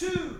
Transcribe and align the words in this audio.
two, 0.00 0.34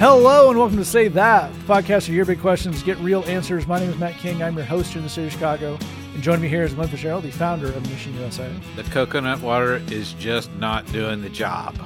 Hello 0.00 0.50
and 0.50 0.58
welcome 0.58 0.76
to 0.78 0.84
Say 0.84 1.06
That, 1.06 1.54
the 1.54 1.60
podcast 1.60 2.08
of 2.08 2.14
your 2.14 2.24
big 2.24 2.40
questions, 2.40 2.82
get 2.82 2.98
real 2.98 3.22
answers. 3.26 3.68
My 3.68 3.78
name 3.78 3.88
is 3.88 3.96
Matt 3.98 4.18
King. 4.18 4.42
I'm 4.42 4.56
your 4.56 4.64
host 4.64 4.88
here 4.90 4.98
in 4.98 5.04
the 5.04 5.08
city 5.08 5.28
of 5.28 5.32
Chicago. 5.32 5.78
And 6.14 6.24
joining 6.24 6.42
me 6.42 6.48
here 6.48 6.64
is 6.64 6.74
Glenn 6.74 6.88
Fitzgerald, 6.88 7.22
the 7.22 7.30
founder 7.30 7.68
of 7.68 7.88
Mission 7.88 8.12
USA. 8.16 8.52
The 8.74 8.82
coconut 8.82 9.40
water 9.40 9.76
is 9.92 10.14
just 10.14 10.52
not 10.54 10.84
doing 10.90 11.22
the 11.22 11.30
job. 11.30 11.76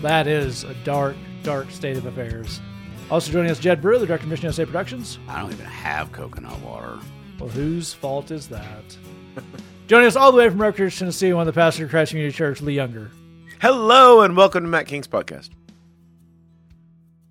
That 0.00 0.26
is 0.26 0.64
a 0.64 0.72
dark, 0.82 1.14
dark 1.42 1.70
state 1.70 1.98
of 1.98 2.06
affairs. 2.06 2.58
Also 3.10 3.30
joining 3.30 3.50
us, 3.50 3.58
Jed 3.58 3.82
Brewer, 3.82 3.98
the 3.98 4.06
director 4.06 4.24
of 4.24 4.30
Mission 4.30 4.46
USA 4.46 4.64
Productions. 4.64 5.18
I 5.28 5.42
don't 5.42 5.52
even 5.52 5.66
have 5.66 6.10
coconut 6.10 6.58
water. 6.62 6.98
Well, 7.44 7.52
whose 7.52 7.92
fault 7.92 8.30
is 8.30 8.48
that? 8.48 8.96
joining 9.86 10.06
us 10.06 10.16
all 10.16 10.32
the 10.32 10.38
way 10.38 10.48
from 10.48 10.62
Rutgers, 10.62 10.98
Tennessee, 10.98 11.30
one 11.34 11.46
of 11.46 11.54
the 11.54 11.60
pastors 11.60 11.84
of 11.84 11.90
Christ 11.90 12.12
Community 12.12 12.34
Church, 12.34 12.62
Lee 12.62 12.72
Younger. 12.72 13.10
Hello 13.60 14.22
and 14.22 14.34
welcome 14.34 14.64
to 14.64 14.68
Matt 14.70 14.86
King's 14.86 15.06
podcast. 15.06 15.50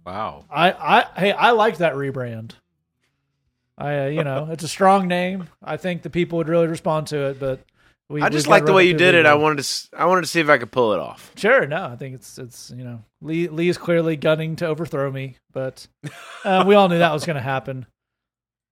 Wow. 0.05 0.45
I, 0.52 0.72
I, 0.72 1.20
hey, 1.20 1.31
I 1.31 1.49
like 1.49 1.77
that 1.77 1.95
rebrand. 1.95 2.52
I, 3.76 4.03
uh, 4.03 4.05
you 4.09 4.23
know, 4.23 4.49
it's 4.52 4.63
a 4.63 4.67
strong 4.67 5.08
name. 5.08 5.49
I 5.63 5.77
think 5.77 6.03
the 6.03 6.12
people 6.12 6.38
would 6.38 6.48
really 6.48 6.67
respond 6.67 7.08
to 7.08 7.30
it, 7.30 7.39
but 7.39 7.61
we, 8.08 8.22
I 8.22 8.30
just 8.30 8.45
like 8.45 8.66
the 8.66 8.73
way 8.73 8.84
you 8.84 8.94
did 8.94 9.16
it. 9.16 9.25
I 9.25 9.34
wanted 9.34 9.55
to. 9.55 9.61
s- 9.61 9.89
I 9.98 10.05
wanted 10.05 10.22
to 10.22 10.27
see 10.27 10.39
if 10.41 10.48
I 10.48 10.59
could 10.59 10.72
pull 10.72 10.94
it 10.94 11.00
off. 11.00 11.31
Sure, 11.38 11.66
no, 11.66 11.86
I 11.86 11.95
think 11.95 12.14
it's 12.14 12.38
it's 12.38 12.70
you 12.70 12.84
know 12.84 13.03
Lee 13.23 13.48
Lee 13.48 13.70
is 13.70 13.80
clearly 13.80 14.16
gunning 14.16 14.58
to 14.58 14.67
overthrow 14.67 15.09
me, 15.11 15.38
but 15.52 15.88
uh, 16.45 16.66
we 16.67 16.75
all 16.75 16.88
knew 16.88 17.00
that 17.00 17.14
was 17.14 17.25
going 17.25 17.38
to 17.38 17.41
happen 17.41 17.88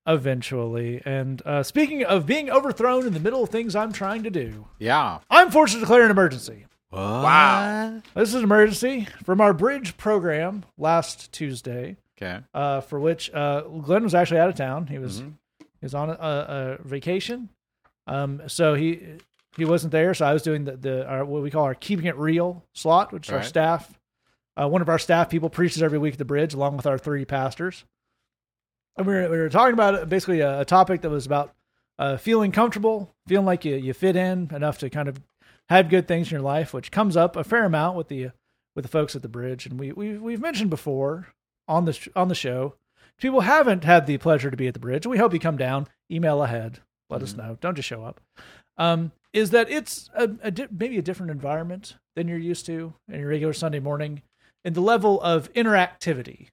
eventually. 0.08 1.02
And 1.06 1.42
uh, 1.46 1.64
speaking 1.64 2.04
of 2.04 2.26
being 2.26 2.50
overthrown 2.50 3.06
in 3.08 3.14
the 3.14 3.20
middle 3.20 3.44
of 3.44 3.50
things 3.50 3.76
I'm 3.76 3.92
trying 3.94 4.24
to 4.24 4.30
do, 4.30 4.68
Yeah. 4.80 5.20
I'm 5.30 5.52
forced 5.52 5.74
to 5.74 5.80
declare 5.80 6.04
an 6.06 6.12
emergency. 6.12 6.66
Wow. 6.92 8.02
This 8.16 8.30
is 8.30 8.36
an 8.36 8.44
emergency 8.44 9.08
from 9.24 9.40
our 9.42 9.54
bridge 9.54 9.96
program 9.98 10.66
last 10.78 11.32
Tuesday, 11.32 11.96
Okay. 12.22 12.40
uh, 12.54 12.82
for 12.82 13.00
which 13.00 13.34
uh, 13.34 13.62
Glenn 13.62 14.04
was 14.04 14.14
actually 14.14 14.40
out 14.42 14.50
of 14.50 14.56
town. 14.56 14.88
He 14.88 15.00
was 15.00 15.20
he 15.20 15.86
was 15.86 15.96
on 15.96 16.10
a, 16.10 16.14
a 16.14 16.78
vacation, 16.88 17.50
um, 18.08 18.42
so 18.48 18.76
he 18.76 19.00
he 19.58 19.64
wasn't 19.66 19.92
there. 19.92 20.14
So 20.14 20.26
I 20.26 20.34
was 20.34 20.44
doing 20.44 20.66
the 20.66 20.76
the 20.78 21.08
our, 21.08 21.24
what 21.26 21.42
we 21.42 21.50
call 21.50 21.64
our 21.64 21.76
keeping 21.76 22.06
it 22.06 22.18
real 22.18 22.64
slot, 22.74 23.12
which 23.14 23.28
is 23.28 23.32
our 23.32 23.38
Right. 23.40 23.46
staff. 23.48 23.98
Uh, 24.62 24.68
one 24.68 24.82
of 24.82 24.90
our 24.90 25.00
staff 25.00 25.30
people 25.30 25.50
preaches 25.50 25.82
every 25.82 25.98
week 25.98 26.14
at 26.16 26.20
the 26.20 26.26
bridge, 26.26 26.54
along 26.54 26.76
with 26.76 26.86
our 26.86 26.98
three 26.98 27.24
pastors. 27.24 27.86
And 28.98 29.08
we 29.08 29.14
were, 29.14 29.30
we 29.30 29.38
were 29.38 29.50
talking 29.50 29.74
about 29.74 30.10
basically 30.10 30.42
a, 30.42 30.62
a 30.62 30.66
topic 30.66 31.02
that 31.02 31.10
was 31.10 31.26
about 31.26 31.54
uh, 31.98 32.18
feeling 32.18 32.52
comfortable, 32.52 33.14
feeling 33.28 33.46
like 33.46 33.64
you, 33.64 33.76
you 33.76 33.94
fit 33.94 34.16
in 34.16 34.50
enough 34.54 34.78
to 34.80 34.90
kind 34.90 35.08
of 35.08 35.22
have 35.70 35.90
good 35.90 36.08
things 36.08 36.28
in 36.28 36.32
your 36.32 36.42
life, 36.42 36.74
which 36.74 36.92
comes 36.92 37.16
up 37.16 37.36
a 37.36 37.44
fair 37.44 37.64
amount 37.64 37.96
with 37.96 38.08
the 38.10 38.32
with 38.76 38.84
the 38.84 38.90
folks 38.90 39.16
at 39.16 39.22
the 39.22 39.30
bridge. 39.30 39.66
And 39.66 39.80
we 39.80 39.92
we 39.92 40.18
we've 40.18 40.42
mentioned 40.42 40.70
before 40.70 41.28
on 41.68 41.86
the 41.86 41.94
sh- 41.94 42.10
on 42.16 42.28
the 42.28 42.36
show, 42.36 42.76
if 43.16 43.22
people 43.22 43.42
haven't 43.42 43.84
had 43.84 44.08
the 44.08 44.18
pleasure 44.18 44.52
to 44.52 44.58
be 44.58 44.68
at 44.68 44.74
the 44.74 44.80
bridge. 44.80 45.06
We 45.06 45.18
hope 45.18 45.34
you 45.34 45.40
come 45.40 45.58
down. 45.58 45.88
Email 46.12 46.44
ahead. 46.44 46.80
Let 47.10 47.22
us 47.22 47.36
know. 47.36 47.58
Don't 47.62 47.76
just 47.76 47.88
show 47.88 48.04
up. 48.04 48.22
Um, 48.78 49.12
is 49.34 49.52
that 49.52 49.70
it's 49.70 50.10
a, 50.16 50.30
a 50.42 50.52
di- 50.52 50.68
maybe 50.72 50.98
a 50.98 51.02
different 51.02 51.32
environment 51.32 51.98
than 52.16 52.28
you're 52.28 52.38
used 52.38 52.66
to 52.66 52.94
in 53.10 53.20
your 53.20 53.30
regular 53.30 53.54
Sunday 53.54 53.80
morning, 53.80 54.22
in 54.64 54.74
the 54.74 54.82
level 54.82 55.22
of 55.22 55.52
interactivity 55.54 56.48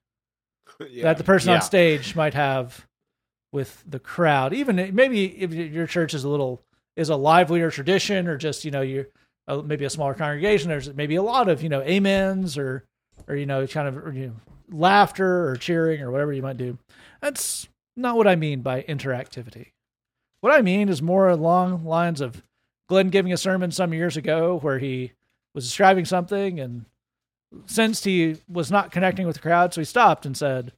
that 1.03 1.17
the 1.17 1.23
person 1.23 1.49
Yeah. 1.49 1.55
on 1.55 1.61
stage 1.61 2.15
might 2.15 2.33
have 2.33 2.85
with 3.51 3.83
the 3.87 3.99
crowd. 3.99 4.53
Even 4.53 4.93
maybe 4.95 5.25
if 5.41 5.53
your 5.53 5.87
church 5.87 6.13
is 6.13 6.23
a 6.23 6.29
little 6.29 6.61
is 6.95 7.09
a 7.09 7.15
livelier 7.15 7.71
tradition, 7.71 8.27
or 8.27 8.37
just 8.37 8.65
you 8.65 8.71
know 8.71 8.81
you're 8.81 9.07
uh, 9.47 9.61
maybe 9.61 9.85
a 9.85 9.89
smaller 9.89 10.13
congregation. 10.13 10.69
There's 10.69 10.93
maybe 10.93 11.15
a 11.15 11.23
lot 11.23 11.49
of 11.49 11.61
you 11.63 11.69
know 11.69 11.81
amens 11.81 12.57
or 12.57 12.83
or 13.27 13.35
you 13.35 13.45
know 13.45 13.65
kind 13.67 13.87
of 13.87 13.97
or, 13.97 14.11
you 14.13 14.27
know, 14.27 14.35
laughter 14.71 15.47
or 15.49 15.55
cheering 15.55 16.01
or 16.01 16.11
whatever 16.11 16.33
you 16.33 16.41
might 16.41 16.57
do. 16.57 16.77
That's 17.21 17.67
not 17.97 18.15
what 18.15 18.27
I 18.27 18.35
mean 18.35 18.61
by 18.61 18.83
interactivity. 18.83 19.67
What 20.41 20.53
I 20.53 20.61
mean 20.61 20.87
is 20.87 21.01
more 21.01 21.27
along 21.27 21.83
lines 21.85 22.21
of 22.21 22.43
Glenn 22.87 23.09
giving 23.09 23.33
a 23.33 23.37
sermon 23.37 23.71
some 23.71 23.93
years 23.93 24.15
ago 24.15 24.57
where 24.59 24.79
he 24.79 25.11
was 25.53 25.65
describing 25.65 26.05
something 26.05 26.59
and 26.59 26.85
sensed 27.65 28.05
he 28.05 28.37
was 28.47 28.71
not 28.71 28.91
connecting 28.91 29.25
with 29.25 29.35
the 29.35 29.41
crowd, 29.41 29.73
so 29.73 29.81
he 29.81 29.85
stopped 29.85 30.25
and 30.25 30.35
said, 30.35 30.73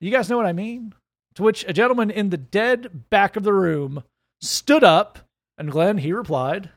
You 0.00 0.10
guys 0.10 0.28
know 0.28 0.36
what 0.36 0.46
I 0.46 0.52
mean? 0.52 0.94
To 1.36 1.42
which 1.42 1.64
a 1.66 1.72
gentleman 1.72 2.10
in 2.10 2.30
the 2.30 2.36
dead 2.36 3.10
back 3.10 3.36
of 3.36 3.42
the 3.42 3.52
room 3.52 4.04
stood 4.40 4.84
up, 4.84 5.18
and 5.58 5.70
Glenn, 5.70 5.98
he 5.98 6.12
replied, 6.12 6.70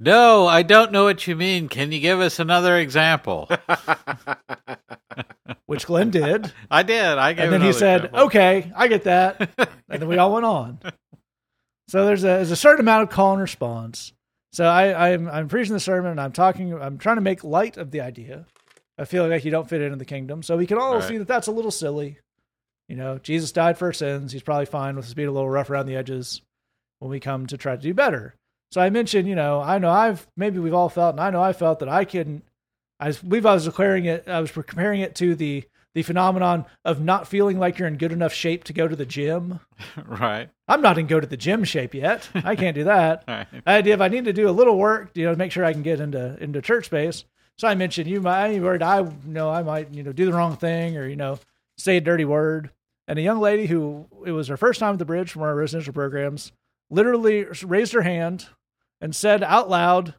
No, 0.00 0.46
I 0.46 0.62
don't 0.62 0.92
know 0.92 1.04
what 1.04 1.26
you 1.26 1.36
mean. 1.36 1.68
Can 1.68 1.92
you 1.92 2.00
give 2.00 2.20
us 2.20 2.38
another 2.38 2.76
example? 2.76 3.48
which 5.66 5.86
Glenn 5.86 6.10
did. 6.10 6.52
I 6.70 6.82
did. 6.82 7.18
I 7.18 7.32
gave 7.32 7.44
and 7.44 7.52
then 7.52 7.62
he 7.62 7.72
said, 7.72 8.04
example. 8.04 8.20
"Okay, 8.26 8.72
I 8.74 8.88
get 8.88 9.04
that," 9.04 9.50
and 9.88 10.02
then 10.02 10.08
we 10.08 10.18
all 10.18 10.32
went 10.32 10.44
on. 10.44 10.78
So 11.88 12.04
there's 12.04 12.24
a 12.24 12.26
there's 12.26 12.50
a 12.50 12.56
certain 12.56 12.80
amount 12.80 13.04
of 13.04 13.10
call 13.10 13.32
and 13.32 13.40
response. 13.40 14.12
So 14.52 14.64
I 14.64 15.12
I'm 15.12 15.28
I'm 15.28 15.48
preaching 15.48 15.72
the 15.72 15.80
sermon 15.80 16.10
and 16.12 16.20
I'm 16.20 16.32
talking 16.32 16.72
I'm 16.74 16.98
trying 16.98 17.16
to 17.16 17.22
make 17.22 17.42
light 17.42 17.76
of 17.76 17.90
the 17.90 18.00
idea. 18.00 18.46
I 18.98 19.06
feel 19.06 19.26
like 19.26 19.44
you 19.44 19.50
don't 19.50 19.68
fit 19.68 19.80
into 19.80 19.96
the 19.96 20.04
kingdom, 20.04 20.42
so 20.42 20.56
we 20.56 20.66
can 20.66 20.78
all 20.78 20.96
Right. 20.96 21.04
see 21.08 21.18
that 21.18 21.28
that's 21.28 21.46
a 21.46 21.52
little 21.52 21.70
silly. 21.70 22.18
You 22.88 22.96
know, 22.96 23.18
Jesus 23.18 23.52
died 23.52 23.78
for 23.78 23.86
our 23.86 23.92
sins. 23.92 24.32
He's 24.32 24.42
probably 24.42 24.66
fine 24.66 24.96
with 24.96 25.06
us 25.06 25.14
being 25.14 25.28
a 25.28 25.32
little 25.32 25.48
rough 25.48 25.70
around 25.70 25.86
the 25.86 25.96
edges 25.96 26.42
when 26.98 27.10
we 27.10 27.20
come 27.20 27.46
to 27.46 27.56
try 27.56 27.74
to 27.74 27.80
do 27.82 27.94
better. 27.94 28.34
So 28.70 28.80
I 28.80 28.90
mentioned, 28.90 29.26
you 29.28 29.34
know, 29.34 29.60
I 29.60 29.78
know 29.78 29.90
I've 29.90 30.26
maybe 30.36 30.58
we've 30.58 30.74
all 30.74 30.88
felt, 30.90 31.14
and 31.14 31.20
I 31.20 31.30
know 31.30 31.42
I 31.42 31.52
felt 31.54 31.78
that 31.78 31.88
I 31.88 32.04
couldn't. 32.04 32.44
I 33.00 33.08
was, 33.08 33.18
believe 33.18 33.46
I 33.46 33.54
was 33.54 33.64
declaring 33.64 34.04
it. 34.04 34.28
I 34.28 34.40
was 34.40 34.50
comparing 34.52 35.00
it 35.00 35.14
to 35.16 35.34
the 35.34 35.64
the 35.94 36.02
phenomenon 36.02 36.64
of 36.84 37.00
not 37.00 37.28
feeling 37.28 37.58
like 37.58 37.78
you're 37.78 37.88
in 37.88 37.96
good 37.96 38.12
enough 38.12 38.32
shape 38.32 38.64
to 38.64 38.72
go 38.72 38.88
to 38.88 38.96
the 38.96 39.04
gym. 39.06 39.60
right. 40.06 40.48
I'm 40.66 40.80
not 40.80 40.98
in 40.98 41.06
go 41.06 41.20
to 41.20 41.26
the 41.26 41.36
gym 41.36 41.64
shape 41.64 41.94
yet. 41.94 42.28
I 42.34 42.56
can't 42.56 42.74
do 42.74 42.84
that. 42.84 43.24
Right. 43.32 43.46
Idea 43.66 43.94
if 43.94 44.00
I 44.00 44.08
need 44.08 44.24
to 44.24 44.32
do 44.32 44.48
a 44.48 44.52
little 44.52 44.78
work, 44.78 45.10
you 45.14 45.24
know, 45.24 45.32
to 45.32 45.38
make 45.38 45.52
sure 45.52 45.64
I 45.64 45.72
can 45.72 45.82
get 45.82 46.00
into 46.00 46.36
into 46.42 46.62
church 46.62 46.86
space. 46.86 47.24
So 47.58 47.68
I 47.68 47.74
mentioned 47.74 48.08
you 48.08 48.20
might 48.20 48.60
worried 48.60 48.82
I 48.82 49.00
you 49.00 49.12
know 49.26 49.50
I 49.50 49.62
might 49.62 49.92
you 49.94 50.02
know 50.02 50.12
do 50.12 50.24
the 50.24 50.32
wrong 50.32 50.56
thing 50.56 50.96
or 50.96 51.06
you 51.06 51.16
know 51.16 51.38
say 51.76 51.98
a 51.98 52.00
dirty 52.00 52.24
word. 52.24 52.70
And 53.08 53.18
a 53.18 53.22
young 53.22 53.40
lady 53.40 53.66
who 53.66 54.06
it 54.24 54.32
was 54.32 54.48
her 54.48 54.56
first 54.56 54.80
time 54.80 54.94
at 54.94 54.98
the 54.98 55.04
bridge 55.04 55.30
from 55.30 55.42
our 55.42 55.54
residential 55.54 55.92
programs 55.92 56.52
literally 56.90 57.46
raised 57.64 57.92
her 57.94 58.02
hand 58.02 58.46
and 59.00 59.14
said 59.14 59.42
out 59.42 59.68
loud, 59.68 60.14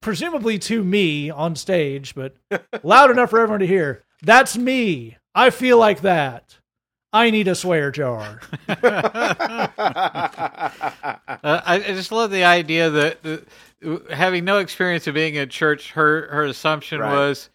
presumably 0.00 0.58
to 0.60 0.82
me 0.82 1.30
on 1.30 1.56
stage, 1.56 2.14
but 2.14 2.36
loud 2.82 3.10
enough 3.10 3.30
for 3.30 3.40
everyone 3.40 3.60
to 3.60 3.66
hear, 3.66 4.04
"That's 4.22 4.56
me. 4.56 5.16
I 5.34 5.50
feel 5.50 5.78
like 5.78 6.00
that. 6.02 6.58
I 7.12 7.30
need 7.30 7.48
a 7.48 7.54
swear 7.54 7.90
jar." 7.90 8.40
Uh, 11.40 11.60
I, 11.64 11.74
I 11.76 11.80
just 11.94 12.10
love 12.12 12.30
the 12.30 12.44
idea 12.44 12.90
that 12.90 13.18
uh, 13.24 13.98
having 14.12 14.44
no 14.44 14.58
experience 14.58 15.06
of 15.06 15.14
being 15.14 15.36
in 15.36 15.48
church, 15.48 15.92
her 15.92 16.26
her 16.28 16.44
assumption 16.44 17.00
Right. 17.00 17.12
was 17.12 17.48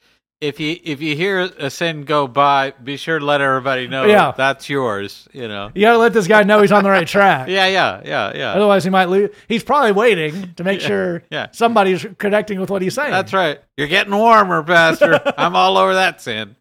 if 0.43 0.59
you 0.59 0.77
if 0.83 1.01
you 1.01 1.15
hear 1.15 1.39
a 1.41 1.69
sin 1.69 2.03
go 2.03 2.27
by, 2.27 2.71
be 2.71 2.97
sure 2.97 3.17
to 3.17 3.25
let 3.25 3.39
everybody 3.41 3.87
know 3.87 4.05
Yeah. 4.05 4.33
that's 4.35 4.69
yours. 4.69 5.27
You 5.31 5.47
know. 5.47 5.71
You 5.73 5.81
gotta 5.81 5.97
let 5.97 6.13
this 6.13 6.27
guy 6.27 6.43
know 6.43 6.61
he's 6.61 6.71
on 6.71 6.83
the 6.83 6.89
right 6.89 7.07
track. 7.07 7.47
Yeah, 7.53 7.67
yeah, 7.67 8.01
yeah, 8.03 8.31
yeah. 8.35 8.51
Otherwise, 8.53 8.83
he 8.83 8.89
might 8.89 9.05
lose. 9.09 9.29
He's 9.47 9.63
probably 9.63 9.91
waiting 9.93 10.53
to 10.55 10.63
make 10.63 10.81
sure 10.81 11.23
yeah. 11.29 11.47
somebody's 11.51 12.05
connecting 12.17 12.59
with 12.59 12.69
what 12.69 12.81
he's 12.81 12.93
saying. 12.95 13.11
That's 13.11 13.31
right. 13.33 13.61
You're 13.77 13.87
getting 13.87 14.13
warmer, 14.15 14.61
Pastor. 14.63 15.21
I'm 15.37 15.55
all 15.55 15.77
over 15.77 15.93
that 15.93 16.19
sin. 16.21 16.55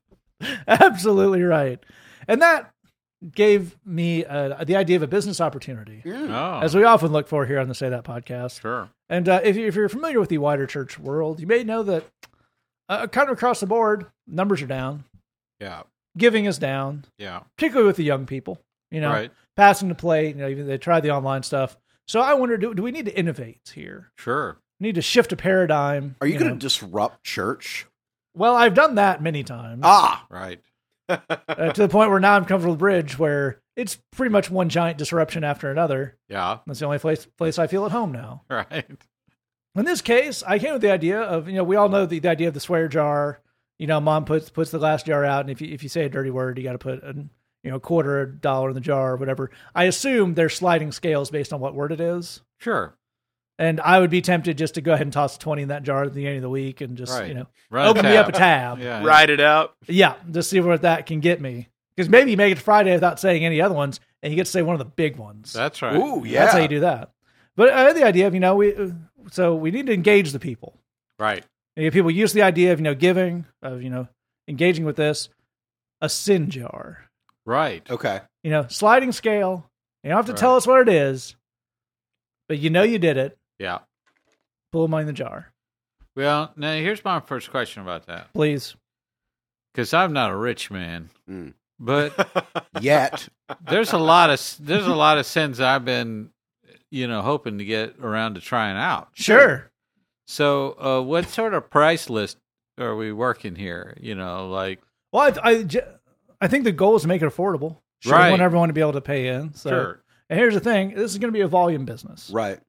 Absolutely 0.66 1.42
right. 1.42 1.78
And 2.28 2.42
that 2.42 2.70
gave 3.34 3.76
me 3.84 4.24
uh, 4.24 4.64
the 4.64 4.76
idea 4.76 4.96
of 4.96 5.02
a 5.02 5.06
business 5.06 5.40
opportunity, 5.40 6.02
Oh, 6.06 6.60
as 6.60 6.74
we 6.74 6.84
often 6.84 7.12
look 7.12 7.28
for 7.28 7.46
here 7.46 7.58
on 7.60 7.68
the 7.68 7.74
Say 7.74 7.88
That 7.88 8.04
podcast. 8.04 8.60
sure. 8.60 8.90
And 9.08 9.28
uh, 9.28 9.40
if, 9.44 9.56
you, 9.56 9.66
if 9.66 9.74
you're 9.74 9.88
familiar 9.88 10.18
with 10.18 10.28
the 10.28 10.38
wider 10.38 10.66
church 10.66 10.98
world, 10.98 11.38
you 11.40 11.46
may 11.46 11.62
know 11.64 11.82
that 11.84 12.04
uh, 12.92 13.06
kind 13.06 13.28
of 13.28 13.36
across 13.36 13.60
the 13.60 13.66
board, 13.66 14.06
numbers 14.26 14.62
are 14.62 14.66
down, 14.66 15.04
Yeah, 15.60 15.82
giving 16.16 16.44
is 16.44 16.58
down, 16.58 17.04
yeah. 17.18 17.40
particularly 17.56 17.86
with 17.86 17.96
the 17.96 18.04
young 18.04 18.26
people. 18.26 18.58
You 18.90 19.00
know, 19.00 19.10
Right. 19.10 19.30
passing 19.56 19.88
the 19.88 19.94
plate. 19.94 20.36
You 20.36 20.42
know, 20.42 20.48
even 20.48 20.66
they 20.66 20.78
tried 20.78 21.00
the 21.00 21.10
online 21.12 21.42
stuff. 21.42 21.76
So 22.06 22.20
I 22.20 22.34
wonder, 22.34 22.56
do, 22.58 22.74
do 22.74 22.82
we 22.82 22.90
need 22.90 23.06
to 23.06 23.16
innovate 23.18 23.72
here? 23.74 24.10
Sure. 24.18 24.58
need 24.80 24.96
to 24.96 25.02
shift 25.02 25.32
a 25.32 25.36
paradigm. 25.36 26.16
Are 26.20 26.26
you, 26.26 26.38
going 26.38 26.52
to 26.52 26.58
disrupt 26.58 27.22
church? 27.24 27.86
Well, 28.34 28.56
I've 28.56 28.74
done 28.74 28.96
that 28.96 29.22
many 29.22 29.44
times. 29.44 29.82
Ah, 29.84 30.26
Right. 30.28 30.60
uh, 31.08 31.16
to 31.72 31.82
the 31.82 31.88
point 31.88 32.10
where 32.10 32.18
now 32.20 32.34
I'm 32.34 32.44
comfortable 32.44 32.72
with 32.74 32.80
Bridge, 32.80 33.18
where 33.18 33.60
it's 33.76 33.98
pretty 34.10 34.30
much 34.32 34.50
one 34.50 34.68
giant 34.68 34.98
disruption 34.98 35.44
after 35.44 35.70
another. 35.70 36.16
Yeah. 36.28 36.58
That's 36.66 36.80
the 36.80 36.86
only 36.86 36.98
place 36.98 37.26
place 37.38 37.58
I 37.58 37.66
feel 37.68 37.86
at 37.86 37.92
home 37.92 38.12
now. 38.12 38.42
Right. 38.50 38.84
In 39.74 39.84
this 39.84 40.02
case, 40.02 40.42
I 40.46 40.58
came 40.58 40.72
with 40.74 40.82
the 40.82 40.90
idea 40.92 41.20
of 41.20 41.48
you 41.48 41.54
know 41.54 41.64
we 41.64 41.76
all 41.76 41.88
know 41.88 42.06
the, 42.06 42.18
the 42.18 42.28
idea 42.28 42.48
of 42.48 42.54
the 42.54 42.60
swear 42.60 42.88
jar. 42.88 43.40
You 43.78 43.86
know, 43.86 44.00
mom 44.00 44.24
puts 44.24 44.50
puts 44.50 44.70
the 44.70 44.78
glass 44.78 45.02
jar 45.02 45.24
out, 45.24 45.40
and 45.40 45.50
if 45.50 45.60
you 45.60 45.72
if 45.72 45.82
you 45.82 45.88
say 45.88 46.04
a 46.04 46.08
dirty 46.08 46.30
word, 46.30 46.58
you 46.58 46.64
got 46.64 46.72
to 46.72 46.78
put 46.78 47.02
a 47.02 47.14
you 47.64 47.70
know, 47.70 47.78
quarter 47.78 48.20
a 48.22 48.32
dollar 48.32 48.70
in 48.70 48.74
the 48.74 48.80
jar 48.80 49.12
or 49.12 49.16
whatever. 49.16 49.50
I 49.74 49.84
assume 49.84 50.34
they're 50.34 50.48
sliding 50.48 50.90
scales 50.92 51.30
based 51.30 51.52
on 51.52 51.60
what 51.60 51.74
word 51.74 51.92
it 51.92 52.00
is. 52.00 52.40
Sure. 52.58 52.96
And 53.58 53.80
I 53.80 54.00
would 54.00 54.10
be 54.10 54.20
tempted 54.20 54.58
just 54.58 54.74
to 54.74 54.80
go 54.80 54.92
ahead 54.92 55.06
and 55.06 55.12
toss 55.12 55.38
20 55.38 55.62
in 55.62 55.68
that 55.68 55.84
jar 55.84 56.02
at 56.02 56.12
the 56.14 56.26
end 56.26 56.36
of 56.36 56.42
the 56.42 56.48
week 56.50 56.80
and 56.80 56.96
just, 56.96 57.12
Right. 57.12 57.28
you 57.28 57.34
know, 57.34 57.46
Run 57.70 57.86
open 57.86 58.04
me 58.04 58.16
up 58.16 58.28
a 58.28 58.32
tab. 58.32 58.78
tab. 58.78 58.80
Yeah. 58.80 59.04
Write 59.04 59.30
it 59.30 59.38
out. 59.38 59.76
Yeah, 59.86 60.14
just 60.30 60.50
see 60.50 60.58
what 60.58 60.82
that 60.82 61.06
can 61.06 61.20
get 61.20 61.40
me. 61.40 61.68
Because 61.94 62.08
maybe 62.08 62.32
you 62.32 62.36
make 62.36 62.50
it 62.50 62.56
to 62.56 62.60
Friday 62.62 62.92
without 62.94 63.20
saying 63.20 63.44
any 63.44 63.60
other 63.60 63.74
ones, 63.76 64.00
and 64.24 64.32
you 64.32 64.36
get 64.36 64.46
to 64.46 64.50
say 64.50 64.62
one 64.62 64.74
of 64.74 64.78
the 64.80 64.84
big 64.86 65.16
ones. 65.16 65.52
That's 65.52 65.80
right. 65.82 65.94
Ooh, 65.94 66.24
yeah. 66.26 66.40
That's 66.40 66.54
how 66.54 66.58
you 66.60 66.66
do 66.68 66.80
that. 66.80 67.12
But 67.54 67.68
I 67.70 67.82
had 67.82 67.94
the 67.96 68.04
idea 68.04 68.26
of, 68.26 68.34
you 68.34 68.40
know, 68.40 68.56
we 68.56 68.74
uh, 68.74 68.88
so 69.30 69.54
we 69.54 69.70
need 69.70 69.86
to 69.86 69.92
engage 69.92 70.32
the 70.32 70.38
people. 70.40 70.78
Right. 71.18 71.44
And 71.76 71.86
if 71.86 71.92
people 71.94 72.10
use 72.10 72.32
the 72.32 72.42
idea 72.42 72.72
of, 72.72 72.78
you 72.80 72.84
know, 72.84 72.94
giving, 72.94 73.46
of, 73.62 73.82
you 73.82 73.90
know, 73.90 74.08
engaging 74.48 74.84
with 74.84 74.96
this, 74.96 75.28
a 76.00 76.08
sin 76.08 76.50
jar. 76.50 77.06
Right. 77.46 77.88
Okay. 77.90 78.20
You 78.42 78.50
know, 78.50 78.66
sliding 78.68 79.12
scale. 79.12 79.70
You 80.02 80.08
don't 80.10 80.16
have 80.16 80.26
to 80.26 80.32
Right. 80.32 80.38
tell 80.38 80.56
us 80.56 80.66
what 80.66 80.80
it 80.86 80.92
is, 80.92 81.36
but 82.48 82.58
you 82.58 82.70
know 82.70 82.82
you 82.82 82.98
did 82.98 83.16
it. 83.16 83.38
Yeah. 83.58 83.78
Pull 84.72 84.88
money 84.88 85.02
in 85.02 85.06
the 85.06 85.12
jar. 85.12 85.52
Well, 86.16 86.52
now 86.56 86.72
here's 86.74 87.04
my 87.04 87.20
first 87.20 87.50
question 87.50 87.82
about 87.82 88.06
that. 88.06 88.32
Please. 88.34 88.74
Because 89.72 89.94
I'm 89.94 90.12
not 90.12 90.30
a 90.30 90.36
rich 90.36 90.70
man, 90.70 91.08
Mm. 91.30 91.54
but 91.78 92.58
Yet. 92.80 93.28
there's 93.62 93.92
a 93.92 93.98
lot 93.98 94.28
of 94.30 94.56
there's 94.60 94.86
a 94.86 94.94
lot 94.94 95.16
of 95.18 95.24
sins 95.24 95.60
I've 95.60 95.84
been, 95.84 96.30
you 96.92 97.06
know, 97.08 97.22
hoping 97.22 97.58
to 97.58 97.64
get 97.64 97.96
around 98.00 98.34
to 98.34 98.40
trying 98.40 98.76
out. 98.76 99.08
Sure. 99.14 99.70
So, 100.26 100.76
uh, 100.80 101.02
what 101.02 101.28
sort 101.28 101.54
of 101.54 101.68
price 101.70 102.08
list 102.08 102.38
are 102.78 102.94
we 102.94 103.12
working 103.12 103.56
here? 103.56 103.96
You 104.00 104.14
know, 104.14 104.48
like 104.48 104.80
Well, 105.12 105.32
I 105.42 105.50
I, 105.50 105.66
I 106.40 106.48
think 106.48 106.64
the 106.64 106.72
goal 106.72 106.96
is 106.96 107.02
to 107.02 107.08
make 107.08 107.22
it 107.22 107.26
affordable. 107.28 107.78
Sure. 108.00 108.12
Right. 108.12 108.26
We 108.26 108.30
want 108.32 108.42
everyone 108.42 108.68
to 108.68 108.72
be 108.74 108.80
able 108.80 108.92
to 108.92 109.00
pay 109.00 109.28
in. 109.28 109.54
So, 109.54 109.70
sure. 109.70 110.02
and 110.28 110.38
here's 110.38 110.54
the 110.54 110.60
thing 110.60 110.94
this 110.94 111.12
is 111.12 111.18
going 111.18 111.32
to 111.32 111.36
be 111.36 111.42
a 111.42 111.48
volume 111.48 111.84
business. 111.84 112.30
Right. 112.32 112.60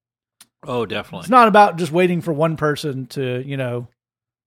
Oh, 0.65 0.85
definitely. 0.85 1.21
It's 1.23 1.29
not 1.29 1.47
about 1.47 1.77
just 1.77 1.91
waiting 1.91 2.21
for 2.21 2.31
one 2.31 2.55
person 2.55 3.07
to, 3.07 3.43
you 3.45 3.57
know, 3.57 3.87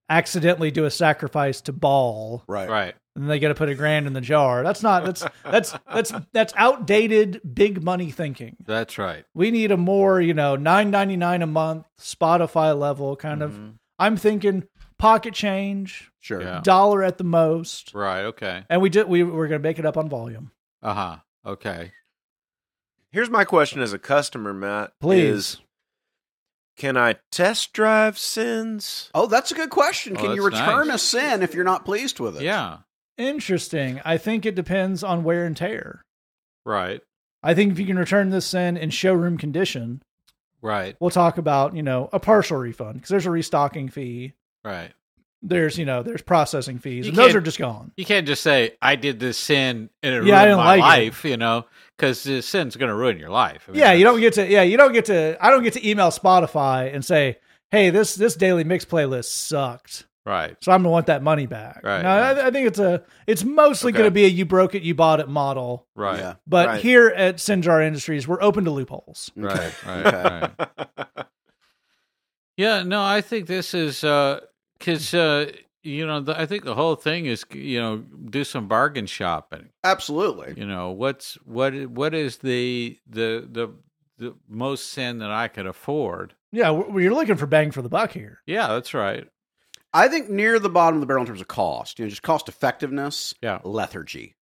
accidentally 0.09 0.71
do 0.71 0.85
a 0.85 0.91
sacrifice 0.91 1.61
to 1.61 1.73
Baal 1.73 2.43
Right. 2.47 2.69
right. 2.69 2.95
And 3.17 3.23
then 3.25 3.29
they 3.29 3.39
got 3.39 3.47
to 3.49 3.55
put 3.55 3.67
a 3.67 3.75
grand 3.75 4.05
in 4.07 4.13
the 4.13 4.21
jar. 4.21 4.63
That's 4.63 4.83
not, 4.83 5.03
that's, 5.03 5.25
that's, 5.43 5.73
that's, 5.91 6.13
that's 6.33 6.53
outdated 6.55 7.41
big 7.53 7.83
money 7.83 8.11
thinking. 8.11 8.55
That's 8.65 8.97
right. 8.99 9.25
We 9.33 9.49
need 9.51 9.71
a 9.71 9.77
more, 9.77 10.21
you 10.21 10.33
know, 10.35 10.55
nine 10.55 10.91
ninety 10.91 11.17
nine 11.17 11.41
a 11.41 11.47
month 11.47 11.85
Spotify 11.99 12.77
level 12.77 13.15
kind 13.15 13.41
of. 13.41 13.51
Mhm. 13.53 13.73
I'm 13.99 14.15
thinking 14.17 14.65
pocket 14.99 15.33
change, 15.33 16.11
Sure. 16.19 16.41
Yeah. 16.41 16.61
dollar 16.63 17.03
at 17.03 17.17
the 17.17 17.23
most, 17.23 17.93
Right. 17.95 18.25
Okay. 18.25 18.63
and 18.69 18.81
we 18.81 18.89
just 18.91 19.07
we 19.07 19.23
we're 19.23 19.47
gonna 19.47 19.59
make 19.59 19.79
it 19.79 19.85
up 19.85 19.97
on 19.97 20.07
volume. 20.09 20.51
Uh 20.83 20.93
huh. 20.93 21.15
Okay. 21.45 21.91
Here's 23.11 23.29
my 23.31 23.43
question 23.45 23.81
as 23.81 23.93
a 23.93 23.97
customer, 23.99 24.53
Matt. 24.53 24.91
Please. 24.99 25.23
Is, 25.23 25.57
can 26.77 26.95
I 26.97 27.15
test 27.31 27.73
drive 27.73 28.19
sins? 28.19 29.09
Oh, 29.15 29.25
that's 29.25 29.51
a 29.51 29.55
good 29.55 29.71
question. 29.71 30.15
Oh, 30.17 30.21
Can 30.21 30.35
you 30.35 30.43
return 30.45 30.89
nice. 30.89 30.95
a 30.97 30.99
sin 31.07 31.41
if 31.41 31.55
you're 31.55 31.63
not 31.63 31.85
pleased 31.85 32.19
with 32.19 32.37
it? 32.37 32.43
Yeah. 32.43 32.77
Interesting. 33.17 33.99
I 34.05 34.17
think 34.17 34.45
it 34.45 34.55
depends 34.55 35.03
on 35.03 35.23
wear 35.23 35.45
and 35.45 35.55
tear. 35.57 36.03
Right. 36.65 37.01
I 37.43 37.53
think 37.53 37.71
if 37.71 37.79
you 37.79 37.85
can 37.85 37.97
return 37.97 38.29
this 38.29 38.53
in 38.53 38.77
in 38.77 38.89
showroom 38.89 39.37
condition, 39.37 40.01
Right. 40.61 40.95
we'll 40.99 41.09
talk 41.11 41.37
about 41.37 41.75
you 41.75 41.83
know 41.83 42.09
a 42.11 42.19
partial 42.19 42.57
refund 42.57 42.95
because 42.95 43.09
there's 43.09 43.25
a 43.25 43.31
restocking 43.31 43.89
fee. 43.89 44.33
Right. 44.65 44.91
There's 45.43 45.77
you 45.77 45.85
know 45.85 46.01
there's 46.03 46.23
processing 46.23 46.79
fees, 46.79 47.05
You 47.05 47.11
and 47.11 47.17
those 47.17 47.35
are 47.35 47.41
just 47.41 47.59
gone. 47.59 47.91
You 47.95 48.05
can't 48.05 48.25
just 48.27 48.41
say 48.41 48.71
I 48.81 48.95
did 48.95 49.19
this 49.19 49.37
sin 49.37 49.89
and 50.01 50.15
it 50.15 50.23
Yeah, 50.25 50.43
ruined 50.43 50.57
my 50.57 50.75
like 50.75 50.79
it. 50.79 50.81
life, 51.05 51.25
you 51.25 51.37
know, 51.37 51.65
because 51.95 52.23
the 52.23 52.41
sin's 52.41 52.75
going 52.75 52.89
to 52.89 52.95
ruin 52.95 53.19
your 53.19 53.29
life. 53.29 53.65
I 53.67 53.71
mean, 53.71 53.79
Yeah, 53.79 53.91
you 53.93 54.03
don't 54.03 54.19
get 54.19 54.33
to. 54.33 54.47
Yeah, 54.49 54.63
you 54.63 54.77
don't 54.77 54.93
get 54.93 55.05
to. 55.05 55.37
I 55.39 55.51
don't 55.51 55.63
get 55.63 55.73
to 55.73 55.87
email 55.87 56.09
Spotify 56.09 56.93
and 56.93 57.05
say, 57.05 57.37
"Hey, 57.69 57.91
this 57.91 58.15
this 58.15 58.35
daily 58.35 58.63
mix 58.63 58.83
playlist 58.83 59.25
sucked." 59.25 60.06
Right. 60.27 60.57
So 60.61 60.73
I'm 60.73 60.81
gonna 60.81 60.89
want 60.91 61.05
that 61.05 61.23
money 61.23 61.45
back. 61.45 61.79
Right, 61.83 62.01
No, 62.01 62.09
right. 62.09 62.37
I, 62.37 62.47
I 62.47 62.51
think 62.51 62.67
it's 62.67 62.79
a. 62.79 63.01
It's 63.27 63.45
mostly 63.45 63.91
Okay. 63.91 63.99
going 63.99 64.07
to 64.07 64.13
be 64.13 64.25
a 64.25 64.27
"you 64.27 64.45
broke 64.45 64.75
it, 64.75 64.83
you 64.83 64.93
bought 64.93 65.21
it" 65.21 65.29
model. 65.29 65.87
Right. 65.95 66.19
Yeah. 66.19 66.33
But 66.45 66.67
Right. 66.67 66.81
here 66.81 67.07
at 67.07 67.37
Sinjar 67.37 67.85
Industries, 67.87 68.27
we're 68.27 68.41
open 68.41 68.65
to 68.65 68.71
loopholes. 68.71 69.31
Right. 69.37 69.73
Right. 69.85 70.05
Okay. 70.05 70.49
right. 70.57 71.25
Yeah. 72.57 72.83
No, 72.83 73.01
I 73.03 73.21
think 73.21 73.47
this 73.47 73.73
is 73.73 74.01
because 74.01 75.13
uh, 75.13 75.51
you 75.83 76.05
know 76.05 76.21
the, 76.21 76.39
I 76.39 76.45
think 76.45 76.65
the 76.65 76.75
whole 76.75 76.95
thing 76.95 77.25
is 77.25 77.45
you 77.53 77.79
know 77.79 77.97
do 77.97 78.43
some 78.43 78.67
bargain 78.67 79.05
shopping. 79.05 79.69
Absolutely. 79.83 80.55
You 80.57 80.67
know 80.67 80.91
what's 80.91 81.35
what 81.45 81.73
what 81.87 82.13
is 82.13 82.37
the 82.37 82.97
the 83.07 83.47
the 83.49 83.73
the 84.17 84.35
most 84.49 84.87
sin 84.91 85.19
that 85.19 85.31
I 85.31 85.47
could 85.47 85.67
afford? 85.67 86.33
Yeah, 86.51 86.71
well, 86.71 86.99
you're 86.99 87.13
looking 87.13 87.35
for 87.35 87.45
bang 87.45 87.71
for 87.71 87.81
the 87.81 87.89
buck 87.89 88.11
here. 88.11 88.39
Yeah, 88.47 88.67
that's 88.69 88.93
right. 88.93 89.27
I 89.93 90.07
think 90.07 90.29
near 90.29 90.59
the 90.59 90.69
bottom 90.69 90.95
of 90.97 91.01
the 91.01 91.07
barrel 91.07 91.21
in 91.21 91.27
terms 91.27 91.41
of 91.41 91.47
cost, 91.47 91.97
you 91.99 92.05
know, 92.05 92.09
just 92.09 92.21
cost 92.23 92.49
effectiveness, 92.49 93.33
Yeah. 93.41 93.59
lethargy. 93.63 94.35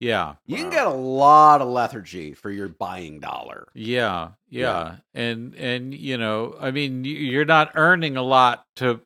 Yeah. 0.00 0.36
You 0.46 0.56
can 0.56 0.70
get 0.70 0.86
a 0.86 0.90
lot 0.90 1.60
of 1.60 1.68
lethargy 1.68 2.32
for 2.32 2.50
your 2.50 2.68
buying 2.68 3.20
dollar. 3.20 3.68
Yeah, 3.74 4.30
yeah, 4.48 4.96
and 5.12 5.54
and 5.56 5.92
you 5.94 6.16
know, 6.16 6.56
I 6.58 6.70
mean, 6.70 7.04
you're 7.04 7.44
not 7.44 7.72
earning 7.74 8.16
a 8.16 8.22
lot 8.22 8.64
to 8.76 9.00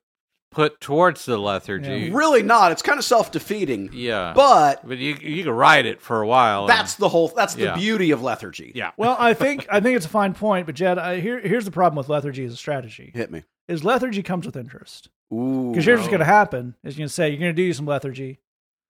put 0.53 0.81
towards 0.81 1.25
the 1.25 1.37
lethargy. 1.37 2.11
Really 2.13 2.45
not. 2.45 2.71
It's 2.71 2.81
kind 2.83 2.97
of 3.01 3.05
self 3.05 3.33
defeating. 3.33 3.91
Yeah, 3.93 4.35
But 4.37 4.87
but 4.87 4.99
you 4.99 5.17
you 5.21 5.43
can 5.43 5.53
ride 5.53 5.85
it 5.85 6.01
for 6.01 6.23
a 6.23 6.27
while. 6.29 6.61
and- 6.61 6.69
that's 6.69 6.95
the 6.95 7.09
whole 7.09 7.27
that's 7.27 7.57
the 7.57 7.73
beauty 7.75 8.13
of 8.13 8.23
lethargy. 8.23 8.71
yeah, 8.77 8.93
Well, 8.97 9.17
I 9.19 9.35
think 9.43 9.67
I 9.73 9.81
think 9.81 9.97
it's 9.97 10.07
a 10.07 10.11
fine 10.11 10.33
point, 10.33 10.67
but 10.67 10.77
Jed, 10.77 10.97
I, 10.97 11.19
here 11.19 11.41
here's 11.41 11.65
the 11.65 11.73
problem 11.73 11.97
with 11.97 12.09
lethargy 12.09 12.45
as 12.45 12.53
a 12.53 12.57
strategy: 12.57 13.11
Hit 13.13 13.33
me. 13.33 13.43
is 13.67 13.83
lethargy 13.83 14.23
comes 14.23 14.47
with 14.47 14.57
interest. 14.57 15.09
Ooh. 15.33 15.71
Because 15.71 15.85
here's 15.85 15.99
what's 16.01 16.09
going 16.11 16.21
to 16.21 16.25
happen: 16.27 16.75
is 16.85 16.95
you're 16.97 17.03
going 17.03 17.09
to 17.09 17.15
say 17.15 17.31
you're 17.31 17.39
going 17.41 17.55
to 17.55 17.63
do 17.63 17.73
some 17.73 17.87
lethargy. 17.87 18.39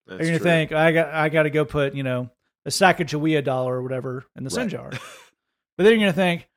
That's 0.06 0.18
you're 0.20 0.26
going 0.28 0.32
to 0.34 0.38
true. 0.38 0.44
think 0.50 0.72
I 0.72 0.92
got 0.92 1.08
I 1.14 1.28
got 1.28 1.44
to 1.44 1.50
go 1.50 1.64
put 1.64 1.94
you 1.94 2.02
know 2.02 2.30
a 2.66 2.70
sack 2.70 3.00
of 3.00 3.06
Sacagawea 3.06 3.42
dollar 3.44 3.76
or 3.76 3.82
whatever 3.82 4.24
in 4.36 4.44
the 4.44 4.50
sin 4.50 4.68
jar, 4.68 4.90
but 4.90 4.98
then 5.78 5.86
you're 5.86 5.98
going 5.98 6.12
to 6.12 6.16
think 6.16 6.48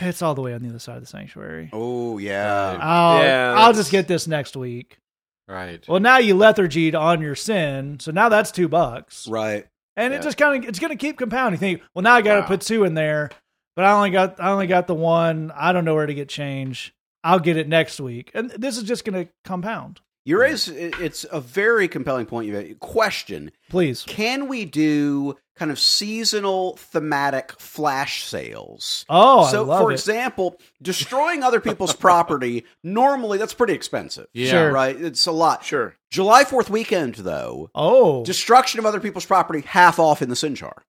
it's 0.00 0.22
all 0.22 0.34
the 0.34 0.42
way 0.42 0.54
on 0.54 0.62
the 0.62 0.68
other 0.68 0.78
side 0.78 0.96
of 0.96 1.02
the 1.02 1.06
sanctuary. 1.06 1.70
Oh 1.72 2.18
yeah. 2.18 2.78
I'll, 2.80 3.22
Yeah, 3.22 3.54
I'll 3.56 3.72
just 3.72 3.90
get 3.90 4.06
this 4.08 4.26
next 4.28 4.56
week. 4.56 4.98
right. 5.48 5.86
Well, 5.88 6.00
now 6.00 6.18
you 6.18 6.34
lethargied 6.36 6.94
on 6.94 7.20
your 7.20 7.34
sin, 7.34 7.98
so 8.00 8.10
now 8.12 8.28
that's 8.28 8.50
two 8.52 8.68
bucks, 8.68 9.26
Right. 9.28 9.66
and 9.96 10.12
Yeah. 10.12 10.20
it 10.20 10.22
just 10.22 10.36
kind 10.38 10.62
of 10.62 10.68
it's 10.68 10.78
going 10.78 10.90
to 10.92 10.96
keep 10.96 11.18
compounding. 11.18 11.54
You 11.58 11.58
think, 11.58 11.82
well, 11.94 12.02
now 12.02 12.14
I 12.14 12.22
got 12.22 12.34
to 12.36 12.40
Wow. 12.42 12.46
put 12.46 12.60
two 12.60 12.84
in 12.84 12.94
there, 12.94 13.30
but 13.76 13.84
I 13.84 13.92
only 13.92 14.10
got 14.10 14.40
I 14.40 14.50
only 14.50 14.66
got 14.66 14.86
the 14.86 14.94
one. 14.94 15.50
I 15.56 15.72
don't 15.72 15.84
know 15.84 15.94
where 15.94 16.06
to 16.06 16.14
get 16.14 16.28
change. 16.28 16.94
I'll 17.22 17.38
get 17.40 17.56
it 17.56 17.68
next 17.68 18.00
week, 18.00 18.30
and 18.34 18.50
this 18.50 18.76
is 18.76 18.84
just 18.84 19.04
going 19.04 19.26
to 19.26 19.32
compound. 19.44 20.00
You 20.24 20.38
raise 20.38 20.68
it's 20.68 21.24
a 21.32 21.40
very 21.40 21.88
compelling 21.88 22.26
point. 22.26 22.46
You 22.46 22.52
made. 22.52 22.78
question: 22.80 23.52
Please, 23.70 24.04
Can 24.04 24.48
we 24.48 24.66
do 24.66 25.36
kind 25.56 25.70
of 25.70 25.78
seasonal 25.78 26.76
thematic 26.76 27.52
flash 27.58 28.24
sales? 28.24 29.06
oh, 29.08 29.50
so, 29.50 29.62
I 29.62 29.66
love 29.66 29.80
for 29.80 29.90
it. 29.90 29.94
example, 29.94 30.58
destroying 30.82 31.42
other 31.42 31.60
people's 31.60 31.94
property 31.96 32.64
normally 32.84 33.38
that's 33.38 33.54
pretty 33.54 33.72
expensive. 33.72 34.26
Yeah. 34.34 34.50
Sure. 34.50 34.72
Right? 34.72 35.00
It's 35.00 35.26
a 35.26 35.32
lot. 35.32 35.64
Sure. 35.64 35.96
July 36.10 36.44
Fourth 36.44 36.68
weekend, 36.68 37.14
though, 37.16 37.70
oh, 37.74 38.22
destruction 38.24 38.78
of 38.78 38.84
other 38.86 39.00
people's 39.00 39.26
property 39.26 39.62
half 39.62 39.98
off 39.98 40.20
in 40.20 40.28
the 40.28 40.36
sin 40.36 40.54
jar. 40.54 40.84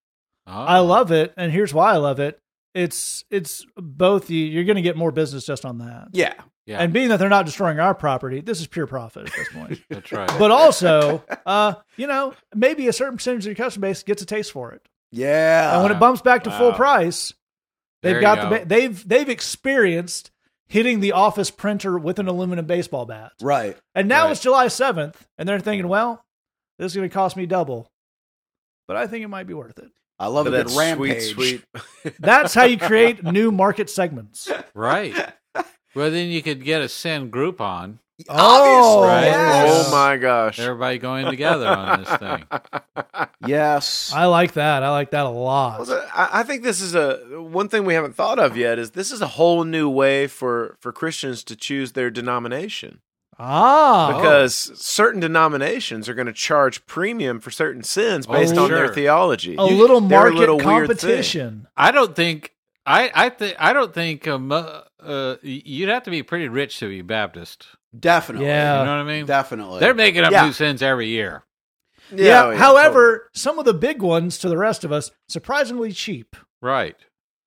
Oh. 0.46 0.52
Ah. 0.52 0.66
I 0.66 0.80
love 0.80 1.12
it, 1.12 1.34
and 1.38 1.54
here's 1.54 1.74
why 1.74 1.94
I 1.94 1.98
love 1.98 2.20
it. 2.20 2.38
It's 2.74 3.26
it's 3.30 3.66
both 3.76 4.30
you. 4.30 4.46
You're 4.46 4.64
going 4.64 4.78
to 4.78 4.82
get 4.82 4.96
more 4.98 5.12
business 5.12 5.46
just 5.46 5.66
on 5.66 5.80
that, 5.80 6.10
Yeah. 6.14 6.34
Yeah, 6.68 6.78
and 6.78 6.94
being 6.94 7.10
that 7.10 7.18
they're 7.18 7.28
not 7.28 7.48
destroying 7.48 7.80
our 7.80 7.96
property, 7.96 8.40
this 8.40 8.62
is 8.62 8.68
pure 8.68 8.86
profit 8.86 9.28
at 9.28 9.34
this 9.36 9.50
point. 9.52 9.82
that's 9.90 10.12
right. 10.12 10.30
but 10.38 10.52
also, 10.52 11.24
uh, 11.46 11.74
you 11.98 12.06
know, 12.06 12.36
maybe 12.54 12.88
a 12.88 12.94
certain 12.94 13.18
percentage 13.18 13.44
of 13.48 13.48
your 13.48 13.56
customer 13.56 13.88
base 13.88 14.04
gets 14.04 14.22
a 14.22 14.28
taste 14.28 14.52
for 14.52 14.72
it, 14.72 14.88
Yeah. 15.10 15.74
and 15.74 15.82
when 15.84 15.92
it 15.92 16.00
bumps 16.00 16.22
back 16.22 16.44
to 16.44 16.52
full 16.52 16.72
price, 16.74 17.34
they've 18.04 18.14
There 18.14 18.22
got 18.22 18.36
the 18.36 18.58
go. 18.58 18.60
ba- 18.60 18.66
they've 18.66 19.10
they've 19.10 19.28
experienced 19.28 20.30
hitting 20.68 21.00
the 21.00 21.14
office 21.14 21.50
printer 21.50 21.98
with 21.98 22.20
an 22.20 22.28
aluminum 22.28 22.68
baseball 22.68 23.08
bat, 23.08 23.32
right. 23.42 23.76
and 23.96 24.08
now 24.08 24.26
Right. 24.26 24.32
it's 24.34 24.42
July 24.42 24.68
seventh, 24.68 25.26
and 25.40 25.50
they're 25.50 25.60
thinking, 25.60 25.88
well, 25.90 26.24
this 26.78 26.92
is 26.92 26.96
going 26.96 27.10
to 27.10 27.14
cost 27.14 27.36
me 27.36 27.48
double, 27.48 27.92
but 28.88 28.96
I 28.96 29.08
think 29.08 29.26
it 29.26 29.30
might 29.30 29.48
be 29.48 29.56
worth 29.56 29.80
it. 29.80 29.90
I 30.22 30.28
love 30.28 30.46
But 30.46 30.52
that 30.52 30.68
good 30.68 30.74
sweet, 30.74 30.80
rampage. 30.84 31.34
sweet. 31.34 31.64
That's 32.20 32.54
how 32.54 32.66
you 32.66 32.78
create 32.78 33.24
new 33.24 33.52
market 33.52 33.90
segments. 33.90 34.50
right. 34.74 35.16
Well, 35.94 36.10
then 36.10 36.30
you 36.30 36.42
could 36.42 36.64
get 36.64 36.82
a 36.82 36.88
sin 36.88 37.30
Groupon. 37.30 37.98
Oh, 38.30 39.04
Obviously, 39.04 39.08
right. 39.10 39.26
yes. 39.26 39.88
Oh 39.88 39.92
my 39.92 40.16
gosh. 40.16 40.58
Everybody 40.58 41.00
going 41.00 41.26
together 41.26 41.68
on 41.68 42.00
this 42.04 42.16
thing. 42.16 42.46
Yes. 43.46 44.14
I 44.14 44.26
like 44.26 44.54
that. 44.54 44.84
I 44.84 44.90
like 44.92 45.12
that 45.12 45.26
a 45.26 45.30
lot. 45.30 45.88
so 45.88 46.08
I 46.14 46.40
I 46.40 46.44
think 46.44 46.64
this 46.64 46.80
is 46.80 46.94
a 46.96 47.18
one 47.42 47.68
thing 47.70 47.84
we 47.86 47.94
haven't 47.96 48.16
thought 48.16 48.40
of 48.40 48.56
yet 48.56 48.78
is 48.80 48.92
this 48.92 49.12
is 49.12 49.22
a 49.22 49.28
whole 49.28 49.64
new 49.64 49.90
way 49.90 50.28
for 50.28 50.78
for 50.80 50.92
Christians 50.92 51.44
to 51.46 51.56
choose 51.56 51.92
their 51.94 52.10
denomination. 52.12 53.02
Ah, 53.44 54.16
because 54.18 54.54
certain 54.80 55.20
denominations 55.20 56.08
are 56.08 56.14
going 56.14 56.28
to 56.28 56.34
charge 56.34 56.86
premium 56.86 57.40
for 57.40 57.50
certain 57.52 57.82
sins 57.84 58.28
based 58.28 58.56
Oh, 58.56 58.66
on 58.66 58.70
their 58.70 58.94
theology. 58.94 59.56
a 59.58 59.64
little 59.64 60.00
they're 60.02 60.20
a 60.20 60.22
market 60.32 60.38
little 60.38 60.58
weird 60.58 60.68
thing. 60.68 60.88
competition. 60.88 61.68
I 61.76 61.92
don't 61.92 62.16
think 62.16 62.54
I 62.86 63.12
I 63.14 63.30
think 63.30 63.56
I 63.60 63.74
don't 63.74 63.94
think 63.94 64.28
um, 64.28 64.52
uh, 64.52 64.82
uh, 65.02 65.36
you'd 65.42 65.90
have 65.90 66.04
to 66.04 66.12
be 66.12 66.22
pretty 66.24 66.48
rich 66.48 66.80
to 66.80 66.88
be 66.88 67.02
Baptist. 67.02 67.66
Definitely. 67.98 68.48
Yeah. 68.48 68.80
You 68.80 68.86
know 68.86 68.92
what 68.98 69.02
I 69.02 69.04
mean? 69.04 69.26
Definitely. 69.26 69.80
They're 69.80 69.94
making 69.96 70.24
up 70.24 70.32
Yeah. 70.32 70.46
new 70.46 70.54
sins 70.54 70.82
every 70.82 71.08
year. 71.08 71.44
Yeah. 72.14 72.46
oh, 72.46 72.56
However, 72.56 73.30
some 73.34 73.58
of 73.60 73.66
the 73.66 73.74
big 73.74 74.02
ones 74.02 74.38
to 74.40 74.50
the 74.50 74.58
rest 74.58 74.84
of 74.84 74.92
us 74.92 75.12
surprisingly 75.30 75.92
cheap. 75.92 76.36
Right. 76.62 76.96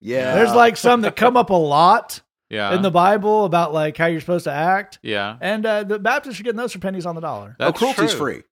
yeah. 0.01 0.35
There's 0.35 0.53
like 0.55 0.77
some 0.77 1.03
that 1.03 1.17
come 1.17 1.37
up 1.37 1.51
a 1.51 1.55
lot 1.55 2.21
Yeah. 2.55 2.75
in 2.75 2.83
the 2.83 2.91
Bible 2.91 3.45
about 3.45 3.73
like 3.75 3.97
how 3.97 4.07
you're 4.07 4.21
supposed 4.21 4.45
to 4.45 4.53
act, 4.53 4.99
yeah. 5.03 5.37
and 5.41 5.67
uh, 5.67 5.83
the 5.85 5.99
Baptists 5.99 6.41
are 6.41 6.43
getting 6.45 6.57
those 6.57 6.73
for 6.73 6.79
pennies 6.79 7.05
on 7.07 7.15
the 7.15 7.21
dollar. 7.21 7.57
oh, 7.61 7.65
That's 7.67 7.79
cruelty's 7.79 8.11
true. 8.13 8.19
free. 8.19 8.43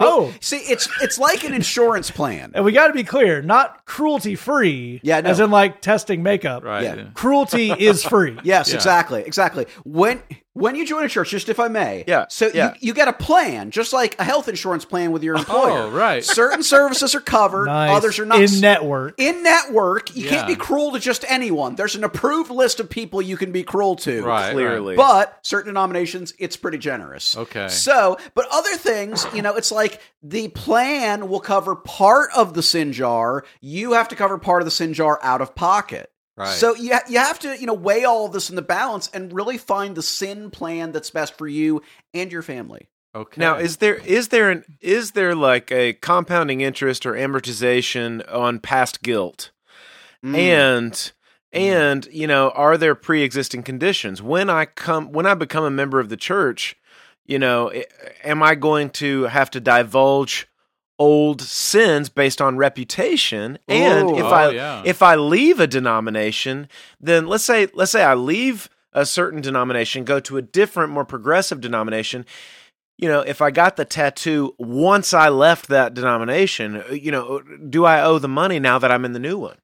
Oh, 0.00 0.32
See, 0.40 0.58
it's 0.58 0.88
it's 1.02 1.18
like 1.18 1.42
an 1.42 1.52
insurance 1.52 2.08
plan. 2.08 2.52
and 2.54 2.64
we 2.64 2.70
got 2.70 2.86
to 2.86 2.92
be 2.92 3.02
clear, 3.02 3.42
not 3.42 3.84
cruelty 3.84 4.36
free. 4.36 5.00
Yeah, 5.02 5.20
no. 5.20 5.30
as 5.30 5.40
in 5.40 5.50
like 5.50 5.80
testing 5.80 6.22
makeup. 6.22 6.62
Right. 6.62 6.84
Yeah. 6.84 6.94
yeah. 6.94 7.04
Cruelty 7.14 7.72
is 7.72 8.04
free. 8.04 8.38
Yes, 8.44 8.68
Yeah. 8.70 8.76
exactly, 8.76 9.22
exactly. 9.22 9.66
When 9.84 10.22
when 10.58 10.74
you 10.74 10.84
join 10.84 11.04
a 11.04 11.08
church, 11.08 11.30
just 11.30 11.48
if 11.48 11.60
I 11.60 11.68
may, 11.68 12.04
Yeah, 12.06 12.26
So 12.28 12.50
yeah. 12.52 12.74
you 12.80 12.88
you 12.88 12.94
get 12.94 13.06
a 13.08 13.12
plan, 13.12 13.70
just 13.70 13.92
like 13.92 14.18
a 14.18 14.24
health 14.24 14.48
insurance 14.48 14.84
plan 14.84 15.12
with 15.12 15.22
your 15.22 15.36
oh, 15.36 15.38
employer. 15.38 15.82
Oh, 15.82 15.90
right. 15.90 16.24
Certain 16.24 16.62
services 16.62 17.14
are 17.14 17.20
covered, 17.20 17.66
Nice. 17.66 17.96
others 17.96 18.18
are 18.18 18.26
not. 18.26 18.42
in 18.42 18.60
network. 18.60 19.14
In 19.18 19.42
network, 19.42 20.16
you 20.16 20.28
can't 20.28 20.48
be 20.48 20.56
cruel 20.56 20.92
to 20.92 20.98
just 20.98 21.24
anyone. 21.28 21.76
There's 21.76 21.94
an 21.94 22.02
approved 22.04 22.50
list 22.50 22.80
of 22.80 22.90
people 22.90 23.22
you 23.22 23.36
can 23.36 23.52
be 23.52 23.62
cruel 23.62 23.96
to. 23.96 24.22
Right. 24.24 24.52
clearly. 24.52 24.96
But 24.96 25.38
certain 25.42 25.68
denominations, 25.68 26.34
it's 26.38 26.56
pretty 26.56 26.78
generous. 26.78 27.36
Okay. 27.36 27.68
So, 27.68 28.18
but 28.34 28.46
other 28.50 28.76
things, 28.76 29.26
you 29.34 29.42
know, 29.42 29.54
it's 29.54 29.70
like 29.70 30.00
the 30.22 30.48
plan 30.48 31.28
will 31.28 31.40
cover 31.40 31.76
part 31.76 32.30
of 32.36 32.54
the 32.54 32.62
sin 32.62 32.92
jar. 32.92 33.44
You 33.60 33.92
have 33.92 34.08
to 34.08 34.16
cover 34.16 34.38
part 34.38 34.62
of 34.62 34.66
the 34.66 34.70
sin 34.72 34.92
jar 34.92 35.20
out 35.22 35.40
of 35.40 35.54
pocket. 35.54 36.10
Right. 36.38 36.54
So 36.54 36.76
you, 36.76 36.92
ha- 36.92 37.04
you 37.08 37.18
have 37.18 37.40
to, 37.40 37.58
you 37.58 37.66
know, 37.66 37.74
weigh 37.74 38.04
all 38.04 38.26
of 38.26 38.32
this 38.32 38.48
in 38.48 38.54
the 38.54 38.62
balance 38.62 39.10
and 39.12 39.32
really 39.32 39.58
find 39.58 39.96
the 39.96 40.02
sin 40.02 40.50
plan 40.50 40.92
that's 40.92 41.10
best 41.10 41.36
for 41.36 41.48
you 41.48 41.82
and 42.14 42.30
your 42.30 42.42
family. 42.42 42.88
Okay. 43.14 43.40
Now, 43.40 43.56
is 43.56 43.78
there 43.78 43.96
is 43.96 44.28
there 44.28 44.50
an 44.50 44.64
is 44.80 45.12
there 45.12 45.34
like 45.34 45.72
a 45.72 45.94
compounding 45.94 46.60
interest 46.60 47.04
or 47.04 47.14
amortization 47.14 48.22
on 48.32 48.60
past 48.60 49.02
guilt? 49.02 49.50
Mm. 50.24 50.36
And 50.36 51.12
and 51.52 52.06
you 52.12 52.28
know, 52.28 52.50
are 52.50 52.76
there 52.76 52.94
pre-existing 52.94 53.64
conditions 53.64 54.22
when 54.22 54.48
I 54.48 54.66
come 54.66 55.10
when 55.10 55.26
I 55.26 55.34
become 55.34 55.64
a 55.64 55.70
member 55.70 55.98
of 55.98 56.08
the 56.08 56.16
church? 56.16 56.76
You 57.24 57.40
know, 57.40 57.72
am 58.22 58.42
I 58.42 58.54
going 58.54 58.90
to 58.90 59.24
have 59.24 59.50
to 59.50 59.60
divulge 59.60 60.46
old 60.98 61.40
sins 61.42 62.08
based 62.08 62.40
on 62.40 62.56
reputation? 62.56 63.58
And 63.68 64.10
Ooh. 64.10 64.18
if 64.18 64.24
Oh, 64.24 64.28
I 64.28 64.50
yeah. 64.50 64.82
if 64.84 65.02
I 65.02 65.14
leave 65.14 65.60
a 65.60 65.66
denomination, 65.66 66.68
then 67.00 67.26
let's 67.26 67.44
say 67.44 67.68
let's 67.74 67.92
say 67.92 68.02
I 68.02 68.14
leave 68.14 68.68
a 68.92 69.04
certain 69.06 69.40
denomination, 69.40 70.04
go 70.04 70.18
to 70.20 70.36
a 70.38 70.42
different, 70.42 70.92
more 70.92 71.04
progressive 71.04 71.60
denomination. 71.60 72.24
You 72.96 73.08
know, 73.08 73.20
if 73.20 73.40
I 73.40 73.50
got 73.52 73.76
the 73.76 73.84
tattoo 73.84 74.54
once 74.58 75.14
I 75.14 75.28
left 75.28 75.68
that 75.68 75.94
denomination, 75.94 76.82
you 76.90 77.12
know, 77.12 77.40
do 77.68 77.84
I 77.84 78.02
owe 78.02 78.18
the 78.18 78.28
money 78.28 78.58
now 78.58 78.78
that 78.80 78.90
I'm 78.90 79.04
in 79.04 79.12
the 79.12 79.20
new 79.20 79.38
one? 79.38 79.56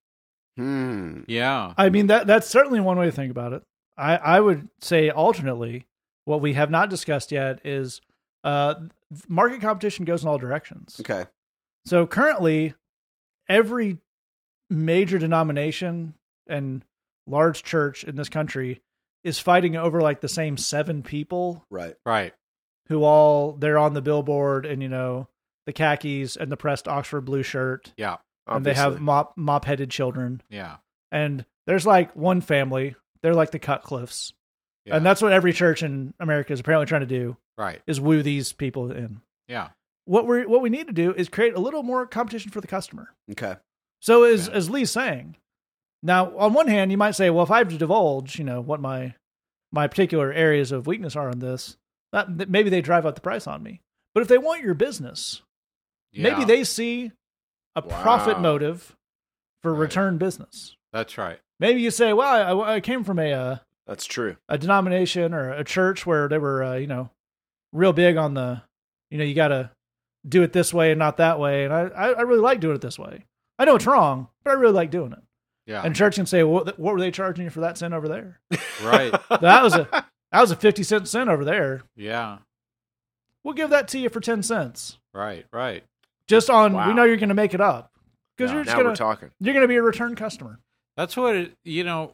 Hmm. 0.57 1.23
yeah. 1.26 1.75
I 1.76 1.88
mean 1.91 2.07
that 2.07 2.26
that's 2.29 2.47
certainly 2.47 2.79
one 2.81 2.97
way 2.97 3.07
to 3.07 3.12
think 3.12 3.33
about 3.33 3.53
it. 3.53 3.62
I 3.99 4.17
I 4.17 4.41
would 4.41 4.69
say 4.81 5.11
alternately, 5.11 5.87
what 6.26 6.41
we 6.41 6.53
have 6.53 6.71
not 6.71 6.91
discussed 6.91 7.33
yet 7.33 7.59
is 7.64 8.00
uh 8.45 8.75
market 9.28 9.61
competition 9.61 10.04
goes 10.04 10.23
in 10.23 10.28
all 10.28 10.38
directions. 10.38 10.97
Okay. 11.00 11.26
So 11.87 12.06
currently, 12.06 12.75
every 13.49 13.99
major 14.71 15.18
denomination 15.18 16.14
and 16.47 16.85
large 17.26 17.62
church 17.62 18.04
in 18.04 18.16
this 18.16 18.28
country 18.28 18.83
is 19.23 19.38
fighting 19.38 19.76
over 19.76 20.00
like 20.00 20.21
the 20.21 20.28
same 20.28 20.56
seven 20.56 21.02
people 21.02 21.64
Right. 21.71 21.94
Right. 22.04 22.35
who 22.88 23.02
all 23.04 23.52
they're 23.52 23.78
on 23.78 23.94
the 23.94 24.02
billboard 24.02 24.66
and 24.66 24.83
you 24.83 24.88
know 24.88 25.28
the 25.66 25.73
khakis 25.73 26.37
and 26.37 26.50
the 26.52 26.56
pressed 26.56 26.87
Oxford 26.88 27.23
blue 27.23 27.42
shirt 27.42 27.92
Yeah. 27.97 28.16
and 28.47 28.64
they 28.66 28.75
have 28.75 29.00
mop 29.00 29.37
mop 29.38 29.64
headed 29.64 29.90
children 29.90 30.42
Yeah. 30.50 30.76
and 31.11 31.44
there's 31.66 31.87
like 31.87 32.14
one 32.14 32.40
family 32.42 32.94
they're 33.23 33.35
like 33.35 33.50
the 33.52 33.59
Cutcliffes 33.59 34.33
Yeah. 34.87 34.97
and 34.97 35.07
that's 35.07 35.23
what 35.23 35.33
every 35.33 35.53
church 35.53 35.83
in 35.83 36.12
America 36.21 36.53
is 36.53 36.61
apparently 36.61 36.87
trying 36.87 37.00
to 37.00 37.07
do 37.07 37.37
right. 37.57 37.81
is 37.87 38.00
woo 38.00 38.23
these 38.23 38.53
people 38.53 38.91
in. 38.93 39.21
Yeah. 39.49 39.69
What 40.05 40.26
we 40.26 40.45
what 40.47 40.61
we 40.61 40.69
need 40.71 40.87
to 40.88 40.93
do 40.93 41.14
is 41.14 41.29
create 41.29 41.55
a 41.55 41.61
little 41.61 41.83
more 41.83 42.07
competition 42.07 42.50
for 42.50 42.61
the 42.61 42.67
customer. 42.67 43.09
Okay. 43.33 43.57
So 44.00 44.25
as 44.25 44.49
Yeah. 44.49 44.55
as 44.55 44.69
Lee's 44.71 44.91
saying, 44.91 45.37
now 46.03 46.37
on 46.37 46.53
one 46.53 46.69
hand 46.69 46.91
you 46.91 46.99
might 46.99 47.12
say, 47.14 47.31
well, 47.31 47.45
if 47.45 47.50
I 47.50 47.59
have 47.59 47.69
to 47.71 47.79
divulge, 47.79 48.38
you 48.38 48.45
know, 48.45 48.61
what 48.61 48.81
my 48.81 49.14
my 49.73 49.87
particular 49.88 50.33
areas 50.33 50.71
of 50.73 50.87
weakness 50.87 51.17
are 51.17 51.31
on 51.31 51.38
this, 51.41 51.76
that 52.12 52.49
maybe 52.50 52.69
they 52.71 52.81
drive 52.83 53.07
up 53.07 53.14
the 53.14 53.21
price 53.21 53.47
on 53.47 53.62
me. 53.62 53.81
But 54.14 54.21
if 54.21 54.29
they 54.29 54.38
want 54.38 54.62
your 54.62 54.75
business, 54.75 55.43
maybe 56.12 56.45
they 56.45 56.62
see 56.62 57.11
a 57.75 57.83
profit 57.83 58.38
motive 58.41 58.95
for 59.62 59.73
Right. 59.73 59.81
return 59.81 60.19
business. 60.19 60.76
That's 60.93 61.17
right. 61.19 61.41
Maybe 61.59 61.81
you 61.81 61.91
say, 61.91 62.12
well, 62.12 62.61
I, 62.62 62.75
I 62.75 62.81
came 62.81 63.03
from 63.03 63.19
a 63.19 63.33
uh, 63.33 63.57
That's 63.87 64.07
true. 64.07 64.37
a 64.49 64.57
denomination 64.59 65.35
or 65.35 65.53
a 65.53 65.64
church 65.64 66.07
where 66.07 66.29
they 66.29 66.38
were, 66.38 66.62
uh, 66.64 66.75
you 66.76 66.87
know, 66.87 67.11
real 67.73 67.93
big 67.93 68.17
on 68.17 68.35
the, 68.35 68.62
you 69.11 69.19
know, 69.19 69.25
you 69.25 69.35
got 69.35 69.49
to 69.49 69.71
do 70.26 70.43
it 70.43 70.53
this 70.55 70.73
way 70.73 70.91
and 70.93 70.99
not 70.99 71.19
that 71.19 71.38
way. 71.38 71.64
And 71.64 71.73
I, 71.75 71.81
I, 71.88 72.09
I 72.12 72.21
really 72.23 72.41
like 72.41 72.61
doing 72.61 72.75
it 72.76 72.81
this 72.81 72.99
way. 72.99 73.25
I 73.59 73.64
know 73.67 73.76
it's 73.76 73.87
wrong, 73.87 74.29
but 74.43 74.53
I 74.53 74.55
really 74.55 74.73
like 74.73 74.91
doing 74.91 75.12
it. 75.12 75.19
Yeah. 75.67 75.83
And 75.83 75.95
church 75.95 76.14
can 76.17 76.26
say, 76.26 76.43
well, 76.43 76.64
what, 76.64 76.79
what 76.79 76.95
were 76.95 77.00
they 77.00 77.11
charging 77.11 77.45
you 77.45 77.50
for 77.50 77.61
that 77.61 77.76
sin 77.79 77.93
over 77.93 78.09
there? 78.09 78.41
right. 78.83 79.12
That 79.41 79.62
was 79.62 79.75
a 79.75 79.88
that 80.33 80.41
was 80.41 80.50
a 80.50 80.57
fifty 80.57 80.83
cent 80.83 81.07
sin 81.09 81.29
over 81.29 81.45
there. 81.45 81.83
Yeah. 81.97 82.38
We'll 83.45 83.55
give 83.55 83.71
that 83.71 83.88
to 83.88 83.99
you 83.99 84.09
for 84.09 84.21
ten 84.21 84.43
cents, 84.43 84.99
Right. 85.12 85.47
Right. 85.53 85.85
just 86.26 86.49
on 86.50 86.73
Wow. 86.73 86.88
we 86.88 86.95
know 86.95 87.05
you're 87.05 87.17
going 87.17 87.29
to 87.29 87.35
make 87.35 87.55
it 87.55 87.61
up 87.61 87.93
because 88.37 88.50
Yeah. 88.50 88.57
you're 88.57 88.64
just 88.64 88.75
Now 88.75 88.79
we're 88.81 88.85
gonna 88.85 88.97
talking. 88.97 89.31
you're 89.41 89.55
going 89.55 89.64
to 89.64 89.69
be 89.69 89.76
a 89.76 89.83
return 89.83 90.14
customer. 90.17 90.59
That's 90.97 91.17
what 91.17 91.37
it, 91.37 91.53
you 91.64 91.85
know. 91.85 92.12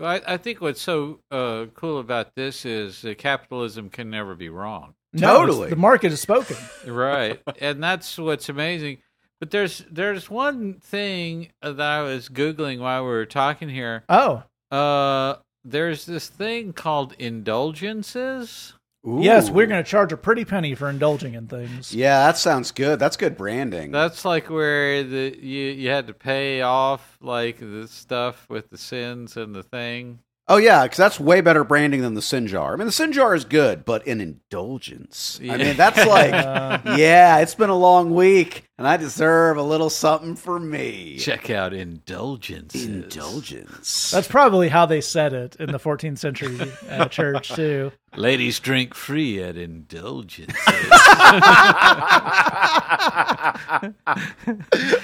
I, 0.00 0.20
I 0.26 0.36
think 0.38 0.60
what's 0.60 0.80
so 0.82 1.20
uh, 1.30 1.66
cool 1.74 1.98
about 1.98 2.34
this 2.34 2.64
is 2.64 3.02
that 3.02 3.18
capitalism 3.18 3.90
can 3.90 4.10
never 4.10 4.34
be 4.34 4.48
wrong. 4.48 4.94
No, 5.12 5.18
it's- 5.28 5.38
Totally. 5.46 5.70
the 5.70 5.76
market 5.76 6.12
is 6.12 6.20
spoken. 6.20 6.56
right 6.86 7.40
and 7.60 7.82
that's 7.82 8.18
what's 8.18 8.48
amazing 8.48 8.98
but 9.38 9.50
there's 9.52 9.84
there's 9.90 10.28
one 10.28 10.74
thing 10.80 11.50
that 11.62 11.80
i 11.80 12.02
was 12.02 12.28
googling 12.28 12.80
while 12.80 13.02
we 13.04 13.10
were 13.10 13.24
talking 13.26 13.68
here 13.68 14.02
Oh, 14.08 14.42
uh 14.72 15.36
there's 15.64 16.04
this 16.06 16.28
thing 16.28 16.72
called 16.72 17.14
indulgences 17.18 18.74
yes, 19.04 19.50
we're 19.50 19.66
going 19.66 19.82
to 19.82 19.88
charge 19.88 20.12
a 20.12 20.16
pretty 20.16 20.44
penny 20.44 20.74
for 20.74 20.88
indulging 20.88 21.34
in 21.34 21.46
things. 21.46 21.94
Yeah, 21.94 22.26
that 22.26 22.38
sounds 22.38 22.70
good. 22.70 22.98
That's 22.98 23.16
good 23.16 23.36
branding. 23.36 23.90
that's 23.90 24.24
like 24.24 24.50
where 24.50 25.02
the 25.02 25.38
you 25.40 25.64
you 25.70 25.90
had 25.90 26.06
to 26.06 26.14
pay 26.14 26.62
off 26.62 27.18
like 27.20 27.58
the 27.58 27.86
stuff 27.88 28.46
with 28.48 28.70
the 28.70 28.78
sins 28.78 29.36
and 29.36 29.54
the 29.54 29.62
thing 29.62 30.20
oh 30.48 30.56
yeah, 30.56 30.82
because 30.84 30.98
that's 30.98 31.18
way 31.20 31.40
better 31.40 31.64
branding 31.64 32.02
than 32.02 32.14
the 32.14 32.22
sin 32.22 32.46
jar. 32.46 32.72
I 32.72 32.76
mean, 32.76 32.86
the 32.86 32.92
sin 32.92 33.12
jar 33.12 33.34
is 33.34 33.44
good, 33.44 33.84
but 33.84 34.06
an 34.06 34.20
indulgence. 34.20 35.40
I 35.42 35.56
mean, 35.56 35.76
that's 35.76 36.04
like, 36.06 36.32
yeah, 36.98 37.38
it's 37.38 37.54
been 37.54 37.70
a 37.70 37.76
long 37.76 38.14
week, 38.14 38.64
and 38.78 38.86
I 38.86 38.96
deserve 38.96 39.56
a 39.56 39.62
little 39.62 39.90
something 39.90 40.36
for 40.36 40.58
me. 40.60 41.16
check 41.18 41.50
out 41.50 41.72
indulgence. 41.72 42.74
Indulgence. 42.74 44.10
That's 44.10 44.28
probably 44.28 44.68
how 44.68 44.86
they 44.86 45.00
said 45.00 45.32
it 45.32 45.56
in 45.56 45.72
the 45.72 45.78
14th 45.78 46.18
century 46.18 46.58
uh, 46.88 47.06
church 47.08 47.48
too. 47.52 47.92
ladies 48.16 48.60
drink 48.60 48.94
free 48.94 49.42
at 49.42 49.56
indulgences 49.56 50.54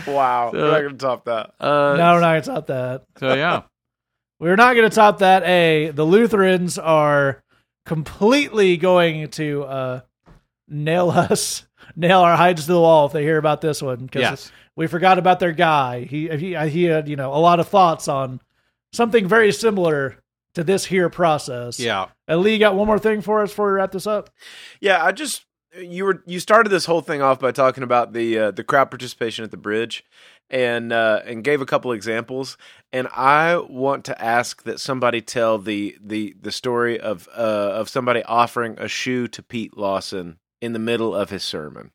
wow. 0.06 0.50
We're 0.52 0.70
not 0.70 0.80
going 0.80 0.90
to 0.90 0.97
top 0.99 1.25
that. 1.25 1.54
uh 1.61 1.97
no, 1.97 2.14
we're 2.14 2.20
not 2.20 2.32
going 2.32 2.42
to 2.42 2.49
top 2.49 2.66
that. 2.68 3.04
so 3.18 3.35
yeah 3.35 3.62
We're 4.40 4.56
not 4.56 4.75
going 4.75 4.88
to 4.88 4.94
top 4.94 5.18
that. 5.20 5.44
A 5.44 5.90
the 5.90 6.04
Lutherans 6.04 6.78
are 6.78 7.44
completely 7.87 8.76
going 8.76 9.28
to 9.28 9.62
uh, 9.64 10.00
nail 10.66 11.11
us, 11.11 11.68
nail 11.97 12.20
our 12.20 12.37
hides 12.37 12.62
to 12.62 12.73
the 12.73 12.80
wall 12.80 13.06
if 13.06 13.12
they 13.12 13.23
hear 13.23 13.38
about 13.38 13.61
this 13.61 13.80
one 13.80 14.06
because 14.06 14.23
yes 14.23 14.52
we 14.80 14.87
forgot 14.87 15.18
about 15.18 15.40
their 15.40 15.52
guy. 15.52 16.04
He 16.04 16.28
he 16.28 16.56
he 16.68 16.85
had 16.85 17.06
you 17.06 17.16
know 17.16 17.35
a 17.35 17.37
lot 17.37 17.61
of 17.61 17.68
thoughts 17.68 18.09
on 18.09 18.40
something 18.94 19.28
very 19.28 19.52
similar 19.52 20.16
to 20.54 20.64
this 20.64 20.87
here 20.87 21.11
process. 21.11 21.78
yeah 21.78 22.06
And 22.26 22.40
Lee, 22.40 22.59
got 22.59 22.75
one 22.75 22.87
more 22.87 22.99
thing 22.99 23.20
for 23.20 23.42
us 23.42 23.50
before 23.50 23.66
we 23.66 23.73
wrap 23.75 23.92
this 23.92 24.06
up. 24.06 24.30
Yeah, 24.80 25.04
I 25.04 25.12
just 25.12 25.44
you 25.78 26.06
were 26.06 26.23
you 26.26 26.40
started 26.40 26.70
this 26.70 26.87
whole 26.87 27.02
thing 27.02 27.20
off 27.20 27.38
by 27.38 27.52
talking 27.52 27.82
about 27.82 28.14
the 28.14 28.38
uh, 28.38 28.50
the 28.52 28.64
crowd 28.64 28.90
participation 28.90 29.44
at 29.44 29.50
the 29.50 29.59
bridge, 29.59 30.02
and 30.50 30.92
uh, 30.92 31.23
and 31.25 31.45
gave 31.45 31.61
a 31.61 31.66
couple 31.66 31.92
examples. 31.92 32.57
And 32.92 33.09
I 33.09 33.57
want 33.57 34.04
to 34.07 34.23
ask 34.23 34.64
that 34.64 34.80
somebody 34.80 35.21
tell 35.21 35.59
the 35.59 35.97
the 36.04 36.35
the 36.40 36.52
story 36.52 36.99
of 36.99 37.28
uh, 37.37 37.40
of 37.40 37.88
somebody 37.88 38.23
offering 38.25 38.76
a 38.78 38.88
shoe 38.88 39.28
to 39.28 39.42
Pete 39.42 39.76
Lawson 39.76 40.38
in 40.61 40.73
the 40.73 40.78
middle 40.78 41.14
of 41.14 41.30
his 41.30 41.45
sermon. 41.45 41.90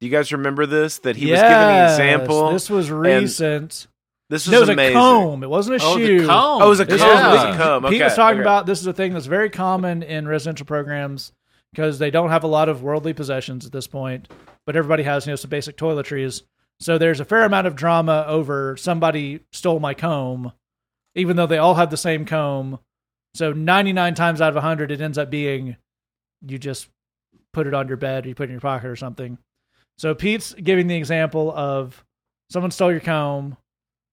Do 0.00 0.06
you 0.06 0.12
guys 0.12 0.32
remember 0.32 0.66
this? 0.66 0.98
That 1.00 1.16
he 1.16 1.30
was 1.30 1.40
giving 1.40 1.52
an 1.56 1.90
example. 1.90 2.50
This 2.52 2.68
was 2.70 2.90
recent. 2.90 3.86
This 4.30 4.46
was 4.46 4.52
No, 4.52 4.56
it 4.58 4.60
was 4.60 4.68
amazing. 4.70 4.96
a 4.96 5.00
comb. 5.00 5.42
It 5.44 5.50
wasn't 5.50 5.80
a 5.82 5.84
Oh, 5.84 5.96
shoe. 5.98 6.20
the 6.22 6.26
comb. 6.26 6.62
Oh, 6.62 6.66
it 6.66 6.68
was 6.68 6.80
a 6.80 6.84
This 6.86 7.00
comb. 7.00 7.10
was- 7.10 7.42
It 7.44 7.46
was 7.46 7.54
a 7.54 7.58
comb. 7.58 7.84
Pete 7.90 8.02
was 8.02 8.14
talking 8.16 8.38
okay. 8.40 8.42
about 8.44 8.66
this 8.66 8.80
is 8.80 8.86
a 8.86 8.92
thing 8.92 9.12
that's 9.12 9.26
very 9.26 9.50
common 9.50 10.02
in 10.02 10.26
residential 10.26 10.66
programs 10.66 11.32
because 11.72 11.98
they 11.98 12.10
don't 12.10 12.30
have 12.30 12.42
a 12.42 12.46
lot 12.48 12.68
of 12.70 12.82
worldly 12.82 13.12
possessions 13.12 13.66
at 13.66 13.72
this 13.72 13.86
point, 13.86 14.28
but 14.66 14.76
everybody 14.76 15.02
has 15.02 15.26
you 15.26 15.32
know 15.32 15.36
some 15.36 15.50
basic 15.50 15.76
toiletries. 15.76 16.42
So 16.84 16.98
there's 16.98 17.18
a 17.18 17.24
fair 17.24 17.44
amount 17.44 17.66
of 17.66 17.76
drama 17.76 18.26
over 18.28 18.76
somebody 18.76 19.40
stole 19.52 19.80
my 19.80 19.94
comb, 19.94 20.52
even 21.14 21.34
though 21.34 21.46
they 21.46 21.56
all 21.56 21.76
have 21.76 21.88
the 21.88 21.96
same 21.96 22.26
comb. 22.26 22.78
So 23.32 23.54
99 23.54 24.14
times 24.14 24.42
out 24.42 24.50
of 24.50 24.56
100, 24.56 24.90
it 24.90 25.00
ends 25.00 25.16
up 25.16 25.30
being 25.30 25.76
you 26.46 26.58
just 26.58 26.88
put 27.54 27.66
it 27.66 27.72
on 27.72 27.88
your 27.88 27.96
bed, 27.96 28.26
or 28.26 28.28
you 28.28 28.34
put 28.34 28.42
it 28.42 28.50
in 28.50 28.56
your 28.56 28.60
pocket 28.60 28.88
or 28.88 28.96
something. 28.96 29.38
So 29.96 30.14
Pete's 30.14 30.52
giving 30.52 30.86
the 30.86 30.96
example 30.96 31.50
of 31.56 32.04
someone 32.50 32.70
stole 32.70 32.92
your 32.92 33.00
comb. 33.00 33.56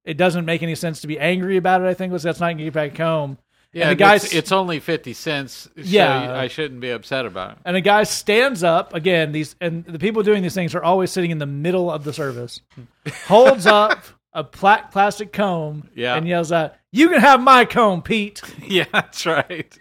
It 0.05 0.15
doesn't 0.15 0.45
make 0.45 0.63
any 0.63 0.75
sense 0.75 1.01
to 1.01 1.07
be 1.07 1.19
angry 1.19 1.57
about 1.57 1.81
it. 1.81 1.87
I 1.87 1.93
think 1.93 2.13
because 2.13 2.23
that's 2.23 2.39
not 2.39 2.45
going 2.45 2.59
to 2.59 2.63
get 2.63 2.73
back 2.73 2.97
home. 2.97 3.37
Yeah, 3.73 3.85
the 3.85 3.89
and 3.91 3.99
guys- 3.99 4.23
it's, 4.25 4.33
it's 4.33 4.51
only 4.51 4.79
fifty 4.79 5.13
cents. 5.13 5.53
So 5.53 5.69
Yeah. 5.77 6.33
I 6.33 6.47
shouldn't 6.47 6.81
be 6.81 6.89
upset 6.89 7.25
about 7.25 7.51
it. 7.53 7.57
and 7.65 7.75
a 7.77 7.81
guy 7.81 8.03
stands 8.03 8.63
up 8.63 8.93
again 8.93 9.31
these 9.31 9.55
and 9.61 9.85
the 9.85 9.99
people 9.99 10.23
doing 10.23 10.41
these 10.43 10.53
things 10.53 10.75
are 10.75 10.83
always 10.83 11.11
sitting 11.11 11.31
in 11.31 11.37
the 11.37 11.45
middle 11.45 11.89
of 11.89 12.03
the 12.03 12.11
service 12.13 12.59
holds 13.27 13.65
up 13.65 14.03
a 14.33 14.43
pla- 14.43 14.87
plastic 14.91 15.31
comb 15.33 15.89
Yeah. 15.95 16.15
and 16.15 16.27
yells 16.27 16.51
out 16.51 16.73
you 16.91 17.09
can 17.09 17.19
have 17.21 17.41
my 17.41 17.63
comb 17.65 18.01
pete 18.01 18.41
yeah, 18.67 18.85
that's 18.91 19.25
right. 19.25 19.77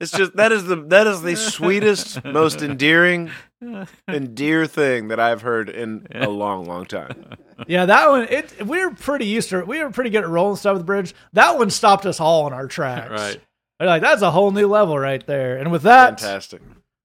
It's 0.00 0.12
just 0.12 0.36
that 0.36 0.52
is 0.52 0.64
the 0.64 0.76
that 0.88 1.06
is 1.06 1.22
the 1.22 1.36
sweetest, 1.36 2.24
most 2.24 2.62
endearing, 2.62 3.30
endear 4.08 4.66
thing 4.66 5.08
that 5.08 5.18
I've 5.20 5.42
heard 5.42 5.68
in 5.68 6.06
a 6.14 6.28
long, 6.28 6.66
long 6.66 6.84
time. 6.86 7.36
yeah 7.66 7.86
that 7.86 8.08
one 8.08 8.22
it 8.28 8.66
we 8.66 8.84
were 8.84 8.92
pretty 8.92 9.26
used 9.26 9.50
to 9.50 9.58
it 9.60 9.66
we 9.68 9.82
were 9.82 9.90
pretty 9.90 10.10
good 10.10 10.24
at 10.24 10.28
rolling 10.30 10.56
stuff 10.56 10.74
with 10.74 10.82
the 10.82 10.86
bridge 10.86 11.14
that 11.32 11.56
one 11.58 11.70
stopped 11.70 12.06
us 12.06 12.18
all 12.20 12.46
in 12.48 12.52
our 12.52 12.66
tracks 12.66 13.10
Right. 13.10 13.40
They're 13.78 13.88
like 13.88 14.02
that's 14.02 14.22
a 14.22 14.30
whole 14.32 14.50
new 14.50 14.66
level 14.66 14.98
right 14.98 15.24
there 15.26 15.56
and 15.58 15.70
with 15.70 15.82
that 15.82 16.18
Fantastic. 16.20 16.60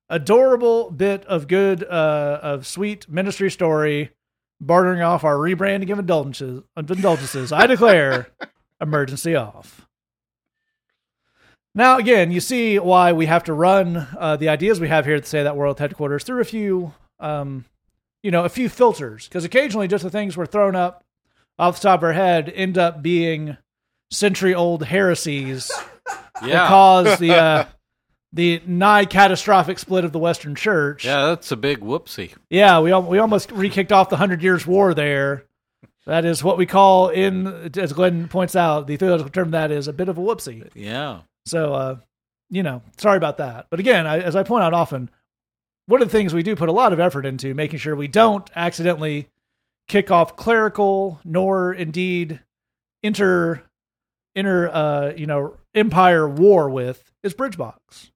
adorable 0.09 0.89
bit 0.91 1.25
of 1.25 1.47
good 1.47 1.83
uh 1.83 2.39
of 2.41 2.65
sweet 2.65 3.07
ministry 3.09 3.51
story 3.51 4.11
bartering 4.59 5.01
off 5.01 5.23
our 5.23 5.35
rebranding 5.35 5.91
of 5.91 5.99
indulgences 5.99 6.63
of 6.75 6.89
indulgences 6.89 7.51
i 7.51 7.67
declare 7.67 8.27
emergency 8.81 9.35
off 9.35 9.86
now 11.75 11.97
again 11.97 12.31
you 12.31 12.39
see 12.39 12.79
why 12.79 13.11
we 13.11 13.25
have 13.25 13.43
to 13.43 13.53
run 13.53 14.07
uh, 14.17 14.35
the 14.35 14.49
ideas 14.49 14.79
we 14.79 14.87
have 14.87 15.05
here 15.05 15.15
at 15.15 15.23
the 15.23 15.29
say 15.29 15.43
that 15.43 15.55
world 15.57 15.79
headquarters 15.79 16.23
through 16.23 16.41
a 16.41 16.45
few 16.45 16.93
um 17.19 17.65
you 18.23 18.31
know 18.31 18.45
a 18.45 18.49
few 18.49 18.69
filters 18.69 19.27
because 19.27 19.45
occasionally 19.45 19.87
just 19.87 20.03
the 20.03 20.09
things 20.09 20.35
we're 20.35 20.45
thrown 20.45 20.75
up 20.75 21.03
off 21.59 21.79
the 21.79 21.87
top 21.87 21.99
of 21.99 22.03
our 22.05 22.13
head 22.13 22.49
end 22.49 22.77
up 22.77 23.01
being 23.01 23.57
century 24.11 24.53
old 24.53 24.83
heresies 24.83 25.71
that 26.41 26.67
cause 26.67 27.17
the 27.19 27.33
uh, 27.33 27.65
the 28.33 28.61
nigh 28.65 29.05
catastrophic 29.05 29.79
split 29.79 30.05
of 30.05 30.11
the 30.11 30.19
Western 30.19 30.55
Church. 30.55 31.05
Yeah, 31.05 31.27
that's 31.27 31.51
a 31.51 31.57
big 31.57 31.79
whoopsie. 31.79 32.33
Yeah, 32.49 32.79
we 32.79 32.93
we 32.93 33.17
almost 33.19 33.51
re-kicked 33.51 33.91
off 33.91 34.09
the 34.09 34.17
Hundred 34.17 34.43
Years' 34.43 34.65
War 34.67 34.93
there. 34.93 35.45
That 36.05 36.23
is 36.23 36.43
what 36.43 36.57
we 36.57 36.65
call 36.65 37.09
in, 37.09 37.47
as 37.77 37.91
Glenn 37.91 38.29
points 38.29 38.55
out, 38.55 38.87
the 38.87 38.95
theological 38.95 39.31
term 39.31 39.51
that 39.51 39.71
is 39.71 39.89
a 39.89 39.93
bit 39.93 40.07
of 40.07 40.17
a 40.17 40.21
whoopsie. 40.21 40.69
Yeah. 40.73 41.21
So, 41.47 41.73
uh, 41.73 41.95
you 42.49 42.63
know, 42.63 42.81
sorry 42.97 43.17
about 43.17 43.37
that. 43.37 43.67
But 43.69 43.79
again, 43.79 44.05
I, 44.07 44.19
as 44.19 44.35
I 44.35 44.43
point 44.43 44.63
out 44.63 44.73
often, 44.73 45.09
one 45.87 46.01
of 46.01 46.07
the 46.09 46.17
things 46.17 46.33
we 46.33 46.43
do 46.43 46.55
put 46.55 46.69
a 46.69 46.73
lot 46.73 46.93
of 46.93 46.99
effort 46.99 47.25
into 47.25 47.53
making 47.53 47.79
sure 47.79 47.95
we 47.95 48.07
don't 48.07 48.49
accidentally 48.55 49.29
kick 49.87 50.11
off 50.11 50.35
clerical 50.35 51.19
nor 51.23 51.73
indeed 51.73 52.41
inter 53.03 53.63
inter 54.35 54.67
uh, 54.67 55.13
you 55.15 55.25
know 55.25 55.55
empire 55.73 56.27
war 56.27 56.69
with 56.69 57.09
is 57.23 57.33
Bridgebox 57.33 58.11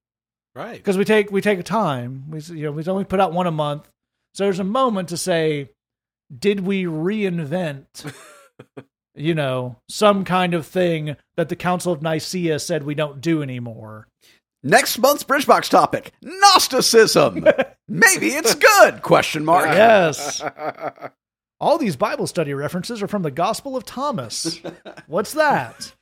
Right. 0.54 0.74
because 0.76 0.98
we 0.98 1.06
take 1.06 1.30
we 1.32 1.40
take 1.40 1.58
a 1.58 1.62
time. 1.62 2.24
We 2.30 2.40
you 2.40 2.64
know 2.64 2.72
we 2.72 2.84
only 2.84 3.04
put 3.04 3.20
out 3.20 3.32
one 3.32 3.46
a 3.46 3.50
month, 3.50 3.88
so 4.34 4.44
there's 4.44 4.58
a 4.58 4.64
moment 4.64 5.08
to 5.08 5.16
say, 5.16 5.70
did 6.36 6.60
we 6.60 6.84
reinvent, 6.84 8.12
you 9.14 9.34
know, 9.34 9.76
some 9.88 10.24
kind 10.24 10.54
of 10.54 10.66
thing 10.66 11.16
that 11.36 11.48
the 11.48 11.56
Council 11.56 11.92
of 11.92 12.02
Nicaea 12.02 12.58
said 12.58 12.84
we 12.84 12.94
don't 12.94 13.20
do 13.20 13.42
anymore? 13.42 14.08
Next 14.62 14.98
month's 14.98 15.24
Bridgebox 15.24 15.68
topic: 15.68 16.12
Gnosticism. 16.22 17.46
Maybe 17.88 18.28
it's 18.28 18.54
good? 18.54 19.02
Question 19.02 19.44
mark. 19.44 19.66
Yes. 19.66 20.42
All 21.60 21.78
these 21.78 21.96
Bible 21.96 22.26
study 22.26 22.54
references 22.54 23.02
are 23.02 23.08
from 23.08 23.22
the 23.22 23.30
Gospel 23.30 23.76
of 23.76 23.84
Thomas. 23.84 24.60
What's 25.06 25.34
that? 25.34 25.94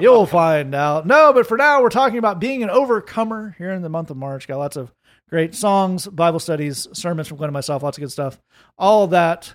You'll 0.00 0.26
find 0.26 0.74
out. 0.74 1.06
No, 1.06 1.32
but 1.32 1.46
for 1.46 1.56
now, 1.56 1.80
we're 1.80 1.88
talking 1.88 2.18
about 2.18 2.40
being 2.40 2.62
an 2.62 2.70
overcomer 2.70 3.54
here 3.58 3.72
in 3.72 3.82
the 3.82 3.88
month 3.88 4.10
of 4.10 4.16
March. 4.16 4.46
Got 4.46 4.58
lots 4.58 4.76
of 4.76 4.92
great 5.28 5.54
songs, 5.54 6.06
Bible 6.06 6.38
studies, 6.38 6.86
sermons 6.92 7.28
from 7.28 7.38
Glenn 7.38 7.48
and 7.48 7.54
myself, 7.54 7.82
lots 7.82 7.96
of 7.98 8.02
good 8.02 8.12
stuff. 8.12 8.40
All 8.78 9.04
of 9.04 9.10
that 9.10 9.54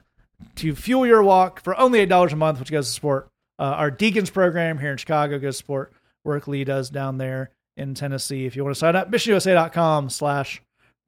to 0.55 0.75
fuel 0.75 1.05
your 1.05 1.23
walk 1.23 1.61
for 1.61 1.77
only 1.79 2.05
$8 2.05 2.31
a 2.31 2.35
month, 2.35 2.59
which 2.59 2.71
goes 2.71 2.87
to 2.87 2.93
support 2.93 3.27
uh, 3.59 3.63
our 3.63 3.91
Deacons 3.91 4.29
program 4.29 4.77
here 4.79 4.91
in 4.91 4.97
Chicago, 4.97 5.39
goes 5.39 5.55
to 5.55 5.57
support 5.59 5.93
work 6.23 6.47
Lee 6.47 6.63
does 6.63 6.89
down 6.89 7.17
there 7.17 7.49
in 7.77 7.93
Tennessee. 7.93 8.45
If 8.45 8.55
you 8.55 8.63
want 8.63 8.75
to 8.75 8.79
sign 8.79 8.95
up, 8.95 9.09
missionusa.com 9.11 10.09
slash 10.09 10.61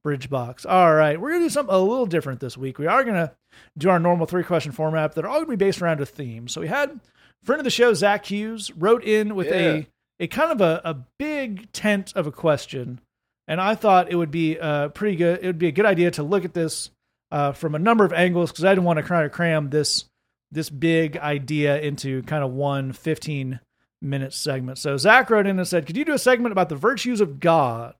bridgebox. 0.04 0.66
All 0.68 0.94
right, 0.94 1.20
we're 1.20 1.30
going 1.30 1.42
to 1.42 1.46
do 1.46 1.50
something 1.50 1.74
a 1.74 1.78
little 1.78 2.06
different 2.06 2.40
this 2.40 2.56
week. 2.58 2.78
We 2.78 2.86
are 2.86 3.02
going 3.04 3.14
to 3.16 3.32
do 3.78 3.88
our 3.90 3.98
normal 3.98 4.26
three 4.26 4.44
question 4.44 4.72
format 4.72 5.14
that 5.14 5.24
are 5.24 5.28
all 5.28 5.36
going 5.36 5.46
to 5.46 5.56
be 5.56 5.64
based 5.64 5.80
around 5.80 6.00
a 6.00 6.06
theme. 6.06 6.48
So 6.48 6.60
we 6.60 6.68
had 6.68 7.00
friend 7.42 7.60
of 7.60 7.64
the 7.64 7.70
show, 7.70 7.94
Zach 7.94 8.26
Hughes, 8.26 8.70
wrote 8.76 9.04
in 9.04 9.34
with 9.34 9.46
Yeah. 9.48 9.54
a 9.54 9.86
a 10.20 10.26
kind 10.28 10.52
of 10.52 10.60
a, 10.60 10.80
a 10.84 10.94
big 11.18 11.72
tent 11.72 12.12
of 12.14 12.26
a 12.28 12.32
question, 12.32 13.00
and 13.48 13.60
I 13.60 13.74
thought 13.74 14.10
it 14.12 14.14
would 14.14 14.30
be 14.30 14.56
uh, 14.58 14.88
pretty 14.90 15.16
good. 15.16 15.40
It 15.42 15.46
would 15.46 15.58
be 15.58 15.66
a 15.66 15.72
good 15.72 15.86
idea 15.86 16.12
to 16.12 16.22
look 16.22 16.44
at 16.44 16.54
this 16.54 16.90
uh, 17.34 17.50
from 17.50 17.74
a 17.74 17.80
number 17.80 18.04
of 18.04 18.12
angles 18.12 18.52
because 18.52 18.64
I 18.64 18.70
didn't 18.70 18.84
want 18.84 18.98
to 18.98 19.02
kind 19.02 19.26
of 19.26 19.32
cram 19.32 19.68
this 19.68 20.04
this 20.52 20.70
big 20.70 21.16
idea 21.16 21.80
into 21.80 22.22
kind 22.22 22.44
of 22.44 22.52
one 22.52 22.92
15 22.92 23.58
minute 24.00 24.32
segment. 24.32 24.78
So 24.78 24.96
Zach 24.96 25.28
wrote 25.30 25.48
in 25.48 25.58
and 25.58 25.66
said, 25.66 25.84
"Could 25.84 25.96
you 25.96 26.04
do 26.04 26.12
a 26.12 26.18
segment 26.18 26.52
about 26.52 26.68
the 26.68 26.76
virtues 26.76 27.20
of 27.20 27.40
God? 27.40 27.94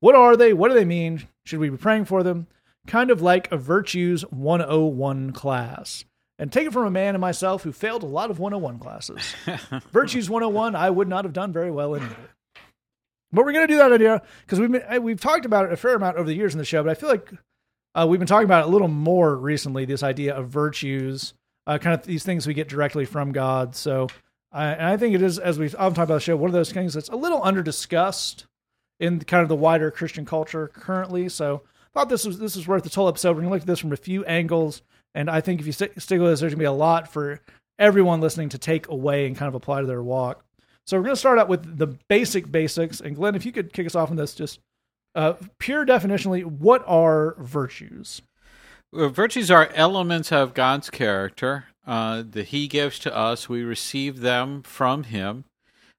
What 0.00 0.14
are 0.14 0.38
they? 0.38 0.54
What 0.54 0.68
do 0.68 0.74
they 0.74 0.86
mean? 0.86 1.28
Should 1.44 1.58
we 1.58 1.68
be 1.68 1.76
praying 1.76 2.06
for 2.06 2.22
them? 2.22 2.46
Kind 2.86 3.10
of 3.10 3.20
like 3.20 3.52
a 3.52 3.58
virtues 3.58 4.22
101 4.22 5.32
class." 5.32 6.06
And 6.38 6.50
take 6.50 6.66
it 6.66 6.72
from 6.72 6.86
a 6.86 6.90
man 6.90 7.14
and 7.14 7.20
myself 7.20 7.64
who 7.64 7.72
failed 7.72 8.04
a 8.04 8.06
lot 8.06 8.30
of 8.30 8.38
101 8.38 8.78
classes. 8.78 9.34
Virtues 9.92 10.30
101, 10.30 10.76
I 10.76 10.88
would 10.88 11.08
not 11.08 11.24
have 11.24 11.32
done 11.32 11.52
very 11.52 11.72
well 11.72 11.94
in 11.94 12.04
either. 12.04 12.16
But 13.32 13.44
we're 13.44 13.52
going 13.52 13.66
to 13.66 13.72
do 13.72 13.78
that 13.78 13.90
idea 13.90 14.22
because 14.46 14.60
we've 14.60 14.70
been, 14.70 14.84
eh, 14.86 14.98
we've 14.98 15.20
talked 15.20 15.44
about 15.46 15.66
it 15.66 15.72
a 15.72 15.76
fair 15.76 15.96
amount 15.96 16.16
over 16.16 16.28
the 16.28 16.36
years 16.36 16.54
in 16.54 16.58
the 16.58 16.64
show, 16.64 16.84
but 16.84 16.90
I 16.90 16.94
feel 16.94 17.08
like 17.08 17.32
uh, 17.94 18.06
we've 18.08 18.20
been 18.20 18.26
talking 18.26 18.44
about 18.44 18.64
it 18.64 18.68
a 18.68 18.70
little 18.70 18.88
more 18.88 19.36
recently. 19.36 19.84
This 19.84 20.02
idea 20.02 20.34
of 20.34 20.48
virtues, 20.48 21.34
uh, 21.66 21.78
kind 21.78 21.98
of 21.98 22.06
these 22.06 22.24
things 22.24 22.46
we 22.46 22.54
get 22.54 22.68
directly 22.68 23.04
from 23.04 23.32
God. 23.32 23.74
So, 23.74 24.08
I 24.52 24.92
I 24.92 24.96
think 24.96 25.14
it 25.14 25.22
is, 25.22 25.38
as 25.38 25.58
we've 25.58 25.74
often 25.74 25.94
talked 25.94 26.08
about 26.08 26.14
the 26.14 26.20
show, 26.20 26.36
one 26.36 26.50
of 26.50 26.54
those 26.54 26.72
things 26.72 26.94
that's 26.94 27.08
a 27.08 27.16
little 27.16 27.42
under 27.42 27.62
discussed 27.62 28.46
in 29.00 29.20
kind 29.20 29.42
of 29.42 29.48
the 29.48 29.56
wider 29.56 29.90
Christian 29.90 30.24
culture 30.24 30.68
currently. 30.68 31.28
So, 31.28 31.62
I 31.94 32.00
thought 32.00 32.08
this 32.08 32.24
was 32.24 32.38
this 32.38 32.56
was 32.56 32.68
worth 32.68 32.84
this 32.84 32.94
whole 32.94 33.08
episode. 33.08 33.30
We're 33.30 33.42
going 33.42 33.48
to 33.48 33.54
look 33.54 33.62
at 33.62 33.66
this 33.66 33.80
from 33.80 33.92
a 33.92 33.96
few 33.96 34.24
angles, 34.24 34.82
and 35.14 35.30
I 35.30 35.40
think 35.40 35.60
if 35.60 35.66
you 35.66 35.72
stick, 35.72 36.00
stick 36.00 36.20
with 36.20 36.32
us, 36.32 36.40
there's 36.40 36.52
going 36.52 36.58
to 36.58 36.62
be 36.62 36.66
a 36.66 36.72
lot 36.72 37.12
for 37.12 37.40
everyone 37.78 38.20
listening 38.20 38.48
to 38.50 38.58
take 38.58 38.88
away 38.88 39.26
and 39.26 39.36
kind 39.36 39.48
of 39.48 39.54
apply 39.54 39.80
to 39.80 39.86
their 39.86 40.02
walk. 40.02 40.44
So 40.86 40.96
we're 40.96 41.04
going 41.04 41.16
to 41.16 41.20
start 41.20 41.38
out 41.38 41.48
with 41.48 41.76
the 41.76 41.86
basic 41.86 42.50
basics. 42.50 43.00
And 43.00 43.14
Glenn, 43.14 43.34
if 43.34 43.44
you 43.44 43.52
could 43.52 43.72
kick 43.72 43.86
us 43.86 43.94
off 43.94 44.10
on 44.10 44.16
this, 44.16 44.34
just 44.34 44.58
uh, 45.14 45.34
pure 45.58 45.84
definitionally, 45.84 46.44
what 46.44 46.84
are 46.86 47.36
virtues? 47.38 48.22
Well, 48.92 49.08
virtues 49.08 49.50
are 49.50 49.70
elements 49.74 50.32
of 50.32 50.54
God's 50.54 50.90
character 50.90 51.66
uh, 51.86 52.22
that 52.30 52.48
He 52.48 52.68
gives 52.68 52.98
to 53.00 53.14
us. 53.14 53.48
We 53.48 53.62
receive 53.62 54.20
them 54.20 54.62
from 54.62 55.04
Him. 55.04 55.44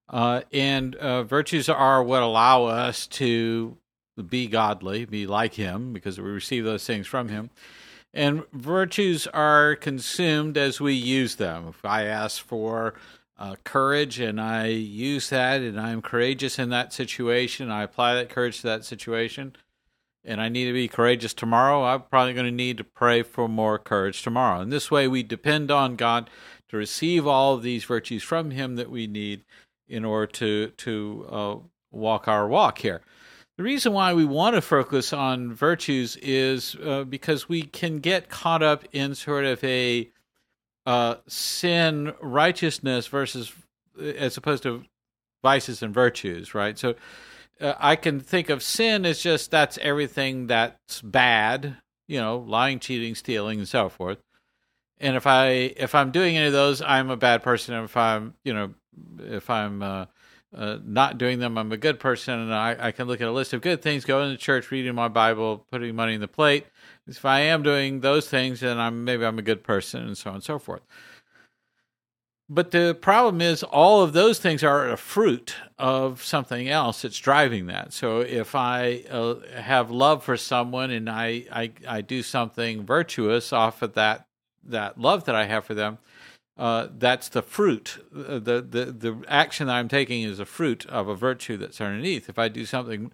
Uh, 0.08 0.42
and 0.52 0.96
uh, 0.96 1.24
virtues 1.24 1.70
are 1.70 2.04
what 2.04 2.24
allow 2.24 2.66
us 2.66 3.06
to 3.08 3.78
be 4.28 4.48
godly, 4.48 5.06
be 5.06 5.28
like 5.28 5.54
Him, 5.54 5.94
because 5.94 6.20
we 6.20 6.30
receive 6.30 6.66
those 6.66 6.86
things 6.86 7.06
from 7.06 7.30
Him. 7.30 7.52
And 8.14 8.44
virtues 8.52 9.28
are 9.28 9.76
consumed 9.76 10.58
as 10.58 10.82
we 10.82 10.94
use 10.94 11.36
them. 11.36 11.68
If 11.68 11.86
I 11.86 12.06
ask 12.06 12.44
for 12.44 12.96
uh, 13.40 13.56
courage 13.64 14.20
and 14.20 14.40
I 14.40 14.68
use 14.68 15.30
that 15.30 15.62
and 15.62 15.80
I'm 15.80 16.02
courageous 16.02 16.60
in 16.60 16.70
that 16.70 16.92
situation, 16.92 17.72
I 17.72 17.84
apply 17.84 18.16
that 18.16 18.30
courage 18.30 18.58
to 18.58 18.68
that 18.68 18.84
situation, 18.84 19.56
and 20.26 20.42
I 20.42 20.50
need 20.50 20.66
to 20.66 20.74
be 20.74 20.90
courageous 20.90 21.34
tomorrow, 21.34 21.86
I'm 21.86 22.04
probably 22.04 22.34
going 22.34 22.46
to 22.46 22.52
need 22.52 22.78
to 22.78 22.84
pray 22.84 23.24
for 23.24 23.48
more 23.48 23.80
courage 23.80 24.22
tomorrow. 24.22 24.60
And 24.60 24.72
this 24.72 24.92
way, 24.92 25.08
we 25.08 25.24
depend 25.24 25.72
on 25.72 25.96
God 25.96 26.30
to 26.68 26.78
receive 26.78 27.26
all 27.26 27.56
of 27.56 27.64
these 27.64 27.86
virtues 27.86 28.24
from 28.24 28.52
Him 28.52 28.76
that 28.76 28.92
we 28.92 29.08
need 29.08 29.46
in 29.88 30.04
order 30.04 30.28
to 30.34 30.68
to 30.68 31.26
uh, 31.32 31.56
walk 31.92 32.28
our 32.28 32.48
walk 32.48 32.80
here. 32.80 33.02
The 33.58 33.64
reason 33.64 33.92
why 33.94 34.14
we 34.14 34.24
want 34.24 34.56
to 34.56 34.62
focus 34.62 35.12
on 35.12 35.54
virtues 35.54 36.16
is 36.18 36.76
uh, 36.84 37.04
because 37.06 37.50
we 37.50 37.64
can 37.64 38.00
get 38.00 38.30
caught 38.30 38.64
up 38.64 38.86
in 38.92 39.16
sort 39.16 39.46
of 39.46 39.64
a 39.64 40.10
uh, 40.90 41.18
sin 41.28 42.12
righteousness 42.20 43.06
versus 43.06 43.54
as 44.02 44.38
opposed 44.38 44.64
to 44.64 44.84
vices 45.44 45.84
and 45.84 45.94
virtues, 45.94 46.56
right? 46.56 46.80
So 46.80 46.96
uh, 47.62 47.76
I 47.78 47.96
can 47.96 48.20
think 48.20 48.50
of 48.50 48.64
sin 48.64 49.06
as 49.06 49.22
just 49.22 49.52
that's 49.52 49.78
everything 49.84 50.48
that's 50.48 51.04
bad, 51.04 51.78
you 52.08 52.20
know, 52.20 52.40
lying, 52.40 52.80
cheating, 52.80 53.14
stealing, 53.14 53.60
and 53.60 53.68
so 53.68 53.88
forth. 53.88 54.18
And 55.00 55.16
if 55.16 55.28
I 55.28 55.50
if 55.78 55.94
I'm 55.94 56.10
doing 56.10 56.36
any 56.36 56.48
of 56.48 56.54
those, 56.54 56.82
I'm 56.82 57.12
a 57.12 57.18
bad 57.18 57.44
person. 57.44 57.76
If 57.84 57.96
I'm 57.96 58.34
you 58.44 58.54
know 58.56 58.74
if 59.20 59.48
I'm 59.52 59.84
uh, 59.84 60.06
uh, 60.56 60.80
not 60.84 61.20
doing 61.20 61.38
them, 61.38 61.60
I'm 61.60 61.72
a 61.72 61.78
good 61.78 62.00
person, 62.00 62.40
and 62.40 62.52
I, 62.52 62.76
I 62.80 62.92
can 62.94 63.06
look 63.06 63.22
at 63.22 63.28
a 63.28 63.32
list 63.32 63.54
of 63.54 63.62
good 63.62 63.84
things: 63.84 64.06
going 64.06 64.32
to 64.32 64.38
church, 64.38 64.72
reading 64.72 64.96
my 64.96 65.08
Bible, 65.08 65.68
putting 65.70 65.96
money 65.96 66.16
in 66.16 66.22
the 66.22 66.28
plate. 66.28 66.66
If 67.18 67.26
I 67.26 67.42
am 67.42 67.64
doing 67.64 68.02
those 68.02 68.30
things, 68.30 68.60
then 68.62 68.80
I'm 68.80 69.04
maybe 69.04 69.26
I'm 69.26 69.40
a 69.40 69.44
good 69.44 69.64
person, 69.64 70.02
and 70.04 70.18
so 70.18 70.30
on 70.30 70.36
and 70.36 70.44
so 70.44 70.60
forth. 70.60 70.82
But 72.52 72.72
the 72.72 72.98
problem 73.00 73.42
is, 73.42 73.62
all 73.62 74.02
of 74.02 74.14
those 74.14 74.40
things 74.40 74.64
are 74.64 74.90
a 74.90 74.98
fruit 74.98 75.56
of 75.78 76.24
something 76.24 76.68
else 76.68 77.04
that's 77.04 77.20
driving 77.20 77.68
that. 77.68 77.94
So 77.94 78.22
if 78.22 78.56
I 78.56 79.04
uh, 79.12 79.36
have 79.56 79.92
love 79.92 80.24
for 80.24 80.36
someone 80.36 80.90
and 80.90 81.08
I, 81.08 81.46
I, 81.52 81.72
I 81.88 82.02
do 82.02 82.24
something 82.24 82.84
virtuous 82.86 83.54
off 83.54 83.84
of 83.84 83.94
that 83.94 84.26
that 84.64 85.00
love 85.00 85.26
that 85.26 85.36
I 85.36 85.46
have 85.46 85.64
for 85.64 85.76
them, 85.76 86.00
uh, 86.58 86.88
that's 86.98 87.30
the 87.30 87.44
fruit. 87.44 88.04
The, 88.12 88.40
the 88.40 88.86
the 88.86 89.24
action 89.28 89.68
that 89.68 89.76
I'm 89.76 89.88
taking 89.88 90.24
is 90.24 90.40
a 90.40 90.46
fruit 90.46 90.88
of 90.88 91.08
a 91.08 91.16
virtue 91.16 91.56
that's 91.56 91.80
underneath. 91.80 92.30
If 92.30 92.40
I 92.40 92.50
do 92.50 92.66
something 92.66 93.12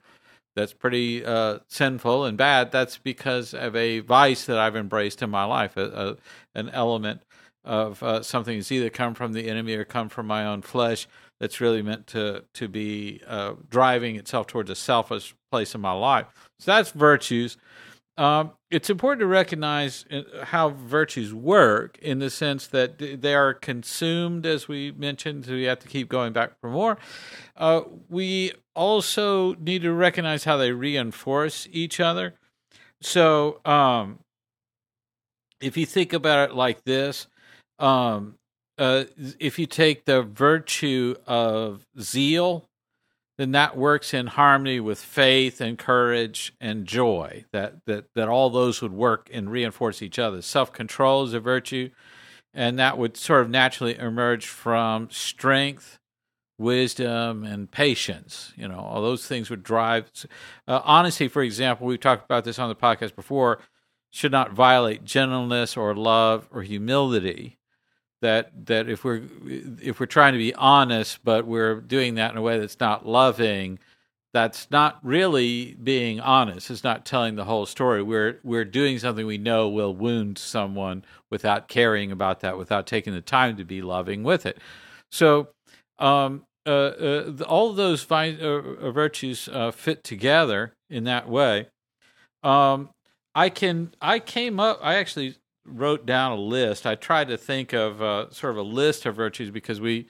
that's 0.55 0.73
pretty 0.73 1.25
uh, 1.25 1.59
sinful 1.67 2.25
and 2.25 2.37
bad, 2.37 2.71
that's 2.71 2.97
because 2.97 3.53
of 3.53 3.75
a 3.75 3.99
vice 3.99 4.45
that 4.45 4.57
I've 4.57 4.75
embraced 4.75 5.21
in 5.21 5.29
my 5.29 5.43
life, 5.43 5.77
a, 5.77 6.17
a, 6.55 6.57
an 6.57 6.69
element 6.69 7.21
of 7.63 8.01
uh, 8.01 8.21
something 8.21 8.57
that's 8.57 8.71
either 8.71 8.89
come 8.89 9.13
from 9.13 9.33
the 9.33 9.49
enemy 9.49 9.75
or 9.75 9.83
come 9.83 10.07
from 10.07 10.27
my 10.27 10.45
own 10.45 10.61
flesh 10.61 11.07
that's 11.39 11.59
really 11.59 11.81
meant 11.81 12.07
to 12.07 12.43
to 12.53 12.67
be 12.67 13.21
uh, 13.27 13.53
driving 13.69 14.15
itself 14.15 14.47
towards 14.47 14.69
a 14.69 14.75
selfish 14.75 15.35
place 15.51 15.75
in 15.75 15.81
my 15.81 15.91
life. 15.91 16.27
So 16.59 16.71
that's 16.71 16.91
virtues. 16.91 17.57
Um, 18.17 18.51
it's 18.71 18.89
important 18.89 19.19
to 19.19 19.27
recognize 19.27 20.05
uh, 20.09 20.45
how 20.45 20.69
virtues 20.69 21.33
work 21.33 21.97
in 22.01 22.19
the 22.19 22.29
sense 22.29 22.67
that 22.67 22.97
they 22.97 23.35
are 23.35 23.53
consumed, 23.53 24.45
as 24.45 24.67
we 24.67 24.91
mentioned, 24.91 25.45
so 25.45 25.51
we 25.51 25.63
have 25.63 25.79
to 25.79 25.87
keep 25.87 26.07
going 26.07 26.31
back 26.31 26.59
for 26.61 26.69
more. 26.69 26.97
Uh, 27.57 27.81
we 28.09 28.53
also 28.73 29.55
need 29.55 29.81
to 29.81 29.91
recognize 29.91 30.45
how 30.45 30.55
they 30.55 30.71
reinforce 30.71 31.67
each 31.71 31.99
other. 31.99 32.35
So, 33.01 33.59
um, 33.65 34.19
if 35.61 35.77
you 35.77 35.85
think 35.85 36.13
about 36.13 36.49
it 36.49 36.55
like 36.55 36.83
this, 36.83 37.27
um, 37.79 38.35
uh, 38.77 39.05
if 39.39 39.57
you 39.59 39.65
take 39.65 40.05
the 40.05 40.21
virtue 40.21 41.15
of 41.27 41.85
zeal, 41.99 42.65
then 43.37 43.51
that 43.51 43.75
works 43.75 44.13
in 44.13 44.27
harmony 44.27 44.79
with 44.79 44.99
faith 44.99 45.59
and 45.59 45.77
courage 45.77 46.53
and 46.61 46.85
joy. 46.85 47.45
That 47.51 47.85
that 47.85 48.13
that 48.15 48.29
all 48.29 48.49
those 48.49 48.81
would 48.81 48.93
work 48.93 49.29
and 49.33 49.51
reinforce 49.51 50.01
each 50.01 50.17
other. 50.19 50.41
Self 50.41 50.71
control 50.71 51.23
is 51.23 51.33
a 51.33 51.39
virtue, 51.39 51.89
and 52.53 52.79
that 52.79 52.97
would 52.97 53.17
sort 53.17 53.41
of 53.41 53.49
naturally 53.49 53.97
emerge 53.97 54.47
from 54.47 55.09
strength, 55.11 55.99
wisdom, 56.57 57.43
and 57.43 57.69
patience. 57.69 58.53
You 58.55 58.69
know, 58.69 58.79
all 58.79 59.01
those 59.01 59.27
things 59.27 59.49
would 59.49 59.63
drive. 59.63 60.09
Uh, 60.67 60.81
honesty, 60.83 61.27
for 61.27 61.41
example, 61.43 61.87
we've 61.87 61.99
talked 61.99 62.25
about 62.25 62.45
this 62.45 62.59
on 62.59 62.69
the 62.69 62.75
podcast 62.75 63.15
before, 63.15 63.59
should 64.11 64.31
not 64.31 64.53
violate 64.53 65.03
gentleness 65.03 65.75
or 65.75 65.93
love 65.93 66.47
or 66.51 66.63
humility 66.63 67.57
that 68.25 68.65
that 68.65 68.89
if 68.89 69.03
we're 69.03 69.21
if 69.81 69.99
we're 69.99 70.05
trying 70.05 70.33
to 70.33 70.39
be 70.39 70.53
honest 70.55 71.23
but 71.23 71.45
we're 71.45 71.79
doing 71.81 72.15
that 72.15 72.31
in 72.31 72.37
a 72.37 72.41
way 72.41 72.59
that's 72.59 72.79
not 72.79 73.05
loving 73.05 73.79
that's 74.35 74.69
not 74.69 74.99
really 75.01 75.77
being 75.81 76.19
honest. 76.19 76.69
It's 76.69 76.83
not 76.83 77.05
telling 77.05 77.37
the 77.37 77.45
whole 77.45 77.65
story. 77.65 78.03
We're 78.03 78.41
we're 78.43 78.65
doing 78.65 78.99
something 78.99 79.25
we 79.25 79.37
know 79.37 79.69
will 79.69 79.95
wound 79.95 80.37
someone 80.37 81.05
without 81.31 81.69
caring 81.69 82.11
about 82.11 82.41
that 82.41 82.57
without 82.57 82.85
taking 82.85 83.13
the 83.13 83.21
time 83.21 83.55
to 83.55 83.63
be 83.63 83.81
loving 83.81 84.23
with 84.23 84.45
it. 84.45 84.57
So 85.09 85.47
um, 85.99 86.43
uh, 86.65 86.69
uh, 86.69 87.31
all 87.47 87.69
of 87.69 87.77
those 87.77 88.05
uh, 88.11 88.15
uh, 88.15 88.91
virtues 88.91 89.47
uh, 89.47 89.71
fit 89.71 90.03
together 90.03 90.73
in 90.89 91.05
that 91.05 91.29
way. 91.29 91.67
Um, 92.43 92.89
I 93.35 93.47
can 93.47 93.93
I 94.01 94.19
came 94.19 94.59
up 94.59 94.79
I 94.83 94.95
actually 94.95 95.37
wrote 95.65 96.05
down 96.05 96.31
a 96.31 96.35
list. 96.35 96.85
I 96.85 96.95
tried 96.95 97.27
to 97.29 97.37
think 97.37 97.73
of 97.73 98.01
uh, 98.01 98.29
sort 98.29 98.51
of 98.51 98.57
a 98.57 98.63
list 98.63 99.05
of 99.05 99.15
virtues 99.15 99.51
because 99.51 99.81
we, 99.81 100.09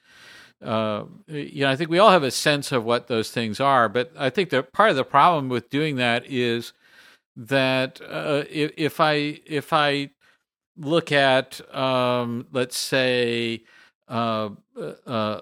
uh, 0.63 1.05
you 1.27 1.61
know, 1.61 1.69
I 1.69 1.75
think 1.75 1.89
we 1.89 1.99
all 1.99 2.11
have 2.11 2.23
a 2.23 2.31
sense 2.31 2.71
of 2.71 2.83
what 2.83 3.07
those 3.07 3.31
things 3.31 3.59
are. 3.59 3.89
But 3.89 4.11
I 4.17 4.29
think 4.29 4.49
that 4.49 4.73
part 4.73 4.89
of 4.89 4.95
the 4.95 5.03
problem 5.03 5.49
with 5.49 5.69
doing 5.69 5.95
that 5.97 6.25
is 6.27 6.73
that 7.35 8.01
uh, 8.01 8.43
if, 8.49 8.71
if, 8.77 8.99
I 8.99 9.39
if 9.45 9.73
I 9.73 10.11
look 10.77 11.11
at 11.11 11.61
um, 11.75 12.47
let's 12.51 12.77
say 12.77 13.63
uh, 14.07 14.49
uh, 15.05 15.41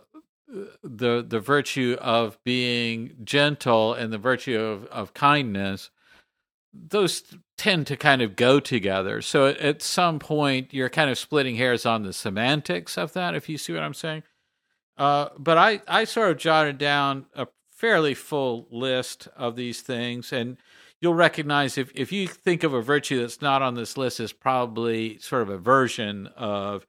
the 0.84 1.26
the 1.28 1.40
virtue 1.40 1.98
of 2.00 2.38
being 2.44 3.16
gentle 3.24 3.94
and 3.94 4.14
the 4.14 4.18
virtue 4.18 4.60
of, 4.60 4.86
of 4.86 5.14
kindness, 5.14 5.90
those 6.74 7.24
tend 7.58 7.88
to 7.88 7.96
kind 7.96 8.22
of 8.22 8.36
go 8.36 8.60
together. 8.60 9.22
So 9.22 9.48
at 9.48 9.82
some 9.82 10.20
point, 10.20 10.74
you're 10.74 10.90
kind 10.90 11.10
of 11.10 11.18
splitting 11.18 11.56
hairs 11.56 11.86
on 11.86 12.04
the 12.04 12.14
semantics 12.14 12.98
of 12.98 13.14
that, 13.14 13.36
if 13.36 13.48
you 13.48 13.58
see 13.58 13.74
what 13.74 13.84
I'm 13.84 13.94
saying. 13.94 14.24
Uh, 14.98 15.30
but 15.38 15.58
I, 15.58 15.82
I 15.88 16.04
sort 16.06 16.32
of 16.32 16.38
jotted 16.38 16.78
down 16.78 17.26
a 17.36 17.48
fairly 17.72 18.14
full 18.14 18.68
list 18.72 19.28
of 19.36 19.56
these 19.56 19.82
things, 19.82 20.32
and 20.32 20.58
you'll 21.02 21.14
recognize 21.14 21.78
if, 21.78 21.92
if 21.96 22.12
you 22.12 22.28
think 22.28 22.64
of 22.64 22.74
a 22.74 22.82
virtue 22.82 23.20
that's 23.20 23.42
not 23.42 23.62
on 23.62 23.76
this 23.76 23.98
list 23.98 24.20
as 24.20 24.32
probably 24.32 25.18
sort 25.20 25.42
of 25.42 25.50
a 25.50 25.58
version 25.58 26.28
of, 26.36 26.86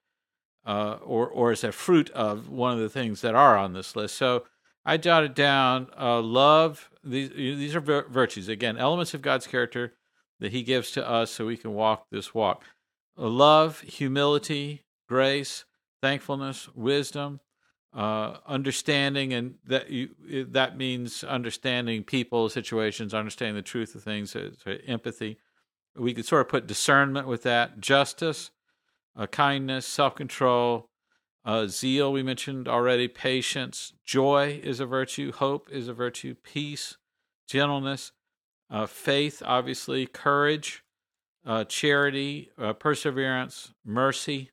uh, 0.67 0.97
or 1.03 1.29
or 1.29 1.51
as 1.51 1.63
a 1.63 1.73
fruit 1.73 2.09
of 2.11 2.49
one 2.49 2.73
of 2.73 2.79
the 2.79 2.89
things 2.89 3.21
that 3.21 3.35
are 3.35 3.57
on 3.57 3.75
this 3.75 3.95
list. 3.97 4.17
So 4.17 4.45
I 4.85 4.97
jotted 4.97 5.35
down 5.35 5.89
uh, 5.99 6.21
love. 6.21 6.91
These 7.03 7.31
these 7.31 7.77
are 7.77 7.81
virtues 7.81 8.49
again, 8.49 8.79
elements 8.79 9.13
of 9.13 9.21
God's 9.21 9.47
character 9.47 9.93
that 10.41 10.53
he 10.53 10.63
gives 10.63 10.91
to 10.93 11.09
us 11.09 11.31
so 11.31 11.47
we 11.47 11.57
can 11.57 11.75
walk 11.75 12.07
this 12.11 12.35
walk. 12.35 12.65
Love, 13.17 13.81
humility, 13.81 14.83
grace, 15.09 15.65
thankfulness, 16.03 16.69
wisdom, 16.75 17.41
uh, 17.95 18.39
understanding, 18.47 19.33
and 19.33 19.55
that 19.65 19.89
you, 19.91 20.11
that 20.51 20.77
means 20.77 21.23
understanding 21.23 22.03
people, 22.03 22.49
situations, 22.49 23.15
understanding 23.15 23.55
the 23.55 23.63
truth 23.63 23.95
of 23.95 24.03
things, 24.03 24.37
empathy. 24.87 25.39
We 25.97 26.13
could 26.13 26.27
sort 26.27 26.41
of 26.41 26.49
put 26.49 26.67
discernment 26.67 27.29
with 27.29 27.45
that, 27.45 27.79
justice, 27.79 28.51
uh, 29.17 29.29
kindness, 29.29 29.87
self 29.87 30.17
control, 30.17 30.89
uh, 31.45 31.67
zeal, 31.67 32.11
we 32.11 32.23
mentioned 32.23 32.67
already, 32.67 33.07
patience, 33.07 33.93
joy 34.05 34.61
is 34.63 34.81
a 34.81 34.87
virtue, 34.87 35.31
hope 35.31 35.69
is 35.71 35.89
a 35.89 35.93
virtue, 35.95 36.35
peace, 36.35 36.97
gentleness, 37.47 38.13
uh, 38.75 38.87
faith, 38.87 39.41
obviously, 39.47 40.05
courage, 40.05 40.83
uh, 41.47 41.63
charity, 41.63 42.51
uh, 42.59 42.73
perseverance, 42.73 43.73
mercy, 43.85 44.51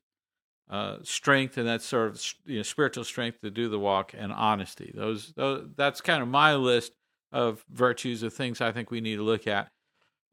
uh, 0.70 0.98
strength, 1.02 1.58
and 1.58 1.66
that 1.66 1.82
sort 1.82 2.08
of 2.08 2.24
you 2.46 2.58
know, 2.58 2.62
spiritual 2.62 3.02
strength 3.02 3.40
to 3.40 3.50
do 3.50 3.68
the 3.68 3.80
walk, 3.80 4.14
and 4.16 4.32
honesty. 4.32 4.92
Those, 4.94 5.32
those, 5.32 5.66
that's 5.76 6.00
kind 6.00 6.22
of 6.22 6.28
my 6.28 6.54
list 6.54 6.92
of 7.32 7.64
virtues 7.68 8.22
of 8.22 8.32
things 8.32 8.60
I 8.60 8.70
think 8.70 8.92
we 8.92 9.00
need 9.00 9.16
to 9.16 9.24
look 9.24 9.48
at. 9.48 9.72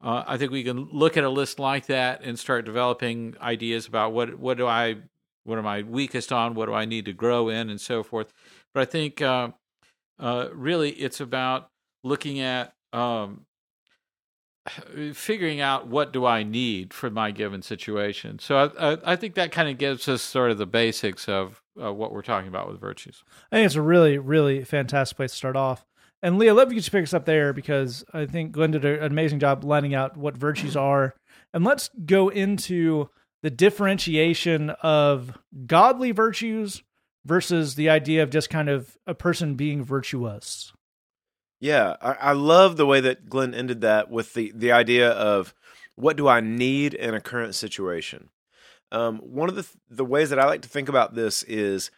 Uh, 0.00 0.22
I 0.24 0.38
think 0.38 0.52
we 0.52 0.62
can 0.62 0.88
look 0.92 1.16
at 1.16 1.24
a 1.24 1.28
list 1.28 1.58
like 1.58 1.86
that 1.86 2.22
and 2.22 2.38
start 2.38 2.66
developing 2.66 3.34
ideas 3.42 3.88
about 3.88 4.12
what 4.12 4.38
what 4.38 4.56
do 4.56 4.68
I 4.68 4.98
what 5.42 5.58
am 5.58 5.66
I 5.66 5.82
weakest 5.82 6.32
on, 6.32 6.54
what 6.54 6.66
do 6.66 6.74
I 6.74 6.84
need 6.84 7.06
to 7.06 7.12
grow 7.12 7.48
in, 7.48 7.68
and 7.68 7.80
so 7.80 8.04
forth. 8.04 8.32
But 8.72 8.82
I 8.82 8.84
think 8.84 9.20
uh, 9.20 9.50
really 10.52 10.90
it's 10.92 11.18
about 11.18 11.70
looking 12.04 12.38
at 12.38 12.72
um, 12.92 13.46
figuring 15.14 15.60
out 15.60 15.86
what 15.86 16.12
do 16.12 16.24
I 16.24 16.42
need 16.42 16.92
for 16.92 17.10
my 17.10 17.30
given 17.30 17.62
situation. 17.62 18.38
So 18.38 18.56
I, 18.56 18.92
I, 18.92 18.98
I 19.04 19.16
think 19.16 19.34
that 19.34 19.52
kind 19.52 19.68
of 19.68 19.78
gives 19.78 20.08
us 20.08 20.22
sort 20.22 20.50
of 20.50 20.58
the 20.58 20.66
basics 20.66 21.28
of 21.28 21.62
uh, 21.82 21.92
what 21.92 22.12
we're 22.12 22.22
talking 22.22 22.48
about 22.48 22.68
with 22.68 22.80
virtues. 22.80 23.24
I 23.50 23.56
think 23.56 23.66
it's 23.66 23.74
a 23.74 23.82
really, 23.82 24.18
really 24.18 24.64
fantastic 24.64 25.16
place 25.16 25.32
to 25.32 25.36
start 25.36 25.56
off. 25.56 25.86
And 26.22 26.38
Leah, 26.38 26.54
let 26.54 26.68
me 26.68 26.76
just 26.76 26.92
pick 26.92 27.02
us 27.02 27.14
up 27.14 27.24
there 27.24 27.52
because 27.52 28.04
I 28.12 28.26
think 28.26 28.52
Glenn 28.52 28.72
did 28.72 28.84
an 28.84 29.02
amazing 29.02 29.38
job 29.38 29.64
lining 29.64 29.94
out 29.94 30.16
what 30.16 30.36
virtues 30.36 30.76
are. 30.76 31.14
And 31.54 31.64
let's 31.64 31.90
go 32.04 32.28
into 32.28 33.08
the 33.42 33.50
differentiation 33.50 34.70
of 34.82 35.38
godly 35.66 36.10
virtues 36.10 36.82
versus 37.24 37.74
the 37.74 37.88
idea 37.88 38.22
of 38.22 38.30
just 38.30 38.50
kind 38.50 38.68
of 38.68 38.96
a 39.06 39.14
person 39.14 39.54
being 39.54 39.82
virtuous. 39.82 40.72
Yeah, 41.60 41.96
I, 42.00 42.12
I 42.12 42.32
love 42.32 42.76
the 42.76 42.86
way 42.86 43.00
that 43.00 43.28
Glenn 43.28 43.54
ended 43.54 43.82
that 43.82 44.10
with 44.10 44.34
the 44.34 44.52
the 44.54 44.72
idea 44.72 45.10
of 45.10 45.54
what 45.94 46.16
do 46.16 46.26
I 46.26 46.40
need 46.40 46.94
in 46.94 47.14
a 47.14 47.20
current 47.20 47.54
situation. 47.54 48.30
Um, 48.90 49.18
one 49.18 49.48
of 49.48 49.54
the 49.54 49.68
the 49.88 50.04
ways 50.04 50.30
that 50.30 50.38
I 50.38 50.46
like 50.46 50.62
to 50.62 50.68
think 50.68 50.88
about 50.88 51.14
this 51.14 51.42
is 51.44 51.90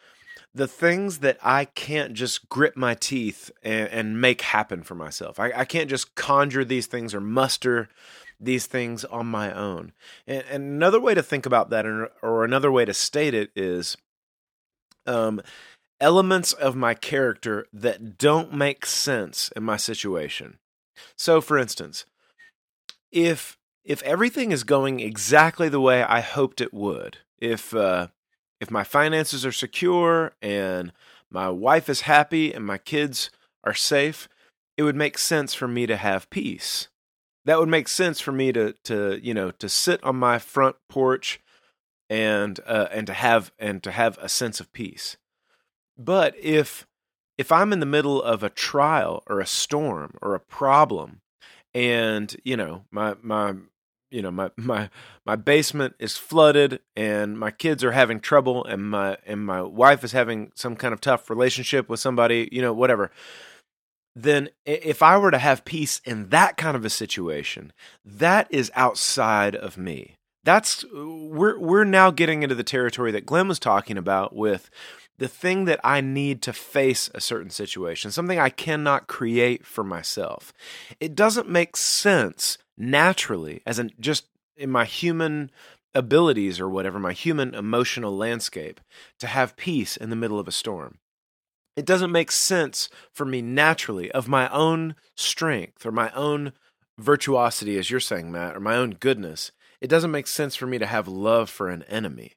the 0.53 0.67
things 0.67 1.19
that 1.19 1.37
I 1.41 1.65
can't 1.65 2.13
just 2.13 2.47
grip 2.47 2.77
my 2.77 2.93
teeth 2.93 3.49
and, 3.63 3.87
and 3.89 4.21
make 4.21 4.41
happen 4.41 4.83
for 4.83 4.93
myself. 4.93 5.39
I, 5.39 5.51
I, 5.55 5.65
can't 5.65 5.89
just 5.89 6.13
conjure 6.13 6.63
these 6.63 6.85
things 6.85 7.15
or 7.15 7.19
muster 7.19 7.89
these 8.39 8.67
things 8.67 9.03
on 9.03 9.25
my 9.25 9.51
own. 9.51 9.93
And, 10.27 10.43
and 10.49 10.63
another 10.63 10.99
way 10.99 11.15
to 11.15 11.23
think 11.23 11.47
about 11.47 11.71
that, 11.71 11.87
or 12.21 12.43
another 12.43 12.71
way 12.71 12.85
to 12.85 12.93
state 12.93 13.33
it, 13.33 13.49
is 13.55 13.97
um, 15.07 15.41
elements 16.03 16.51
of 16.51 16.75
my 16.75 16.93
character 16.93 17.65
that 17.71 18.17
don't 18.17 18.53
make 18.53 18.85
sense 18.85 19.49
in 19.55 19.63
my 19.63 19.77
situation. 19.77 20.59
So, 21.17 21.39
for 21.39 21.57
instance, 21.57 22.05
if 23.09 23.57
if 23.85 24.03
everything 24.03 24.51
is 24.51 24.65
going 24.65 24.99
exactly 24.99 25.69
the 25.69 25.79
way 25.79 26.03
I 26.03 26.19
hoped 26.19 26.59
it 26.59 26.73
would, 26.73 27.19
if 27.39 27.73
uh, 27.73 28.07
if 28.59 28.69
my 28.69 28.83
finances 28.83 29.45
are 29.45 29.53
secure 29.53 30.33
and 30.41 30.91
my 31.31 31.49
wife 31.49 31.87
is 31.87 32.01
happy 32.01 32.53
and 32.53 32.65
my 32.65 32.77
kids 32.77 33.31
are 33.63 33.73
safe, 33.73 34.27
it 34.77 34.83
would 34.83 34.97
make 34.97 35.17
sense 35.17 35.53
for 35.53 35.69
me 35.69 35.85
to 35.85 35.95
have 35.95 36.29
peace. 36.29 36.89
That 37.45 37.59
would 37.59 37.69
make 37.69 37.87
sense 37.87 38.19
for 38.19 38.33
me 38.33 38.51
to 38.51 38.73
to 38.83 39.19
you 39.23 39.33
know 39.33 39.51
to 39.51 39.69
sit 39.69 40.03
on 40.03 40.17
my 40.17 40.37
front 40.37 40.75
porch 40.89 41.39
and 42.09 42.59
uh, 42.65 42.89
and 42.91 43.07
to 43.07 43.13
have 43.13 43.53
and 43.57 43.81
to 43.83 43.91
have 43.91 44.17
a 44.17 44.27
sense 44.27 44.59
of 44.59 44.73
peace. 44.73 45.15
But 45.97 46.35
if 46.39 46.87
if 47.37 47.51
I'm 47.51 47.73
in 47.73 47.79
the 47.79 47.85
middle 47.85 48.21
of 48.21 48.43
a 48.43 48.49
trial 48.49 49.23
or 49.27 49.39
a 49.39 49.47
storm 49.47 50.15
or 50.21 50.35
a 50.35 50.39
problem, 50.39 51.21
and 51.73 52.35
you 52.43 52.57
know 52.57 52.85
my 52.91 53.15
my 53.21 53.55
you 54.11 54.21
know 54.21 54.31
my 54.31 54.51
my 54.57 54.89
my 55.25 55.35
basement 55.35 55.95
is 55.99 56.17
flooded 56.17 56.79
and 56.95 57.37
my 57.37 57.51
kids 57.51 57.83
are 57.83 57.91
having 57.91 58.19
trouble 58.19 58.63
and 58.65 58.89
my 58.89 59.17
and 59.25 59.45
my 59.45 59.61
wife 59.61 60.03
is 60.03 60.11
having 60.11 60.51
some 60.55 60.75
kind 60.75 60.93
of 60.93 61.01
tough 61.01 61.29
relationship 61.29 61.89
with 61.89 61.99
somebody 61.99 62.47
you 62.51 62.61
know 62.61 62.73
whatever 62.73 63.11
then 64.15 64.49
if 64.65 65.01
i 65.01 65.17
were 65.17 65.31
to 65.31 65.39
have 65.39 65.65
peace 65.65 65.99
in 66.05 66.29
that 66.29 66.57
kind 66.57 66.77
of 66.77 66.85
a 66.85 66.89
situation 66.89 67.73
that 68.05 68.47
is 68.51 68.71
outside 68.75 69.55
of 69.55 69.77
me. 69.77 70.15
That's 70.45 70.83
we're 70.93 71.57
we're 71.57 71.85
now 71.85 72.11
getting 72.11 72.43
into 72.43 72.55
the 72.55 72.65
territory 72.65 73.11
that 73.11 73.25
Glenn 73.25 73.47
was 73.47 73.59
talking 73.59 73.97
about 73.97 74.35
with 74.35 74.69
the 75.17 75.27
thing 75.27 75.65
that 75.65 75.79
I 75.83 76.01
need 76.01 76.41
to 76.43 76.53
face 76.53 77.09
a 77.13 77.21
certain 77.21 77.49
situation, 77.49 78.11
something 78.11 78.39
I 78.39 78.49
cannot 78.49 79.07
create 79.07 79.65
for 79.65 79.83
myself. 79.83 80.53
It 80.99 81.15
doesn't 81.15 81.49
make 81.49 81.77
sense 81.77 82.57
naturally 82.77 83.61
as 83.65 83.79
in 83.79 83.91
just 83.99 84.25
in 84.57 84.69
my 84.69 84.85
human 84.85 85.51
abilities 85.93 86.59
or 86.59 86.69
whatever, 86.69 86.99
my 86.99 87.13
human 87.13 87.53
emotional 87.53 88.15
landscape, 88.15 88.81
to 89.19 89.27
have 89.27 89.55
peace 89.55 89.95
in 89.95 90.09
the 90.09 90.15
middle 90.15 90.39
of 90.39 90.47
a 90.47 90.51
storm. 90.51 90.97
It 91.75 91.85
doesn't 91.85 92.11
make 92.11 92.31
sense 92.31 92.89
for 93.11 93.25
me 93.25 93.41
naturally 93.41 94.11
of 94.11 94.27
my 94.27 94.47
own 94.49 94.95
strength 95.15 95.85
or 95.85 95.91
my 95.91 96.11
own 96.11 96.53
virtuosity, 96.99 97.77
as 97.77 97.89
you're 97.89 97.99
saying, 97.99 98.31
Matt, 98.31 98.55
or 98.55 98.59
my 98.59 98.75
own 98.75 98.91
goodness. 98.91 99.51
It 99.81 99.87
doesn't 99.87 100.11
make 100.11 100.27
sense 100.27 100.55
for 100.55 100.67
me 100.67 100.77
to 100.77 100.85
have 100.85 101.07
love 101.07 101.49
for 101.49 101.69
an 101.69 101.83
enemy. 101.83 102.33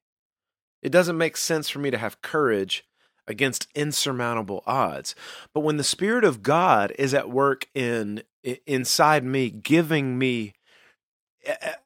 It 0.86 0.92
doesn't 0.92 1.18
make 1.18 1.36
sense 1.36 1.68
for 1.68 1.80
me 1.80 1.90
to 1.90 1.98
have 1.98 2.22
courage 2.22 2.84
against 3.26 3.66
insurmountable 3.74 4.62
odds. 4.68 5.16
But 5.52 5.62
when 5.62 5.78
the 5.78 5.82
Spirit 5.82 6.22
of 6.22 6.44
God 6.44 6.92
is 6.96 7.12
at 7.12 7.28
work 7.28 7.66
in 7.74 8.22
inside 8.66 9.24
me, 9.24 9.50
giving 9.50 10.16
me 10.16 10.52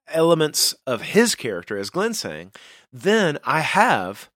elements 0.07 0.75
of 0.87 1.01
His 1.01 1.35
character, 1.35 1.79
as 1.79 1.89
Glenn's 1.89 2.19
saying, 2.19 2.53
then 2.93 3.39
I 3.43 3.61
have 3.61 4.29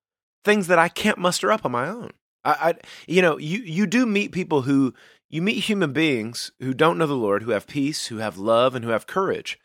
things 0.46 0.66
that 0.68 0.78
I 0.78 0.88
can't 0.88 1.18
muster 1.18 1.52
up 1.52 1.66
on 1.66 1.72
my 1.72 1.86
own. 1.86 2.12
I, 2.42 2.52
I 2.52 2.74
you 3.06 3.20
know, 3.20 3.36
you 3.36 3.58
you 3.58 3.86
do 3.86 4.06
meet 4.06 4.32
people 4.32 4.62
who 4.62 4.94
you 5.28 5.42
meet 5.42 5.64
human 5.64 5.92
beings 5.92 6.52
who 6.60 6.72
don't 6.72 6.96
know 6.96 7.06
the 7.06 7.12
Lord, 7.12 7.42
who 7.42 7.50
have 7.50 7.66
peace, 7.66 8.06
who 8.06 8.16
have 8.16 8.38
love, 8.38 8.74
and 8.74 8.82
who 8.82 8.92
have 8.92 9.06
courage. 9.06 9.58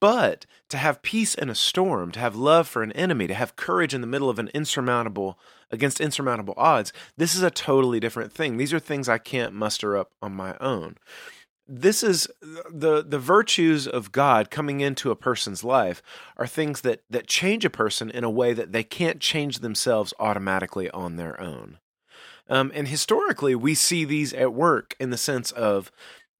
But 0.00 0.46
to 0.68 0.76
have 0.76 1.02
peace 1.02 1.34
in 1.34 1.50
a 1.50 1.54
storm, 1.54 2.12
to 2.12 2.20
have 2.20 2.36
love 2.36 2.68
for 2.68 2.82
an 2.82 2.92
enemy, 2.92 3.26
to 3.26 3.34
have 3.34 3.56
courage 3.56 3.94
in 3.94 4.00
the 4.00 4.06
middle 4.06 4.30
of 4.30 4.38
an 4.38 4.48
insurmountable 4.54 5.38
against 5.70 6.00
insurmountable 6.00 6.54
odds, 6.56 6.92
this 7.16 7.34
is 7.34 7.42
a 7.42 7.50
totally 7.50 7.98
different 7.98 8.32
thing. 8.32 8.56
These 8.56 8.72
are 8.72 8.78
things 8.78 9.08
I 9.08 9.18
can't 9.18 9.54
muster 9.54 9.96
up 9.96 10.12
on 10.20 10.34
my 10.34 10.56
own. 10.60 10.96
This 11.66 12.02
is 12.02 12.28
the 12.40 13.02
the 13.06 13.18
virtues 13.18 13.86
of 13.86 14.12
God 14.12 14.50
coming 14.50 14.80
into 14.80 15.10
a 15.10 15.16
person's 15.16 15.64
life 15.64 16.02
are 16.36 16.46
things 16.46 16.80
that 16.82 17.02
that 17.08 17.26
change 17.26 17.64
a 17.64 17.70
person 17.70 18.10
in 18.10 18.24
a 18.24 18.30
way 18.30 18.52
that 18.52 18.72
they 18.72 18.82
can't 18.82 19.20
change 19.20 19.60
themselves 19.60 20.12
automatically 20.18 20.90
on 20.90 21.16
their 21.16 21.40
own. 21.40 21.78
Um, 22.48 22.72
and 22.74 22.88
historically, 22.88 23.54
we 23.54 23.74
see 23.74 24.04
these 24.04 24.34
at 24.34 24.52
work 24.52 24.94
in 24.98 25.10
the 25.10 25.16
sense 25.16 25.52
of 25.52 25.90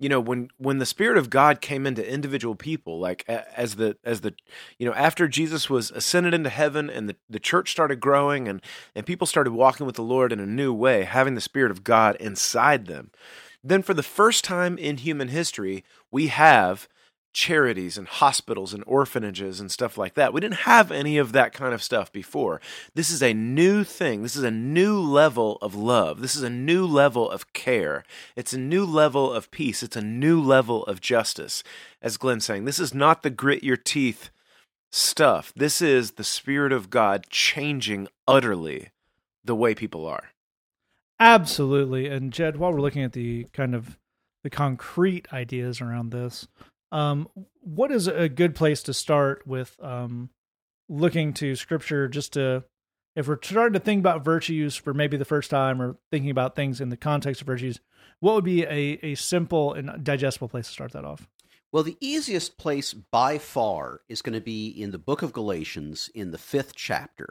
you 0.03 0.09
know 0.09 0.19
when 0.19 0.49
when 0.59 0.79
the 0.79 0.87
spirit 0.87 1.17
of 1.17 1.31
god 1.31 1.61
came 1.61 1.87
into 1.87 2.07
individual 2.07 2.57
people 2.57 2.99
like 2.99 3.25
as 3.29 3.77
the 3.77 3.97
as 4.03 4.23
the 4.23 4.35
you 4.77 4.85
know 4.85 4.93
after 4.95 5.29
jesus 5.29 5.71
was 5.71 5.93
ascended 5.93 6.35
into 6.35 6.51
heaven 6.51 6.91
and 6.91 7.09
the, 7.09 7.17
the 7.31 7.39
church 7.39 7.71
started 7.71 8.01
growing 8.01 8.49
and 8.49 8.61
and 8.97 9.07
people 9.07 9.27
started 9.27 9.53
walking 9.53 9.87
with 9.87 9.95
the 9.95 10.03
lord 10.03 10.33
in 10.33 10.41
a 10.41 10.47
new 10.47 10.75
way 10.75 11.05
having 11.05 11.37
the 11.37 11.41
spirit 11.41 11.71
of 11.71 11.85
god 11.85 12.17
inside 12.17 12.87
them 12.87 13.13
then 13.63 13.81
for 13.81 13.95
the 13.95 14.03
first 14.03 14.43
time 14.43 14.77
in 14.77 14.97
human 14.97 15.29
history 15.29 15.85
we 16.11 16.27
have 16.27 16.89
charities 17.33 17.97
and 17.97 18.07
hospitals 18.07 18.75
and 18.75 18.85
orphanages 18.87 19.61
and 19.61 19.71
stuff 19.71 19.97
like 19.97 20.15
that. 20.15 20.33
We 20.33 20.41
didn't 20.41 20.61
have 20.61 20.91
any 20.91 21.19
of 21.19 21.33
that 21.33 21.53
kind 21.53 21.73
of 21.73 21.83
stuff 21.83 22.13
before. 22.13 22.61
This 22.95 23.11
is 23.11 23.23
a 23.23 23.33
new 23.33 23.85
thing. 23.85 24.23
This 24.23 24.37
is 24.37 24.43
a 24.43 24.51
new 24.51 25.01
level 25.01 25.59
of 25.63 25.75
love. 25.75 26.21
This 26.21 26.37
is 26.37 26.43
a 26.43 26.51
new 26.51 26.87
level 26.87 27.31
of 27.31 27.53
care. 27.53 28.05
It's 28.37 28.53
a 28.53 28.59
new 28.59 28.85
level 28.85 29.33
of 29.33 29.51
peace. 29.51 29.83
It's 29.83 29.97
a 29.97 30.03
new 30.03 30.41
level 30.41 30.85
of 30.85 31.01
justice. 31.01 31.63
As 32.03 32.17
Glenn's 32.17 32.45
saying, 32.45 32.65
this 32.65 32.79
is 32.79 32.93
not 32.93 33.23
the 33.23 33.31
grit 33.31 33.65
your 33.65 33.77
teeth 33.77 34.31
stuff. 34.91 35.53
This 35.57 35.81
is 35.81 36.13
the 36.13 36.25
Spirit 36.25 36.73
of 36.73 36.91
God 36.91 37.27
changing 37.31 38.09
utterly 38.29 38.91
the 39.45 39.55
way 39.55 39.75
people 39.75 40.07
are. 40.07 40.31
Absolutely. 41.19 42.09
And 42.09 42.33
Jed, 42.33 42.57
while 42.57 42.73
we're 42.73 42.81
looking 42.81 43.05
at 43.05 43.13
the 43.13 43.47
kind 43.53 43.75
of 43.75 43.97
the 44.43 44.51
concrete 44.51 45.33
ideas 45.33 45.81
around 45.81 46.11
this, 46.11 46.49
um, 46.93 47.29
what 47.61 47.91
is 47.91 48.07
a 48.07 48.29
good 48.29 48.55
place 48.55 48.83
to 48.85 48.95
start 48.95 49.47
with 49.47 49.77
um, 49.83 50.31
looking 50.89 51.33
to 51.35 51.57
scripture 51.57 52.07
just 52.07 52.35
to 52.35 52.65
if 53.15 53.29
we're 53.29 53.39
starting 53.43 53.75
to 53.75 53.81
think 53.81 54.01
about 54.01 54.25
virtues 54.25 54.75
for 54.77 54.95
maybe 54.95 55.17
the 55.17 55.25
first 55.25 55.51
time 55.51 55.83
or 55.83 55.97
thinking 56.11 56.31
about 56.31 56.57
things 56.57 56.81
in 56.81 56.89
the 56.89 56.97
context 56.97 57.43
of 57.43 57.47
virtues, 57.47 57.79
what 58.21 58.35
would 58.35 58.45
be 58.45 58.63
a, 58.63 58.99
a 59.03 59.15
simple 59.17 59.75
and 59.75 60.03
digestible 60.03 60.49
place 60.49 60.67
to 60.69 60.73
start 60.73 60.93
that 60.93 61.05
off? 61.05 61.29
Well, 61.73 61.83
the 61.83 61.97
easiest 62.01 62.59
place 62.59 62.93
by 62.93 63.39
far 63.39 64.01
is 64.09 64.21
going 64.21 64.35
to 64.35 64.43
be 64.43 64.69
in 64.69 64.91
the 64.91 64.99
book 64.99 65.23
of 65.23 65.33
Galatians 65.33 66.11
in 66.15 66.31
the 66.31 66.39
fifth 66.39 66.75
chapter, 66.75 67.29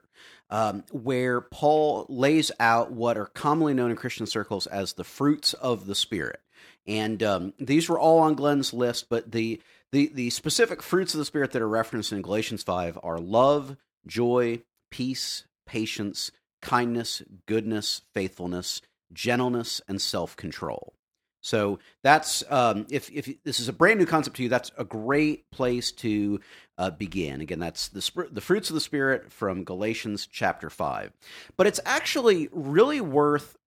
um, 0.49 0.83
where 0.91 1.41
Paul 1.41 2.07
lays 2.09 2.51
out 2.59 2.91
what 2.91 3.17
are 3.17 3.27
commonly 3.27 3.75
known 3.75 3.91
in 3.91 3.97
Christian 3.97 4.25
circles 4.25 4.65
as 4.65 4.93
the 4.93 5.03
fruits 5.03 5.53
of 5.53 5.85
the 5.85 5.93
Spirit. 5.93 6.39
And 6.87 7.21
um, 7.21 7.53
these 7.59 7.87
were 7.87 7.99
all 7.99 8.19
on 8.19 8.35
Glenn's 8.35 8.73
list, 8.73 9.07
but 9.09 9.31
the, 9.31 9.61
the, 9.91 10.11
the 10.13 10.29
specific 10.31 10.81
fruits 10.81 11.13
of 11.13 11.19
the 11.19 11.25
Spirit 11.25 11.51
that 11.51 11.61
are 11.61 11.69
referenced 11.69 12.11
in 12.11 12.21
Galatians 12.21 12.63
5 12.63 12.99
are 13.03 13.19
love, 13.19 13.77
joy, 14.07 14.63
peace, 14.89 15.45
patience, 15.65 16.31
kindness, 16.61 17.21
goodness, 17.47 18.01
faithfulness, 18.13 18.81
gentleness, 19.13 19.81
and 19.87 20.01
self 20.01 20.35
control. 20.35 20.93
So 21.41 21.79
that's 22.03 22.43
um, 22.49 22.85
if 22.89 23.09
if 23.09 23.27
this 23.43 23.59
is 23.59 23.67
a 23.67 23.73
brand 23.73 23.99
new 23.99 24.05
concept 24.05 24.37
to 24.37 24.43
you, 24.43 24.49
that's 24.49 24.71
a 24.77 24.83
great 24.83 25.49
place 25.49 25.91
to 25.93 26.39
uh, 26.77 26.91
begin. 26.91 27.41
Again, 27.41 27.59
that's 27.59 27.87
the 27.89 28.27
the 28.31 28.41
fruits 28.41 28.69
of 28.69 28.75
the 28.75 28.81
spirit 28.81 29.31
from 29.31 29.63
Galatians 29.63 30.27
chapter 30.31 30.69
five. 30.69 31.11
But 31.57 31.65
it's 31.65 31.79
actually 31.83 32.47
really 32.51 33.01
worth 33.01 33.57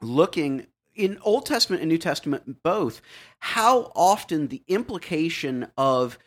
looking 0.00 0.66
in 0.94 1.18
Old 1.22 1.46
Testament 1.46 1.82
and 1.82 1.88
New 1.88 1.98
Testament 1.98 2.62
both, 2.62 3.00
how 3.40 3.92
often 3.94 4.48
the 4.48 4.62
implication 4.68 5.66
of 5.76 6.18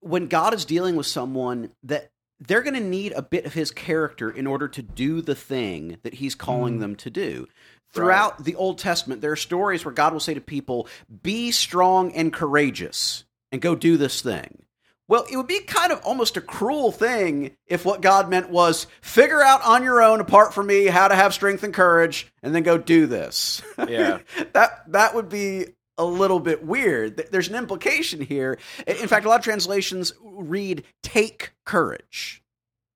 when 0.00 0.28
God 0.28 0.54
is 0.54 0.64
dealing 0.64 0.96
with 0.96 1.06
someone 1.06 1.70
that 1.82 2.10
they're 2.40 2.62
going 2.62 2.74
to 2.74 2.80
need 2.80 3.12
a 3.12 3.22
bit 3.22 3.46
of 3.46 3.54
his 3.54 3.70
character 3.70 4.30
in 4.30 4.46
order 4.46 4.68
to 4.68 4.82
do 4.82 5.20
the 5.20 5.34
thing 5.34 5.98
that 6.04 6.14
he's 6.14 6.34
calling 6.36 6.76
Mm. 6.76 6.80
them 6.80 6.96
to 6.96 7.10
do. 7.10 7.48
Throughout 7.92 8.44
the 8.44 8.54
Old 8.54 8.78
Testament, 8.78 9.22
there 9.22 9.32
are 9.32 9.36
stories 9.36 9.84
where 9.84 9.94
God 9.94 10.12
will 10.12 10.20
say 10.20 10.34
to 10.34 10.40
people, 10.40 10.86
Be 11.22 11.50
strong 11.50 12.12
and 12.12 12.32
courageous 12.32 13.24
and 13.50 13.60
go 13.60 13.74
do 13.74 13.96
this 13.96 14.20
thing. 14.20 14.62
Well, 15.08 15.26
it 15.30 15.36
would 15.36 15.46
be 15.46 15.60
kind 15.60 15.90
of 15.90 16.00
almost 16.02 16.36
a 16.36 16.40
cruel 16.42 16.92
thing 16.92 17.56
if 17.66 17.84
what 17.84 18.02
God 18.02 18.28
meant 18.28 18.50
was 18.50 18.86
figure 19.00 19.42
out 19.42 19.64
on 19.64 19.82
your 19.82 20.02
own, 20.02 20.20
apart 20.20 20.52
from 20.52 20.66
me, 20.66 20.86
how 20.86 21.08
to 21.08 21.14
have 21.14 21.32
strength 21.32 21.62
and 21.62 21.72
courage, 21.72 22.30
and 22.42 22.54
then 22.54 22.62
go 22.62 22.78
do 22.78 23.06
this. 23.06 23.62
Yeah. 23.88 24.18
that 24.52 24.84
that 24.92 25.14
would 25.14 25.30
be 25.30 25.66
a 25.96 26.04
little 26.04 26.40
bit 26.40 26.62
weird. 26.62 27.16
There's 27.30 27.48
an 27.48 27.54
implication 27.54 28.20
here. 28.20 28.58
In 28.86 29.08
fact, 29.08 29.24
a 29.24 29.28
lot 29.28 29.38
of 29.38 29.44
translations 29.44 30.12
read 30.22 30.84
"take 31.02 31.52
courage." 31.64 32.42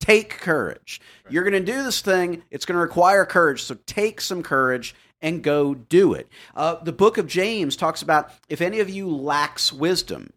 Take 0.01 0.31
courage. 0.31 1.01
You're 1.31 1.44
going 1.44 1.64
to 1.64 1.72
do 1.72 1.85
this 1.85 2.01
thing. 2.01 2.42
It's 2.51 2.64
going 2.66 2.75
to 2.75 2.83
require 2.83 3.25
courage. 3.25 3.62
So 3.62 3.77
take 3.87 4.20
some 4.20 4.42
courage 4.42 4.96
and 5.20 5.44
go 5.44 5.75
do 5.75 6.12
it. 6.12 6.29
Uh, 6.57 6.75
the 6.83 6.92
book 6.92 7.18
of 7.18 7.29
James 7.29 7.77
talks 7.77 8.03
about 8.03 8.33
if 8.48 8.61
any 8.61 8.81
of 8.81 8.90
you 8.90 9.09
lacks 9.09 9.72
wisdom, 9.72 10.33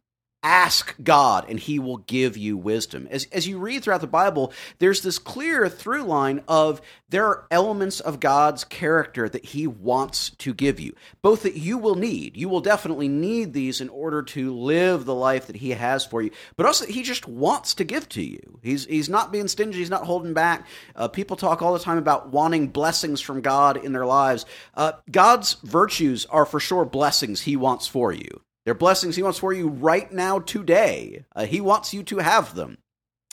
ask 0.46 0.94
God 1.02 1.50
and 1.50 1.60
he 1.60 1.80
will 1.80 1.98
give 1.98 2.38
you 2.38 2.56
wisdom. 2.56 3.08
As, 3.10 3.26
as 3.32 3.48
you 3.48 3.58
read 3.58 3.84
throughout 3.84 4.02
the 4.02 4.08
Bible, 4.08 4.54
there's 4.78 5.02
this 5.02 5.18
clear 5.18 5.68
through 5.68 6.04
line 6.04 6.44
of 6.48 6.82
there 7.10 7.26
are 7.26 7.48
elements 7.50 8.00
of 8.00 8.20
God's 8.20 8.64
character 8.64 9.28
that 9.28 9.44
he 9.44 9.66
wants 9.66 10.30
to 10.30 10.54
give 10.54 10.80
you, 10.80 10.94
both 11.24 11.42
that 11.44 11.56
you 11.56 11.80
will 11.80 11.96
need. 11.96 12.38
You 12.38 12.48
will 12.48 12.62
definitely 12.62 13.08
need 13.08 13.54
these 13.54 13.82
in 13.82 13.90
order 13.90 14.22
to 14.22 14.54
live 14.54 15.06
the 15.06 15.16
life 15.16 15.48
that 15.48 15.56
he 15.56 15.72
has 15.72 16.06
for 16.06 16.22
you, 16.22 16.30
but 16.58 16.68
also 16.68 16.86
he 16.86 17.02
just 17.02 17.28
wants 17.28 17.74
to 17.76 17.84
give 17.84 18.08
to 18.10 18.22
you. 18.22 18.60
He's, 18.62 18.86
he's 18.86 19.10
not 19.10 19.32
being 19.32 19.48
stingy, 19.48 19.80
he's 19.80 19.90
not 19.90 20.06
holding 20.06 20.36
back. 20.36 20.68
Uh, 20.96 21.08
people 21.08 21.38
talk 21.38 21.64
all 21.64 21.74
the 21.74 21.80
time 21.80 21.98
about 21.98 22.30
wanting 22.30 22.68
blessings 22.68 23.20
from 23.20 23.42
God 23.42 23.84
in 23.84 23.94
their 23.94 24.06
lives. 24.06 24.46
Uh, 24.76 24.92
God's 25.10 25.54
virtues 25.64 26.28
are 26.28 26.46
for 26.46 26.60
sure 26.60 26.86
blessings 26.86 27.42
he 27.42 27.56
wants 27.56 27.88
for 27.88 28.12
you. 28.12 28.45
They're 28.66 28.74
blessings 28.74 29.16
he 29.16 29.24
wants 29.24 29.40
for 29.40 29.54
you 29.54 29.70
right 29.70 30.12
now, 30.12 30.40
today. 30.40 31.24
Uh, 31.36 31.46
he 31.46 31.62
wants 31.62 31.94
you 31.94 32.04
to 32.04 32.18
have 32.18 32.56
them. 32.56 32.80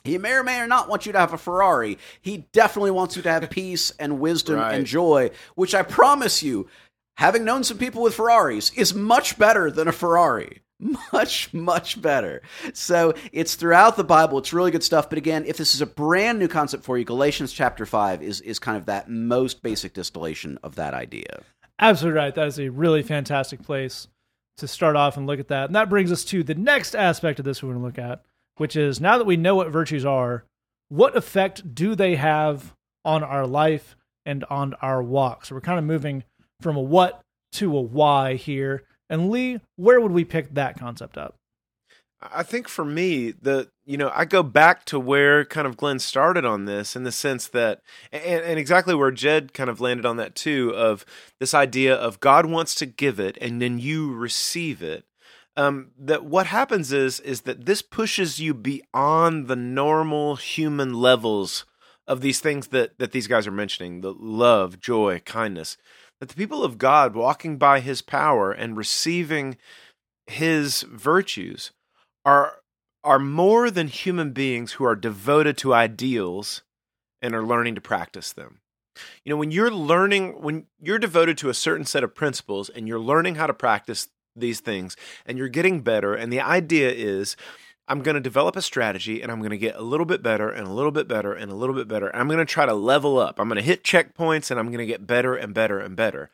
He 0.04 0.18
may 0.18 0.32
or 0.32 0.44
may 0.44 0.60
or 0.60 0.66
not 0.66 0.88
want 0.88 1.06
you 1.06 1.12
to 1.12 1.18
have 1.18 1.32
a 1.32 1.38
Ferrari. 1.38 1.96
He 2.20 2.48
definitely 2.52 2.90
wants 2.90 3.16
you 3.16 3.22
to 3.22 3.30
have 3.30 3.48
peace 3.50 3.92
and 3.98 4.20
wisdom 4.20 4.56
Right. 4.56 4.74
and 4.74 4.86
joy, 4.86 5.30
which 5.54 5.74
I 5.74 5.82
promise 5.82 6.42
you, 6.42 6.68
having 7.16 7.44
known 7.44 7.64
some 7.64 7.78
people 7.78 8.02
with 8.02 8.14
Ferraris, 8.14 8.70
is 8.74 8.94
much 8.94 9.38
better 9.38 9.70
than 9.70 9.88
a 9.88 9.92
Ferrari. 9.92 10.60
Much, 11.12 11.54
much 11.54 12.02
better. 12.02 12.42
So 12.74 13.14
it's 13.30 13.54
throughout 13.54 13.96
the 13.96 14.02
Bible. 14.02 14.38
It's 14.38 14.52
really 14.52 14.72
good 14.72 14.82
stuff. 14.82 15.08
But 15.08 15.16
again, 15.16 15.44
if 15.46 15.56
this 15.56 15.76
is 15.76 15.80
a 15.80 15.86
brand 15.86 16.40
new 16.40 16.48
concept 16.48 16.82
for 16.82 16.98
you, 16.98 17.04
Galatians 17.04 17.52
chapter 17.52 17.86
5 17.86 18.20
is, 18.20 18.40
is 18.40 18.58
kind 18.58 18.76
of 18.76 18.86
that 18.86 19.08
most 19.08 19.62
basic 19.62 19.92
distillation 19.94 20.58
of 20.64 20.74
that 20.74 20.92
idea. 20.92 21.42
Absolutely 21.78 22.18
right. 22.18 22.34
That 22.34 22.48
is 22.48 22.58
a 22.58 22.68
really 22.70 23.04
fantastic 23.04 23.62
place 23.62 24.08
to 24.58 24.68
start 24.68 24.96
off 24.96 25.16
and 25.16 25.26
look 25.26 25.40
at 25.40 25.48
that. 25.48 25.66
And 25.66 25.76
that 25.76 25.88
brings 25.88 26.12
us 26.12 26.24
to 26.26 26.42
the 26.42 26.54
next 26.54 26.94
aspect 26.94 27.38
of 27.38 27.44
this 27.44 27.62
we're 27.62 27.70
going 27.70 27.80
to 27.80 27.86
look 27.86 27.98
at, 27.98 28.22
which 28.56 28.76
is 28.76 29.00
now 29.00 29.18
that 29.18 29.24
we 29.24 29.36
know 29.36 29.56
what 29.56 29.70
virtues 29.70 30.04
are, 30.04 30.44
what 30.88 31.16
effect 31.16 31.74
do 31.74 31.94
they 31.94 32.16
have 32.16 32.74
on 33.04 33.24
our 33.24 33.46
life 33.46 33.96
and 34.26 34.44
on 34.44 34.74
our 34.82 35.02
walk? 35.02 35.46
So 35.46 35.54
we're 35.54 35.62
kind 35.62 35.78
of 35.78 35.84
moving 35.84 36.24
from 36.60 36.76
a 36.76 36.82
what 36.82 37.22
to 37.52 37.76
a 37.76 37.80
why 37.80 38.34
here. 38.34 38.84
And 39.08 39.30
Lee, 39.30 39.60
where 39.76 40.00
would 40.00 40.12
we 40.12 40.24
pick 40.24 40.54
that 40.54 40.78
concept 40.78 41.16
up? 41.18 41.36
I 42.20 42.42
think 42.42 42.68
for 42.68 42.84
me, 42.84 43.32
the 43.32 43.68
you 43.84 43.96
know, 43.96 44.12
I 44.14 44.24
go 44.24 44.42
back 44.42 44.84
to 44.86 45.00
where 45.00 45.44
kind 45.44 45.66
of 45.66 45.76
Glenn 45.76 45.98
started 45.98 46.44
on 46.44 46.66
this 46.66 46.94
in 46.94 47.04
the 47.04 47.12
sense 47.12 47.48
that 47.48 47.82
and, 48.12 48.42
and 48.44 48.58
exactly 48.58 48.94
where 48.94 49.10
Jed 49.10 49.52
kind 49.52 49.68
of 49.68 49.80
landed 49.80 50.06
on 50.06 50.16
that 50.18 50.34
too, 50.34 50.72
of 50.74 51.04
this 51.40 51.54
idea 51.54 51.94
of 51.94 52.20
God 52.20 52.46
wants 52.46 52.74
to 52.76 52.86
give 52.86 53.18
it 53.18 53.36
and 53.40 53.60
then 53.60 53.78
you 53.78 54.12
receive 54.14 54.82
it. 54.82 55.04
Um, 55.56 55.90
that 55.98 56.24
what 56.24 56.46
happens 56.46 56.92
is 56.92 57.20
is 57.20 57.42
that 57.42 57.66
this 57.66 57.82
pushes 57.82 58.38
you 58.40 58.54
beyond 58.54 59.48
the 59.48 59.56
normal 59.56 60.36
human 60.36 60.94
levels 60.94 61.66
of 62.06 62.20
these 62.20 62.40
things 62.40 62.68
that 62.68 62.98
that 62.98 63.12
these 63.12 63.26
guys 63.26 63.46
are 63.46 63.52
mentioning, 63.52 64.00
the 64.00 64.14
love, 64.14 64.80
joy, 64.80 65.20
kindness. 65.24 65.76
That 66.20 66.28
the 66.28 66.36
people 66.36 66.62
of 66.62 66.78
God 66.78 67.16
walking 67.16 67.58
by 67.58 67.80
his 67.80 68.00
power 68.00 68.52
and 68.52 68.76
receiving 68.76 69.58
his 70.26 70.82
virtues 70.82 71.72
are 72.24 72.61
are 73.04 73.18
more 73.18 73.70
than 73.70 73.88
human 73.88 74.32
beings 74.32 74.72
who 74.72 74.84
are 74.84 74.96
devoted 74.96 75.56
to 75.58 75.74
ideals 75.74 76.62
and 77.20 77.34
are 77.34 77.42
learning 77.42 77.74
to 77.74 77.80
practice 77.80 78.32
them. 78.32 78.60
You 79.24 79.30
know, 79.30 79.36
when 79.36 79.50
you're 79.50 79.70
learning 79.70 80.42
when 80.42 80.66
you're 80.80 80.98
devoted 80.98 81.38
to 81.38 81.48
a 81.48 81.54
certain 81.54 81.86
set 81.86 82.04
of 82.04 82.14
principles 82.14 82.68
and 82.68 82.86
you're 82.86 83.00
learning 83.00 83.36
how 83.36 83.46
to 83.46 83.54
practice 83.54 84.08
these 84.36 84.60
things 84.60 84.96
and 85.24 85.38
you're 85.38 85.48
getting 85.48 85.80
better 85.80 86.14
and 86.14 86.32
the 86.32 86.40
idea 86.40 86.90
is 86.90 87.36
I'm 87.88 88.02
going 88.02 88.14
to 88.14 88.20
develop 88.20 88.54
a 88.56 88.62
strategy 88.62 89.22
and 89.22 89.32
I'm 89.32 89.38
going 89.38 89.50
to 89.50 89.58
get 89.58 89.76
a 89.76 89.82
little 89.82 90.06
bit 90.06 90.22
better 90.22 90.48
and 90.48 90.66
a 90.66 90.72
little 90.72 90.92
bit 90.92 91.08
better 91.08 91.32
and 91.32 91.50
a 91.50 91.54
little 91.54 91.74
bit 91.74 91.88
better. 91.88 92.14
I'm 92.14 92.28
going 92.28 92.38
to 92.38 92.44
try 92.44 92.66
to 92.66 92.74
level 92.74 93.18
up. 93.18 93.40
I'm 93.40 93.48
going 93.48 93.56
to 93.56 93.62
hit 93.62 93.82
checkpoints 93.82 94.50
and 94.50 94.60
I'm 94.60 94.66
going 94.66 94.78
to 94.78 94.86
get 94.86 95.06
better 95.06 95.34
and 95.34 95.52
better 95.52 95.78
and 95.78 95.96
better. 95.96 96.30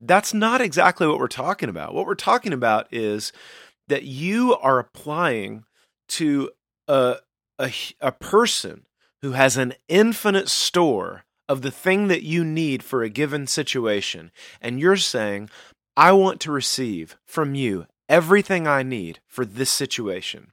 That's 0.00 0.34
not 0.34 0.60
exactly 0.60 1.06
what 1.06 1.18
we're 1.18 1.28
talking 1.28 1.68
about. 1.68 1.94
What 1.94 2.06
we're 2.06 2.14
talking 2.14 2.52
about 2.52 2.86
is 2.90 3.32
that 3.88 4.04
you 4.04 4.56
are 4.56 4.78
applying 4.78 5.64
to 6.10 6.50
a, 6.88 7.16
a, 7.58 7.72
a 8.00 8.12
person 8.12 8.86
who 9.22 9.32
has 9.32 9.56
an 9.56 9.74
infinite 9.88 10.48
store 10.48 11.24
of 11.48 11.62
the 11.62 11.70
thing 11.70 12.08
that 12.08 12.22
you 12.22 12.44
need 12.44 12.82
for 12.82 13.02
a 13.02 13.08
given 13.08 13.46
situation. 13.46 14.30
And 14.60 14.78
you're 14.78 14.96
saying, 14.96 15.50
I 15.96 16.12
want 16.12 16.40
to 16.42 16.52
receive 16.52 17.16
from 17.24 17.54
you 17.54 17.86
everything 18.08 18.66
I 18.66 18.82
need 18.82 19.20
for 19.26 19.44
this 19.44 19.70
situation. 19.70 20.52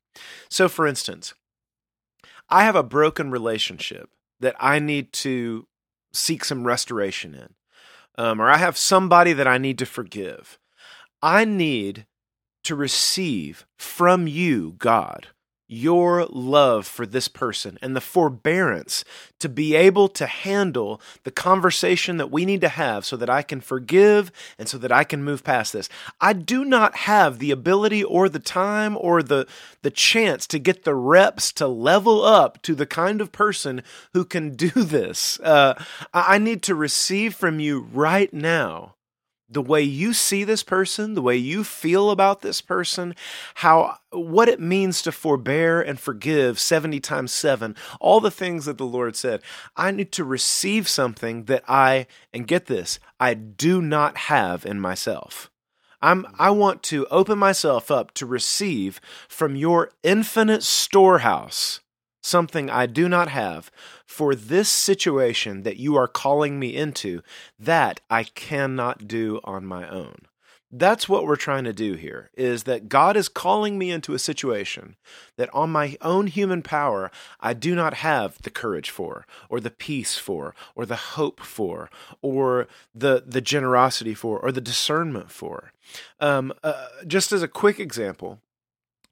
So, 0.49 0.67
for 0.67 0.87
instance, 0.87 1.33
I 2.49 2.63
have 2.63 2.75
a 2.75 2.83
broken 2.83 3.29
relationship 3.31 4.09
that 4.39 4.55
I 4.59 4.79
need 4.79 5.11
to 5.13 5.67
seek 6.13 6.43
some 6.43 6.65
restoration 6.65 7.35
in, 7.35 7.53
um, 8.17 8.41
or 8.41 8.49
I 8.49 8.57
have 8.57 8.77
somebody 8.77 9.33
that 9.33 9.47
I 9.47 9.57
need 9.57 9.77
to 9.79 9.85
forgive. 9.85 10.59
I 11.21 11.45
need 11.45 12.05
to 12.63 12.75
receive 12.75 13.65
from 13.77 14.27
you, 14.27 14.75
God, 14.77 15.27
your 15.67 16.25
love 16.29 16.87
for 16.87 17.05
this 17.05 17.27
person 17.27 17.77
and 17.81 17.95
the 17.95 18.01
forbearance 18.01 19.03
to 19.39 19.49
be 19.49 19.75
able 19.75 20.07
to 20.07 20.25
handle 20.25 21.01
the 21.23 21.31
conversation 21.31 22.17
that 22.17 22.31
we 22.31 22.45
need 22.45 22.61
to 22.61 22.69
have 22.69 23.05
so 23.05 23.17
that 23.17 23.29
I 23.29 23.41
can 23.41 23.59
forgive 23.59 24.31
and 24.57 24.69
so 24.69 24.77
that 24.77 24.91
I 24.91 25.03
can 25.03 25.23
move 25.23 25.43
past 25.43 25.73
this. 25.73 25.89
I 26.21 26.33
do 26.33 26.63
not 26.63 26.95
have 26.95 27.39
the 27.39 27.51
ability 27.51 28.03
or 28.03 28.29
the 28.29 28.39
time 28.39 28.97
or 28.99 29.21
the 29.21 29.45
the 29.81 29.91
chance 29.91 30.47
to 30.47 30.59
get 30.59 30.83
the 30.83 30.95
reps 30.95 31.51
to 31.53 31.67
level 31.67 32.23
up 32.23 32.61
to 32.63 32.73
the 32.73 32.85
kind 32.85 33.21
of 33.21 33.31
person 33.31 33.83
who 34.13 34.25
can 34.25 34.55
do 34.55 34.69
this. 34.69 35.39
Uh, 35.41 35.73
I 36.13 36.37
I 36.37 36.39
need 36.39 36.61
to 36.63 36.75
receive 36.75 37.33
from 37.33 37.59
you 37.59 37.87
right 37.91 38.31
now 38.31 38.96
the 39.49 39.61
way 39.61 39.81
you 39.81 40.13
see 40.13 40.43
this 40.43 40.63
person, 40.63 41.13
the 41.13 41.21
way 41.21 41.37
you 41.37 41.63
feel 41.63 42.11
about 42.11 42.41
this 42.41 42.61
person, 42.61 43.15
how 43.55 43.97
what 44.11 44.49
it 44.49 44.59
means 44.59 45.01
to 45.01 45.11
forbear 45.11 45.81
and 45.81 45.99
forgive 45.99 46.59
70 46.59 46.99
times 46.99 47.31
7, 47.31 47.75
all 47.99 48.19
the 48.19 48.31
things 48.31 48.65
that 48.65 48.77
the 48.77 48.85
Lord 48.85 49.15
said. 49.15 49.41
I 49.75 49.91
need 49.91 50.11
to 50.13 50.23
receive 50.23 50.87
something 50.87 51.45
that 51.45 51.63
I 51.67 52.07
and 52.33 52.47
get 52.47 52.65
this, 52.65 52.99
I 53.19 53.33
do 53.33 53.81
not 53.81 54.17
have 54.17 54.65
in 54.65 54.79
myself. 54.79 55.49
I'm 56.01 56.27
I 56.37 56.51
want 56.51 56.83
to 56.83 57.07
open 57.07 57.39
myself 57.39 57.89
up 57.89 58.13
to 58.15 58.25
receive 58.25 59.01
from 59.27 59.55
your 59.55 59.91
infinite 60.03 60.63
storehouse 60.63 61.79
something 62.27 62.69
I 62.69 62.85
do 62.85 63.07
not 63.09 63.29
have 63.29 63.71
for 64.05 64.35
this 64.35 64.69
situation 64.69 65.63
that 65.63 65.77
you 65.77 65.95
are 65.95 66.07
calling 66.07 66.59
me 66.59 66.75
into 66.75 67.21
that 67.59 68.01
I 68.09 68.23
cannot 68.23 69.07
do 69.07 69.39
on 69.43 69.65
my 69.65 69.89
own. 69.89 70.27
That's 70.69 71.07
what 71.07 71.25
we're 71.25 71.37
trying 71.37 71.63
to 71.63 71.71
do 71.71 71.93
here 71.93 72.29
is 72.33 72.63
that 72.63 72.89
God 72.89 73.15
is 73.15 73.29
calling 73.29 73.77
me 73.77 73.89
into 73.89 74.13
a 74.13 74.19
situation 74.19 74.97
that 75.37 75.53
on 75.53 75.69
my 75.69 75.95
own 76.01 76.27
human 76.27 76.61
power 76.61 77.09
I 77.39 77.53
do 77.53 77.73
not 77.73 77.93
have 77.95 78.41
the 78.41 78.49
courage 78.49 78.89
for 78.89 79.25
or 79.49 79.61
the 79.61 79.71
peace 79.71 80.17
for 80.17 80.53
or 80.75 80.85
the 80.85 80.97
hope 80.97 81.39
for 81.39 81.89
or 82.21 82.67
the 82.93 83.23
the 83.25 83.39
generosity 83.39 84.13
for 84.13 84.39
or 84.39 84.51
the 84.51 84.59
discernment 84.59 85.31
for. 85.31 85.71
Um, 86.19 86.51
uh, 86.63 86.87
just 87.07 87.31
as 87.31 87.41
a 87.41 87.47
quick 87.47 87.79
example, 87.79 88.41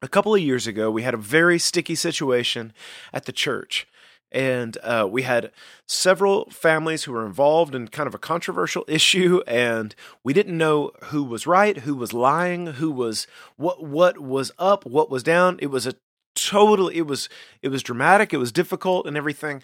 a 0.06 0.10
couple 0.10 0.34
of 0.34 0.41
years 0.41 0.68
ago, 0.68 0.89
we 0.89 1.04
had 1.04 1.13
a 1.13 1.18
very 1.18 1.60
sticky 1.60 1.96
situation 1.96 2.73
at 3.12 3.25
the 3.25 3.32
church. 3.32 3.88
And 4.32 4.77
uh, 4.84 5.08
we 5.10 5.21
had 5.21 5.52
several 5.88 6.50
families 6.50 7.04
who 7.04 7.13
were 7.13 7.25
involved 7.25 7.73
in 7.73 7.88
kind 7.88 8.08
of 8.08 8.13
a 8.13 8.19
controversial 8.19 8.86
issue, 8.88 9.42
and 9.48 9.96
we 10.23 10.34
didn't 10.34 10.58
know 10.58 10.92
who 11.06 11.23
was 11.23 11.48
right, 11.48 11.77
who 11.79 11.96
was 11.96 12.13
lying, 12.13 12.67
who 12.67 12.92
was 12.92 13.27
what 13.56 13.84
what 13.84 14.19
was 14.19 14.52
up, 14.60 14.86
what 14.86 15.10
was 15.10 15.23
down. 15.23 15.58
It 15.62 15.67
was 15.67 15.88
a 15.88 15.96
totally 16.36 16.98
it 16.98 17.08
was 17.08 17.29
it 17.62 17.69
was 17.69 17.82
dramatic, 17.82 18.34
it 18.34 18.38
was 18.38 18.52
difficult 18.52 19.08
and 19.08 19.17
everything. 19.17 19.62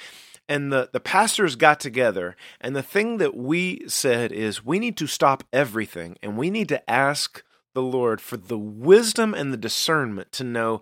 And 0.48 0.72
the, 0.72 0.90
the 0.92 1.00
pastors 1.00 1.56
got 1.56 1.80
together, 1.80 2.36
and 2.60 2.76
the 2.76 2.84
thing 2.84 3.18
that 3.18 3.36
we 3.36 3.88
said 3.88 4.32
is 4.32 4.66
we 4.66 4.80
need 4.80 4.98
to 4.98 5.08
stop 5.08 5.44
everything 5.54 6.18
and 6.22 6.38
we 6.38 6.50
need 6.50 6.70
to 6.70 6.90
ask 6.90 7.44
the 7.74 7.82
Lord 7.82 8.22
for 8.22 8.38
the 8.38 8.58
wisdom 8.58 9.34
and 9.34 9.52
the 9.52 9.58
discernment 9.58 10.32
to 10.34 10.44
know 10.44 10.82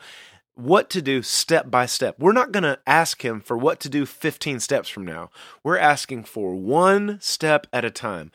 what 0.56 0.90
to 0.90 1.02
do 1.02 1.22
step 1.22 1.72
by 1.72 1.86
step. 1.86 2.16
We're 2.20 2.34
not 2.34 2.52
going 2.52 2.64
to 2.64 2.80
ask 2.86 3.24
Him 3.24 3.40
for 3.40 3.58
what 3.58 3.80
to 3.82 3.90
do 3.90 4.06
15 4.06 4.60
steps 4.60 4.90
from 4.90 5.06
now. 5.06 5.30
We're 5.64 5.78
asking 5.78 6.26
for 6.26 6.54
one 6.56 7.20
step 7.22 7.66
at 7.72 7.86
a 7.86 7.92
time. 7.92 8.32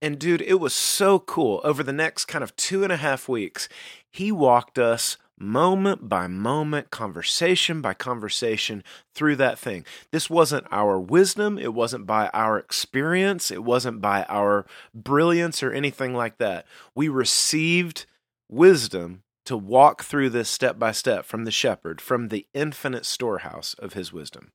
And 0.00 0.18
dude, 0.18 0.42
it 0.42 0.60
was 0.60 0.72
so 0.72 1.18
cool. 1.18 1.60
Over 1.64 1.82
the 1.82 1.92
next 1.92 2.26
kind 2.26 2.44
of 2.44 2.54
two 2.54 2.84
and 2.84 2.92
a 2.92 2.96
half 2.96 3.28
weeks, 3.28 3.68
He 4.08 4.30
walked 4.30 4.78
us 4.78 5.16
moment 5.40 6.08
by 6.08 6.26
moment, 6.26 6.90
conversation 6.90 7.80
by 7.80 7.94
conversation 7.94 8.82
through 9.14 9.36
that 9.36 9.58
thing. 9.58 9.84
This 10.12 10.28
wasn't 10.28 10.66
our 10.70 10.98
wisdom, 10.98 11.58
it 11.58 11.74
wasn't 11.74 12.06
by 12.06 12.28
our 12.32 12.58
experience, 12.58 13.50
it 13.50 13.64
wasn't 13.64 14.00
by 14.00 14.24
our 14.24 14.66
brilliance 14.94 15.62
or 15.62 15.72
anything 15.72 16.14
like 16.14 16.38
that. 16.38 16.66
We 16.94 17.08
received 17.08 18.06
wisdom 18.48 19.22
to 19.46 19.56
walk 19.56 20.04
through 20.04 20.30
this 20.30 20.50
step 20.50 20.78
by 20.78 20.92
step 20.92 21.24
from 21.24 21.44
the 21.44 21.50
shepherd, 21.50 22.00
from 22.00 22.28
the 22.28 22.46
infinite 22.52 23.06
storehouse 23.06 23.74
of 23.78 23.94
his 23.94 24.12
wisdom. 24.12 24.52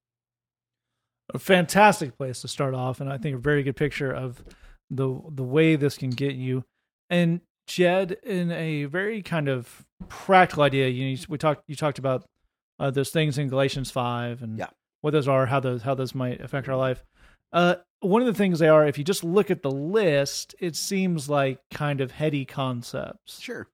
A 1.34 1.39
fantastic 1.39 2.15
place 2.15 2.41
to 2.41 2.47
start 2.47 2.75
off, 2.75 3.01
and 3.01 3.11
I 3.11 3.17
think 3.17 3.36
a 3.36 3.39
very 3.39 3.63
good 3.63 3.75
picture 3.75 4.11
of 4.11 4.43
the 4.91 5.19
the 5.29 5.43
way 5.43 5.75
this 5.75 5.97
can 5.97 6.11
get 6.11 6.36
you. 6.36 6.63
And 7.09 7.41
Jed, 7.68 8.18
in 8.24 8.51
a 8.51 8.86
very 8.86 9.22
kind 9.22 9.47
of 9.47 9.86
practical 10.09 10.64
idea, 10.64 10.89
you 10.89 11.18
we 11.30 11.38
talked 11.38 11.64
you 11.68 11.76
talked 11.76 11.99
about 11.99 12.26
uh, 12.80 12.91
those 12.91 13.09
things 13.09 13.38
in 13.38 13.47
Galatians 13.47 13.91
five 13.91 14.41
and 14.41 14.57
Yeah. 14.57 14.70
what 15.01 15.11
those 15.11 15.28
are, 15.28 15.45
how 15.45 15.59
those 15.59 15.82
how 15.84 15.95
those 15.95 16.14
might 16.14 16.41
affect 16.41 16.68
our 16.68 16.76
life. 16.76 17.03
Uh, 17.51 17.76
one 17.99 18.22
of 18.22 18.26
the 18.26 18.34
things 18.34 18.59
they 18.59 18.68
are, 18.68 18.86
if 18.86 18.97
you 18.97 19.03
just 19.03 19.24
look 19.24 19.49
at 19.51 19.61
the 19.61 19.72
list, 19.72 20.55
it 20.59 20.76
seems 20.76 21.30
like 21.30 21.59
kind 21.72 22.01
of 22.01 22.11
heady 22.11 22.45
concepts. 22.45 23.39
Sure. 23.39 23.68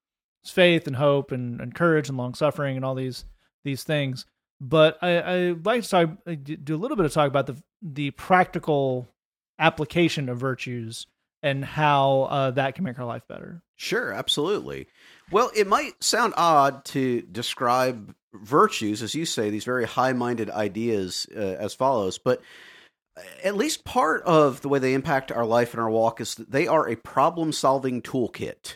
It's 0.43 0.51
faith 0.51 0.85
and 0.85 0.95
hope 0.97 1.31
and, 1.31 1.59
and 1.61 1.73
courage 1.73 2.09
and 2.09 2.17
long 2.17 2.33
suffering 2.33 2.75
and 2.75 2.85
all 2.85 2.95
these 2.95 3.25
these 3.63 3.83
things. 3.83 4.25
But 4.61 4.97
I, 5.01 5.19
I 5.19 5.55
like 5.63 5.83
to 5.83 5.89
talk, 5.89 6.09
uh, 6.27 6.35
do 6.43 6.75
a 6.75 6.77
little 6.77 6.97
bit 6.97 7.05
of 7.05 7.13
talk 7.13 7.27
about 7.27 7.47
the 7.47 7.55
the 7.81 8.11
practical 8.11 9.07
application 9.57 10.29
of 10.29 10.37
virtues 10.37 11.07
and 11.41 11.63
how 11.63 12.23
uh, 12.23 12.51
that 12.51 12.75
can 12.75 12.83
make 12.83 12.99
our 12.99 13.05
life 13.05 13.23
better. 13.27 13.61
Sure, 13.75 14.11
absolutely. 14.11 14.87
Well, 15.31 15.51
it 15.55 15.67
might 15.67 16.03
sound 16.03 16.33
odd 16.35 16.85
to 16.85 17.21
describe 17.21 18.13
virtues, 18.33 19.01
as 19.01 19.15
you 19.15 19.25
say, 19.25 19.49
these 19.49 19.63
very 19.63 19.85
high 19.85 20.13
minded 20.13 20.49
ideas 20.49 21.27
uh, 21.35 21.39
as 21.39 21.73
follows, 21.73 22.17
but 22.17 22.41
at 23.43 23.55
least 23.55 23.85
part 23.85 24.23
of 24.23 24.61
the 24.61 24.69
way 24.69 24.79
they 24.79 24.93
impact 24.93 25.31
our 25.31 25.45
life 25.45 25.73
and 25.73 25.81
our 25.81 25.89
walk 25.89 26.21
is 26.21 26.35
that 26.35 26.51
they 26.51 26.67
are 26.67 26.87
a 26.87 26.95
problem 26.95 27.51
solving 27.51 28.01
toolkit. 28.01 28.75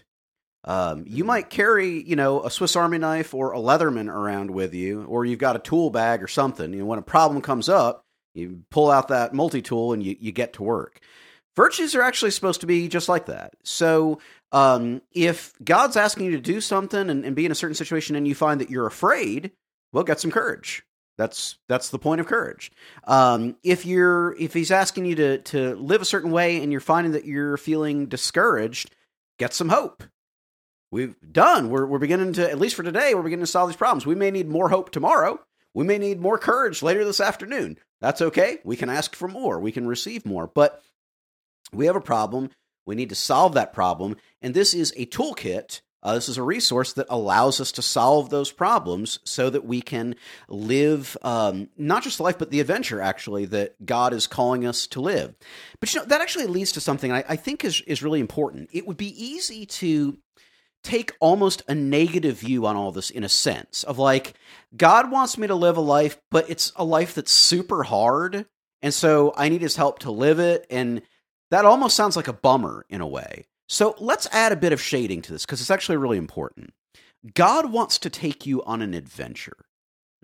Um, 0.66 1.03
you 1.07 1.24
might 1.24 1.49
carry, 1.49 2.01
you 2.03 2.16
know, 2.16 2.41
a 2.43 2.49
Swiss 2.49 2.76
Army 2.76 2.97
knife 2.97 3.34
or 3.34 3.53
a 3.53 3.57
Leatherman 3.57 4.07
around 4.07 4.51
with 4.51 4.74
you, 4.74 5.03
or 5.05 5.26
you've 5.26 5.39
got 5.39 5.55
a 5.55 5.59
tool 5.59 5.89
bag 5.89 6.24
or 6.24 6.28
something. 6.28 6.72
You 6.74 6.80
know, 6.80 6.86
when 6.86 6.99
a 6.99 7.03
problem 7.03 7.41
comes 7.41 7.68
up, 7.68 8.05
you 8.34 8.64
pull 8.70 8.89
out 8.89 9.09
that 9.09 9.34
multi 9.34 9.61
tool 9.61 9.93
and 9.93 10.01
you, 10.01 10.16
you 10.20 10.32
get 10.32 10.53
to 10.53 10.64
work. 10.64 11.01
Virtues 11.55 11.93
are 11.95 12.01
actually 12.01 12.31
supposed 12.31 12.61
to 12.61 12.67
be 12.67 12.87
just 12.87 13.07
like 13.07 13.27
that. 13.27 13.53
So, 13.63 14.19
um, 14.51 15.01
if 15.11 15.53
God's 15.63 15.97
asking 15.97 16.25
you 16.25 16.31
to 16.31 16.41
do 16.41 16.61
something 16.61 17.09
and, 17.09 17.25
and 17.25 17.35
be 17.35 17.45
in 17.45 17.51
a 17.51 17.55
certain 17.55 17.75
situation 17.75 18.15
and 18.15 18.27
you 18.27 18.35
find 18.35 18.61
that 18.61 18.69
you're 18.69 18.87
afraid, 18.87 19.51
well, 19.91 20.03
get 20.03 20.19
some 20.19 20.31
courage. 20.31 20.83
That's 21.17 21.57
that's 21.69 21.89
the 21.89 21.99
point 21.99 22.21
of 22.21 22.27
courage. 22.27 22.71
Um, 23.03 23.55
if 23.63 23.85
you're 23.85 24.35
if 24.39 24.53
He's 24.53 24.71
asking 24.71 25.05
you 25.05 25.15
to 25.15 25.37
to 25.39 25.75
live 25.75 26.01
a 26.01 26.05
certain 26.05 26.31
way 26.31 26.61
and 26.61 26.71
you're 26.71 26.81
finding 26.81 27.13
that 27.13 27.25
you're 27.25 27.57
feeling 27.57 28.07
discouraged, 28.07 28.95
get 29.37 29.53
some 29.53 29.69
hope. 29.69 30.03
We've 30.91 31.15
done. 31.31 31.69
We're 31.69 31.85
we're 31.85 31.99
beginning 31.99 32.33
to 32.33 32.49
at 32.49 32.59
least 32.59 32.75
for 32.75 32.83
today. 32.83 33.13
We're 33.13 33.21
beginning 33.21 33.45
to 33.45 33.51
solve 33.51 33.69
these 33.69 33.77
problems. 33.77 34.05
We 34.07 34.15
may 34.15 34.31
need 34.31 34.47
more 34.47 34.69
hope 34.69 34.91
tomorrow. 34.91 35.39
We 35.75 35.85
may 35.85 35.97
need 35.97 36.19
more 36.19 36.37
courage 36.37 36.83
later 36.83 37.05
this 37.05 37.19
afternoon. 37.19 37.77
That's 37.99 38.21
okay. 38.21 38.59
We 38.63 38.75
can 38.75 38.89
ask 38.89 39.15
for 39.15 39.27
more. 39.27 39.59
We 39.59 39.71
can 39.71 39.87
receive 39.87 40.25
more. 40.25 40.47
But 40.47 40.83
we 41.74 41.86
have 41.86 41.95
a 41.95 42.01
problem. 42.01 42.49
We 42.86 42.95
need 42.95 43.09
to 43.09 43.15
solve 43.15 43.53
that 43.53 43.74
problem. 43.74 44.17
And 44.41 44.53
this 44.53 44.74
is 44.74 44.93
a 44.95 45.05
toolkit. 45.05 45.82
Uh, 46.01 46.15
this 46.15 46.28
is 46.28 46.38
a 46.38 46.43
resource 46.43 46.91
that 46.93 47.07
allows 47.09 47.61
us 47.61 47.71
to 47.71 47.82
solve 47.82 48.30
those 48.30 48.51
problems 48.51 49.19
so 49.24 49.49
that 49.49 49.63
we 49.63 49.82
can 49.82 50.15
live 50.49 51.15
um, 51.21 51.69
not 51.78 52.03
just 52.03 52.19
life, 52.19 52.38
but 52.38 52.51
the 52.51 52.59
adventure, 52.59 52.99
actually, 52.99 53.45
that 53.45 53.86
God 53.86 54.11
is 54.11 54.28
calling 54.28 54.65
us 54.65 54.86
to 54.88 54.99
live. 54.99 55.34
But 55.80 55.93
you 55.93 56.01
know, 56.01 56.05
that 56.07 56.19
actually 56.19 56.47
leads 56.47 56.74
to 56.74 56.82
something 56.82 57.11
I, 57.13 57.24
I 57.30 57.36
think 57.38 57.63
is, 57.63 57.82
is 57.88 58.03
really 58.03 58.19
important. 58.19 58.69
It 58.74 58.86
would 58.86 58.97
be 58.97 59.24
easy 59.24 59.65
to 59.65 60.17
take 60.84 61.15
almost 61.21 61.63
a 61.69 61.76
negative 61.76 62.39
view 62.39 62.65
on 62.65 62.76
all 62.76 62.91
this 62.91 63.09
in 63.09 63.24
a 63.24 63.30
sense 63.30 63.84
of 63.84 63.97
like, 63.97 64.34
God 64.76 65.09
wants 65.09 65.38
me 65.38 65.47
to 65.47 65.55
live 65.55 65.78
a 65.78 65.82
life, 65.82 66.19
but 66.30 66.49
it's 66.49 66.74
a 66.76 66.84
life 66.84 67.15
that's 67.15 67.32
super 67.32 67.84
hard. 67.84 68.45
And 68.82 68.93
so 68.93 69.34
I 69.38 69.47
need 69.47 69.61
his 69.61 69.78
help 69.78 69.99
to 69.99 70.11
live 70.11 70.39
it. 70.39 70.67
And 70.69 71.01
that 71.53 71.65
almost 71.65 71.95
sounds 71.95 72.15
like 72.15 72.27
a 72.27 72.33
bummer 72.33 72.83
in 72.89 72.99
a 72.99 73.07
way. 73.07 73.45
So 73.69 73.95
let's 73.99 74.27
add 74.31 74.51
a 74.51 74.57
bit 74.57 74.73
of 74.73 74.81
shading 74.81 75.21
to 75.21 75.31
this 75.31 75.45
because 75.45 75.61
it's 75.61 75.69
actually 75.69 75.97
really 75.97 76.17
important. 76.17 76.73
God 77.35 77.71
wants 77.71 77.99
to 77.99 78.09
take 78.09 78.47
you 78.47 78.63
on 78.63 78.81
an 78.81 78.95
adventure. 78.95 79.65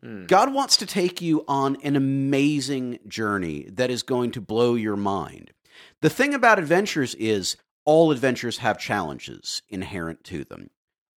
Mm. 0.03 0.27
God 0.27 0.53
wants 0.53 0.75
to 0.77 0.87
take 0.87 1.21
you 1.21 1.45
on 1.47 1.77
an 1.83 1.95
amazing 1.95 2.97
journey 3.07 3.67
that 3.71 3.91
is 3.91 4.01
going 4.01 4.31
to 4.31 4.41
blow 4.41 4.73
your 4.73 4.95
mind. 4.95 5.51
The 6.01 6.09
thing 6.09 6.33
about 6.33 6.57
adventures 6.57 7.13
is 7.15 7.57
all 7.85 8.11
adventures 8.11 8.57
have 8.57 8.79
challenges 8.79 9.61
inherent 9.69 10.23
to 10.25 10.43
them. 10.43 10.71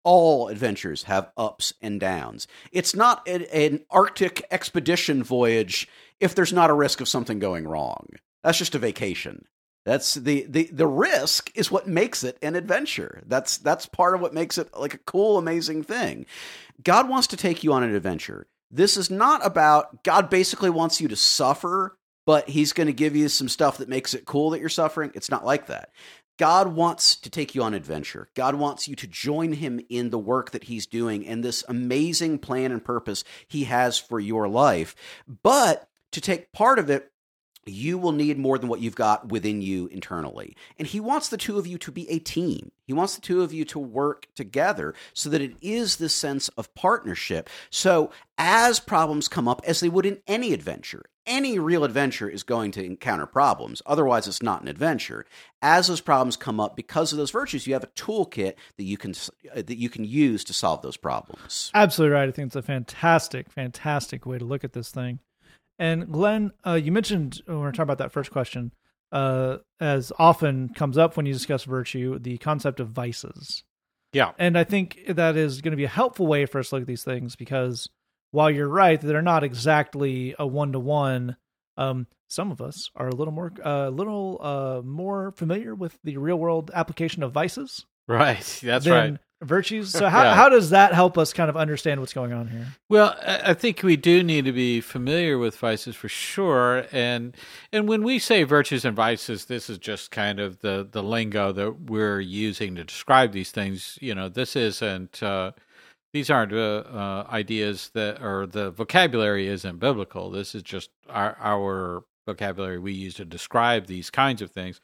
All 0.03 0.49
adventures 0.49 1.03
have 1.03 1.31
ups 1.37 1.73
and 1.81 2.01
downs. 2.01 2.47
It's 2.73 2.93
not 2.93 3.25
an, 3.27 3.43
an 3.53 3.85
Arctic 3.89 4.45
expedition 4.51 5.23
voyage 5.23 5.87
if 6.19 6.35
there's 6.35 6.51
not 6.51 6.69
a 6.69 6.73
risk 6.73 6.99
of 6.99 7.07
something 7.07 7.39
going 7.39 7.65
wrong. 7.65 8.07
That's 8.43 8.57
just 8.57 8.75
a 8.75 8.79
vacation. 8.79 9.45
That's 9.83 10.13
the, 10.13 10.45
the 10.47 10.69
the 10.71 10.87
risk 10.87 11.51
is 11.55 11.71
what 11.71 11.87
makes 11.87 12.23
it 12.23 12.37
an 12.41 12.55
adventure. 12.55 13.23
That's 13.25 13.57
that's 13.57 13.87
part 13.87 14.13
of 14.13 14.21
what 14.21 14.33
makes 14.33 14.57
it 14.57 14.69
like 14.77 14.93
a 14.93 14.99
cool, 14.99 15.37
amazing 15.37 15.83
thing. 15.83 16.27
God 16.83 17.09
wants 17.09 17.27
to 17.27 17.37
take 17.37 17.63
you 17.63 17.73
on 17.73 17.83
an 17.83 17.95
adventure. 17.95 18.47
This 18.69 18.95
is 18.95 19.09
not 19.09 19.45
about 19.45 20.03
God 20.03 20.29
basically 20.29 20.69
wants 20.69 21.01
you 21.01 21.07
to 21.07 21.15
suffer, 21.15 21.97
but 22.25 22.47
he's 22.47 22.73
going 22.73 22.87
to 22.87 22.93
give 22.93 23.15
you 23.15 23.27
some 23.27 23.49
stuff 23.49 23.79
that 23.79 23.89
makes 23.89 24.13
it 24.13 24.25
cool 24.25 24.51
that 24.51 24.59
you're 24.59 24.69
suffering. 24.69 25.11
It's 25.15 25.31
not 25.31 25.45
like 25.45 25.67
that. 25.67 25.89
God 26.37 26.69
wants 26.69 27.15
to 27.17 27.29
take 27.29 27.53
you 27.53 27.61
on 27.61 27.73
adventure. 27.73 28.29
God 28.35 28.55
wants 28.55 28.87
you 28.87 28.95
to 28.95 29.07
join 29.07 29.53
him 29.53 29.79
in 29.89 30.09
the 30.09 30.17
work 30.17 30.51
that 30.51 30.63
he's 30.63 30.87
doing 30.87 31.27
and 31.27 31.43
this 31.43 31.63
amazing 31.67 32.39
plan 32.39 32.71
and 32.71 32.83
purpose 32.83 33.23
he 33.47 33.65
has 33.65 33.99
for 33.99 34.19
your 34.19 34.47
life. 34.47 34.95
But 35.43 35.87
to 36.11 36.21
take 36.21 36.51
part 36.51 36.79
of 36.79 36.89
it, 36.89 37.11
you 37.65 37.97
will 37.97 38.11
need 38.11 38.37
more 38.37 38.57
than 38.57 38.69
what 38.69 38.81
you've 38.81 38.95
got 38.95 39.29
within 39.29 39.61
you 39.61 39.87
internally. 39.87 40.55
And 40.79 40.87
he 40.87 40.99
wants 40.99 41.29
the 41.29 41.37
two 41.37 41.57
of 41.57 41.67
you 41.67 41.77
to 41.79 41.91
be 41.91 42.09
a 42.09 42.19
team. 42.19 42.71
He 42.85 42.93
wants 42.93 43.15
the 43.15 43.21
two 43.21 43.41
of 43.41 43.53
you 43.53 43.65
to 43.65 43.79
work 43.79 44.27
together 44.35 44.93
so 45.13 45.29
that 45.29 45.41
it 45.41 45.55
is 45.61 45.97
this 45.97 46.15
sense 46.15 46.49
of 46.49 46.73
partnership. 46.73 47.49
So, 47.69 48.11
as 48.37 48.79
problems 48.79 49.27
come 49.27 49.47
up, 49.47 49.61
as 49.65 49.79
they 49.79 49.89
would 49.89 50.05
in 50.05 50.19
any 50.27 50.51
adventure, 50.53 51.05
any 51.27 51.59
real 51.59 51.83
adventure 51.83 52.27
is 52.27 52.41
going 52.41 52.71
to 52.71 52.83
encounter 52.83 53.27
problems. 53.27 53.81
Otherwise, 53.85 54.27
it's 54.27 54.41
not 54.41 54.61
an 54.61 54.67
adventure. 54.67 55.25
As 55.61 55.87
those 55.87 56.01
problems 56.01 56.35
come 56.35 56.59
up, 56.59 56.75
because 56.75 57.11
of 57.11 57.17
those 57.17 57.31
virtues, 57.31 57.67
you 57.67 57.73
have 57.73 57.83
a 57.83 57.87
toolkit 57.87 58.55
that 58.77 58.83
you 58.83 58.97
can 58.97 59.13
uh, 59.55 59.61
that 59.61 59.77
you 59.77 59.89
can 59.89 60.03
use 60.03 60.43
to 60.45 60.53
solve 60.53 60.81
those 60.81 60.97
problems. 60.97 61.71
Absolutely 61.73 62.15
right. 62.15 62.27
I 62.27 62.31
think 62.31 62.47
it's 62.47 62.55
a 62.55 62.61
fantastic, 62.61 63.51
fantastic 63.51 64.25
way 64.25 64.39
to 64.39 64.45
look 64.45 64.63
at 64.63 64.73
this 64.73 64.89
thing. 64.89 65.19
And 65.81 66.11
Glenn, 66.11 66.51
uh, 66.65 66.73
you 66.73 66.91
mentioned 66.91 67.41
when 67.47 67.59
we're 67.59 67.71
talking 67.71 67.83
about 67.83 67.97
that 67.97 68.11
first 68.11 68.29
question, 68.29 68.71
uh, 69.11 69.57
as 69.79 70.11
often 70.19 70.69
comes 70.69 70.95
up 70.95 71.17
when 71.17 71.25
you 71.25 71.33
discuss 71.33 71.63
virtue, 71.63 72.19
the 72.19 72.37
concept 72.37 72.79
of 72.79 72.89
vices. 72.89 73.63
Yeah. 74.13 74.33
And 74.37 74.57
I 74.57 74.63
think 74.63 75.01
that 75.07 75.35
is 75.35 75.61
going 75.61 75.71
to 75.71 75.77
be 75.77 75.85
a 75.85 75.89
helpful 75.89 76.27
way 76.27 76.45
for 76.45 76.59
us 76.59 76.69
to 76.69 76.75
look 76.75 76.81
at 76.83 76.87
these 76.87 77.03
things 77.03 77.35
because 77.35 77.89
while 78.29 78.51
you're 78.51 78.67
right, 78.67 79.01
they're 79.01 79.23
not 79.23 79.43
exactly 79.43 80.35
a 80.37 80.45
one 80.45 80.71
to 80.73 80.79
one. 80.79 81.37
Some 81.77 82.51
of 82.51 82.61
us 82.61 82.91
are 82.95 83.07
a 83.07 83.15
little 83.15 83.33
more, 83.33 83.51
a 83.63 83.89
little 83.89 84.37
uh, 84.39 84.81
more 84.85 85.31
familiar 85.31 85.73
with 85.73 85.97
the 86.03 86.17
real 86.17 86.37
world 86.37 86.69
application 86.73 87.23
of 87.23 87.31
vices 87.31 87.85
Right. 88.07 88.59
That's 88.63 88.87
right. 88.87 89.17
Virtues. 89.41 89.93
So 89.93 90.07
how 90.09 90.23
Yeah. 90.23 90.35
how 90.35 90.49
does 90.49 90.69
that 90.71 90.93
help 90.93 91.17
us 91.17 91.33
kind 91.33 91.49
of 91.49 91.57
understand 91.57 91.99
what's 91.99 92.13
going 92.13 92.33
on 92.33 92.47
here? 92.47 92.67
Well, 92.89 93.17
I 93.25 93.53
think 93.53 93.81
we 93.83 93.97
do 93.97 94.23
need 94.23 94.45
to 94.45 94.51
be 94.51 94.81
familiar 94.81 95.37
with 95.37 95.57
vices 95.57 95.95
for 95.95 96.09
sure, 96.09 96.85
and 96.91 97.35
and 97.71 97.87
when 97.87 98.03
we 98.03 98.19
say 98.19 98.43
virtues 98.43 98.85
and 98.85 98.95
vices, 98.95 99.45
this 99.45 99.69
is 99.69 99.77
just 99.77 100.11
kind 100.11 100.39
of 100.39 100.59
the 100.59 100.87
the 100.89 101.03
lingo 101.03 101.51
that 101.51 101.81
we're 101.89 102.19
using 102.19 102.75
to 102.75 102.83
describe 102.83 103.31
these 103.31 103.51
things. 103.51 103.97
You 104.01 104.15
know, 104.15 104.29
this 104.29 104.55
isn't 104.55 105.21
uh, 105.23 105.51
these 106.13 106.29
aren't 106.29 106.53
uh, 106.53 106.83
uh, 106.91 107.27
ideas 107.31 107.89
that 107.93 108.21
or 108.21 108.45
the 108.45 108.71
vocabulary 108.71 109.47
isn't 109.47 109.79
biblical. 109.79 110.29
This 110.29 110.53
is 110.55 110.63
just 110.63 110.89
our 111.09 111.37
our 111.39 112.03
vocabulary 112.27 112.77
we 112.77 112.93
use 112.93 113.15
to 113.15 113.25
describe 113.25 113.87
these 113.87 114.09
kinds 114.09 114.41
of 114.41 114.51
things. 114.51 114.79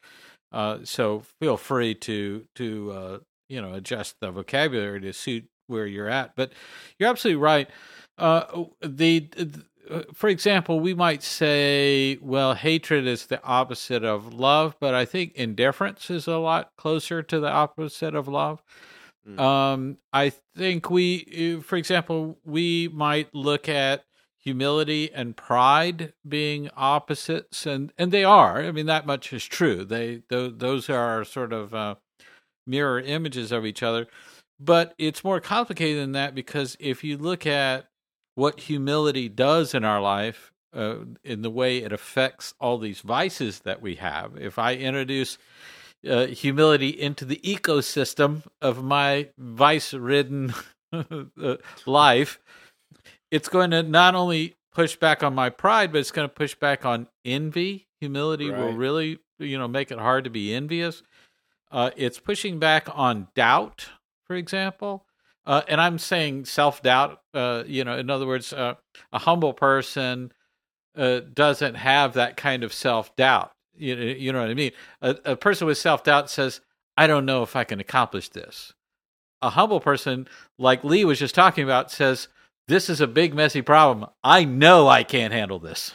Uh, 0.50 0.78
so 0.82 1.22
feel 1.40 1.56
free 1.58 1.94
to 1.94 2.44
to 2.54 2.90
uh, 2.92 3.18
you 3.48 3.60
know 3.60 3.74
adjust 3.74 4.16
the 4.20 4.30
vocabulary 4.30 5.00
to 5.00 5.12
suit 5.12 5.48
where 5.66 5.86
you're 5.86 6.08
at. 6.08 6.34
But 6.36 6.52
you're 6.98 7.10
absolutely 7.10 7.42
right. 7.42 7.68
Uh, 8.16 8.64
the, 8.80 9.20
the, 9.36 9.64
for 10.12 10.28
example, 10.28 10.80
we 10.80 10.94
might 10.94 11.22
say, 11.22 12.18
well, 12.20 12.54
hatred 12.54 13.06
is 13.06 13.26
the 13.26 13.42
opposite 13.44 14.04
of 14.04 14.34
love, 14.34 14.76
but 14.80 14.94
I 14.94 15.04
think 15.04 15.34
indifference 15.34 16.10
is 16.10 16.26
a 16.26 16.38
lot 16.38 16.72
closer 16.76 17.22
to 17.22 17.40
the 17.40 17.50
opposite 17.50 18.14
of 18.14 18.26
love. 18.26 18.62
Mm. 19.26 19.40
Um, 19.40 19.98
I 20.12 20.32
think 20.56 20.90
we, 20.90 21.60
for 21.62 21.76
example, 21.76 22.38
we 22.44 22.88
might 22.88 23.34
look 23.34 23.68
at 23.68 24.04
humility 24.38 25.12
and 25.12 25.36
pride 25.36 26.14
being 26.26 26.70
opposites, 26.76 27.66
and 27.66 27.92
and 27.98 28.10
they 28.10 28.24
are. 28.24 28.62
I 28.62 28.72
mean, 28.72 28.86
that 28.86 29.06
much 29.06 29.32
is 29.32 29.44
true. 29.44 29.84
They 29.84 30.22
those 30.30 30.88
are 30.88 31.24
sort 31.24 31.52
of 31.52 31.74
uh, 31.74 31.96
mirror 32.68 33.00
images 33.00 33.50
of 33.50 33.66
each 33.66 33.82
other. 33.82 34.06
But 34.60 34.94
it's 34.98 35.24
more 35.24 35.40
complicated 35.40 36.02
than 36.02 36.12
that 36.12 36.34
because 36.34 36.76
if 36.80 37.04
you 37.04 37.16
look 37.16 37.46
at 37.46 37.88
what 38.34 38.60
humility 38.60 39.28
does 39.28 39.74
in 39.74 39.84
our 39.84 40.00
life, 40.00 40.52
uh, 40.74 40.96
in 41.24 41.42
the 41.42 41.50
way 41.50 41.78
it 41.78 41.92
affects 41.92 42.54
all 42.60 42.78
these 42.78 43.00
vices 43.00 43.60
that 43.60 43.80
we 43.80 43.96
have, 43.96 44.36
if 44.36 44.58
I 44.58 44.74
introduce 44.74 45.38
uh, 46.08 46.26
humility 46.26 46.88
into 46.88 47.24
the 47.24 47.40
ecosystem 47.44 48.42
of 48.60 48.82
my 48.82 49.28
vice 49.38 49.94
ridden 49.94 50.54
uh, 50.92 51.56
life, 51.86 52.40
it's 53.30 53.48
going 53.48 53.70
to 53.70 53.82
not 53.82 54.14
only 54.14 54.56
push 54.72 54.96
back 54.96 55.22
on 55.22 55.34
my 55.34 55.50
pride, 55.50 55.92
but 55.92 55.98
it's 55.98 56.10
going 56.10 56.28
to 56.28 56.34
push 56.34 56.54
back 56.54 56.84
on 56.84 57.08
envy. 57.24 57.88
Humility 58.00 58.50
right. 58.50 58.60
will 58.60 58.72
really, 58.72 59.18
you 59.38 59.58
know, 59.58 59.68
make 59.68 59.90
it 59.90 59.98
hard 59.98 60.24
to 60.24 60.30
be 60.30 60.54
envious. 60.54 61.02
Uh, 61.70 61.90
it's 61.96 62.18
pushing 62.18 62.58
back 62.58 62.88
on 62.94 63.28
doubt, 63.34 63.88
for 64.26 64.36
example. 64.36 65.04
Uh, 65.48 65.62
and 65.66 65.80
I'm 65.80 65.98
saying 65.98 66.44
self 66.44 66.82
doubt. 66.82 67.22
Uh, 67.32 67.64
you 67.66 67.82
know, 67.82 67.96
in 67.96 68.10
other 68.10 68.26
words, 68.26 68.52
uh, 68.52 68.74
a 69.12 69.18
humble 69.18 69.54
person 69.54 70.30
uh, 70.96 71.20
doesn't 71.20 71.74
have 71.74 72.14
that 72.14 72.36
kind 72.36 72.62
of 72.62 72.72
self 72.72 73.16
doubt. 73.16 73.52
You, 73.74 73.94
you 73.96 74.32
know 74.32 74.40
what 74.40 74.50
I 74.50 74.54
mean? 74.54 74.72
A, 75.00 75.16
a 75.24 75.36
person 75.36 75.66
with 75.66 75.78
self 75.78 76.04
doubt 76.04 76.30
says, 76.30 76.60
"I 76.98 77.06
don't 77.06 77.24
know 77.24 77.42
if 77.42 77.56
I 77.56 77.64
can 77.64 77.80
accomplish 77.80 78.28
this." 78.28 78.74
A 79.40 79.50
humble 79.50 79.80
person, 79.80 80.28
like 80.58 80.84
Lee 80.84 81.04
was 81.06 81.18
just 81.18 81.34
talking 81.34 81.64
about, 81.64 81.90
says, 81.90 82.28
"This 82.66 82.90
is 82.90 83.00
a 83.00 83.06
big, 83.06 83.34
messy 83.34 83.62
problem. 83.62 84.10
I 84.22 84.44
know 84.44 84.86
I 84.86 85.02
can't 85.02 85.32
handle 85.32 85.58
this. 85.58 85.94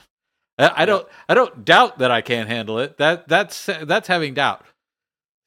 I, 0.58 0.72
I 0.78 0.86
don't. 0.86 1.08
I 1.30 1.36
don't 1.36 1.64
doubt 1.64 2.00
that 2.00 2.10
I 2.10 2.22
can't 2.22 2.50
handle 2.50 2.80
it. 2.80 2.98
That 2.98 3.28
that's 3.28 3.68
that's 3.84 4.08
having 4.08 4.34
doubt." 4.34 4.66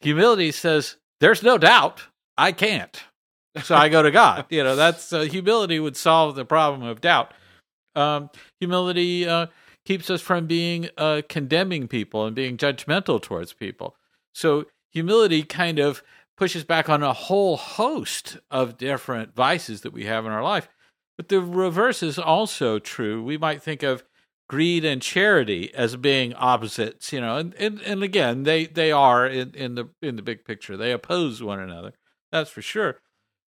Humility 0.01 0.53
says, 0.53 0.97
"There's 1.21 1.43
no 1.43 1.59
doubt 1.59 2.05
I 2.37 2.53
can't." 2.53 3.03
so 3.63 3.75
I 3.75 3.89
go 3.89 4.03
to 4.03 4.11
God. 4.11 4.47
You 4.51 4.63
know, 4.63 4.77
that's 4.77 5.13
uh, 5.13 5.23
humility 5.23 5.81
would 5.81 5.97
solve 5.97 6.35
the 6.35 6.45
problem 6.45 6.83
of 6.83 7.01
doubt. 7.01 7.33
Um, 7.95 8.31
humility 8.61 9.27
uh, 9.27 9.47
keeps 9.85 10.11
us 10.11 10.21
from 10.21 10.47
being 10.47 10.91
uh, 10.99 11.23
condemning 11.29 11.89
people 11.89 12.27
and 12.27 12.37
being 12.37 12.57
judgmental 12.57 13.21
towards 13.21 13.53
people. 13.53 13.97
So 14.35 14.67
humility 14.93 15.43
kind 15.43 15.79
of 15.79 16.03
pushes 16.37 16.65
back 16.65 16.89
on 16.91 17.03
a 17.03 17.15
whole 17.15 17.57
host 17.57 18.39
of 18.51 18.77
different 18.77 19.35
vices 19.35 19.81
that 19.81 19.93
we 19.93 20.05
have 20.05 20.27
in 20.27 20.33
our 20.33 20.43
life. 20.43 20.69
But 21.17 21.29
the 21.29 21.41
reverse 21.41 22.03
is 22.03 22.19
also 22.19 22.79
true. 22.79 23.23
We 23.23 23.39
might 23.39 23.63
think 23.63 23.83
of 23.83 24.05
greed 24.49 24.85
and 24.85 25.03
charity 25.03 25.75
as 25.75 25.97
being 25.97 26.35
opposites, 26.35 27.13
you 27.13 27.21
know, 27.21 27.37
and, 27.37 27.55
and, 27.55 27.81
and 27.83 28.03
again, 28.03 28.45
they, 28.45 28.67
they 28.67 28.93
are 28.93 29.27
in, 29.27 29.53
in 29.55 29.75
the 29.75 29.89
in 30.03 30.17
the 30.17 30.23
big 30.23 30.45
picture. 30.45 30.77
They 30.77 30.93
oppose 30.93 31.43
one 31.43 31.61
another. 31.61 31.93
That's 32.31 32.51
for 32.51 32.63
sure. 32.63 33.01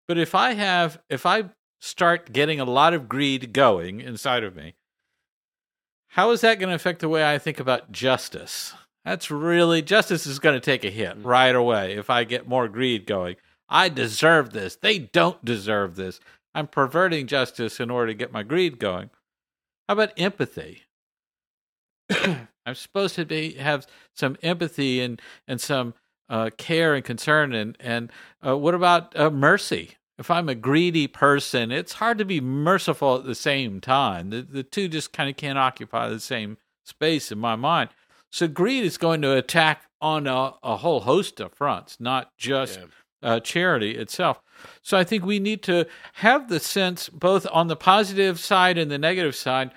But 0.07 0.19
if 0.19 0.35
I 0.35 0.55
have, 0.55 1.01
if 1.09 1.27
I 1.27 1.45
start 1.81 2.33
getting 2.33 2.61
a 2.61 2.65
lot 2.65 2.95
of 2.95 3.09
greed 3.09 3.53
going 3.53 4.01
inside 4.01 4.45
of 4.45 4.55
me, 4.55 4.75
how 6.09 6.31
is 6.31 6.43
that 6.43 6.61
going 6.61 6.69
to 6.69 6.77
affect 6.77 7.01
the 7.01 7.09
way 7.09 7.29
I 7.29 7.39
think 7.39 7.59
about 7.59 7.91
justice? 7.91 8.73
That's 9.05 9.31
really, 9.31 9.83
justice 9.83 10.27
is 10.27 10.39
going 10.39 10.55
to 10.55 10.61
take 10.61 10.85
a 10.85 10.91
hit 10.91 11.19
mm. 11.19 11.25
right 11.25 11.55
away 11.55 11.95
if 11.95 12.09
I 12.09 12.25
get 12.25 12.49
more 12.49 12.69
greed 12.69 13.07
going. 13.07 13.37
I 13.69 13.89
deserve 13.89 14.53
this. 14.53 14.77
They 14.77 14.99
don't 14.99 15.45
deserve 15.45 15.97
this. 15.97 16.21
I'm 16.55 16.69
perverting 16.69 17.27
justice 17.27 17.81
in 17.81 17.91
order 17.91 18.13
to 18.13 18.15
get 18.15 18.33
my 18.33 18.45
greed 18.45 18.79
going. 18.79 19.11
How 19.89 19.95
about 19.95 20.13
empathy? 20.17 20.84
I'm 22.67 22.75
supposed 22.75 23.15
to 23.17 23.25
be 23.25 23.55
have 23.55 23.87
some 24.15 24.37
empathy 24.43 25.01
and 25.01 25.21
and 25.47 25.61
some 25.61 25.95
uh, 26.29 26.51
care 26.57 26.95
and 26.95 27.05
concern 27.05 27.53
and 27.53 27.77
and 27.81 28.11
uh, 28.47 28.57
what 28.57 28.75
about 28.75 29.17
uh, 29.19 29.31
mercy? 29.31 29.97
If 30.17 30.31
i'm 30.31 30.49
a 30.49 30.55
greedy 30.55 31.09
person 31.09 31.73
it's 31.73 31.95
hard 31.95 32.19
to 32.19 32.25
be 32.25 32.41
merciful 32.41 33.17
at 33.17 33.25
the 33.25 33.35
same 33.35 33.81
time. 33.81 34.31
The, 34.31 34.43
the 34.43 34.63
two 34.63 34.89
just 34.89 35.13
kind 35.13 35.29
of 35.29 35.37
can't 35.37 35.59
occupy 35.59 36.09
the 36.09 36.21
same 36.21 36.57
space 36.85 37.33
in 37.33 37.39
my 37.39 37.57
mind. 37.57 37.91
So 38.31 38.49
greed 38.49 38.85
is 38.85 38.99
going 38.99 39.23
to 39.23 39.37
attack 39.37 39.83
on 40.01 40.27
a, 40.27 40.55
a 40.63 40.77
whole 40.77 41.01
host 41.01 41.41
of 41.41 41.53
fronts 41.53 41.99
not 42.01 42.31
just 42.37 42.79
yeah. 42.79 42.87
Uh, 43.23 43.41
charity 43.41 43.97
itself. 43.97 44.43
So 44.83 44.99
i 44.99 45.03
think 45.03 45.25
we 45.25 45.39
need 45.39 45.63
to 45.65 45.87
have 46.15 46.49
the 46.49 46.61
sense 46.61 47.09
both 47.09 47.47
on 47.51 47.69
the 47.69 47.77
positive 47.77 48.39
side 48.39 48.79
and 48.79 48.91
the 48.91 48.99
negative 48.99 49.35
side 49.35 49.73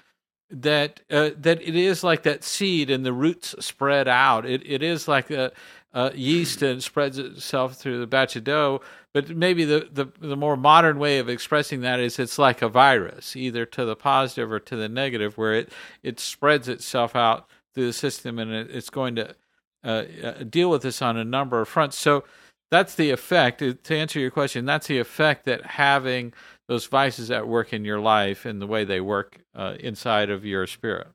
that 0.49 1.01
uh, 1.09 1.31
that 1.37 1.61
it 1.61 1.75
is 1.75 2.03
like 2.03 2.23
that 2.23 2.43
seed 2.43 2.89
and 2.89 3.05
the 3.05 3.13
roots 3.13 3.55
spread 3.59 4.07
out. 4.07 4.45
It 4.45 4.61
it 4.65 4.81
is 4.81 5.07
like 5.07 5.29
a, 5.29 5.51
uh, 5.93 6.11
yeast 6.13 6.61
and 6.61 6.83
spreads 6.83 7.17
itself 7.17 7.75
through 7.75 7.99
the 7.99 8.07
batch 8.07 8.35
of 8.35 8.43
dough. 8.43 8.81
But 9.13 9.35
maybe 9.35 9.65
the, 9.65 9.89
the, 9.91 10.05
the 10.19 10.35
more 10.35 10.55
modern 10.55 10.99
way 10.99 11.17
of 11.17 11.27
expressing 11.27 11.81
that 11.81 11.99
is 11.99 12.19
it's 12.19 12.37
like 12.37 12.61
a 12.61 12.69
virus, 12.69 13.35
either 13.35 13.65
to 13.65 13.83
the 13.83 13.95
positive 13.95 14.51
or 14.51 14.59
to 14.59 14.75
the 14.75 14.87
negative, 14.87 15.39
where 15.39 15.55
it, 15.55 15.71
it 16.03 16.19
spreads 16.19 16.67
itself 16.67 17.15
out 17.15 17.47
through 17.73 17.87
the 17.87 17.93
system 17.93 18.37
and 18.37 18.51
it, 18.51 18.69
it's 18.69 18.91
going 18.91 19.15
to 19.15 19.35
uh, 19.83 20.03
uh 20.23 20.43
deal 20.43 20.69
with 20.69 20.83
this 20.83 21.01
on 21.01 21.17
a 21.17 21.23
number 21.23 21.61
of 21.61 21.67
fronts. 21.67 21.97
So 21.97 22.25
that's 22.69 22.93
the 22.93 23.09
effect. 23.09 23.59
To 23.59 23.95
answer 23.97 24.19
your 24.19 24.29
question, 24.29 24.65
that's 24.65 24.87
the 24.87 24.99
effect 24.99 25.45
that 25.45 25.65
having 25.65 26.33
those 26.68 26.86
vices 26.86 27.32
at 27.32 27.47
work 27.47 27.74
in 27.74 27.86
your 27.86 27.99
life 27.99 28.45
and 28.45 28.61
the 28.61 28.68
way 28.68 28.84
they 28.84 29.01
work 29.01 29.39
uh, 29.55 29.76
inside 29.80 30.30
of 30.30 30.45
your 30.45 30.68
spirit. 30.68 31.07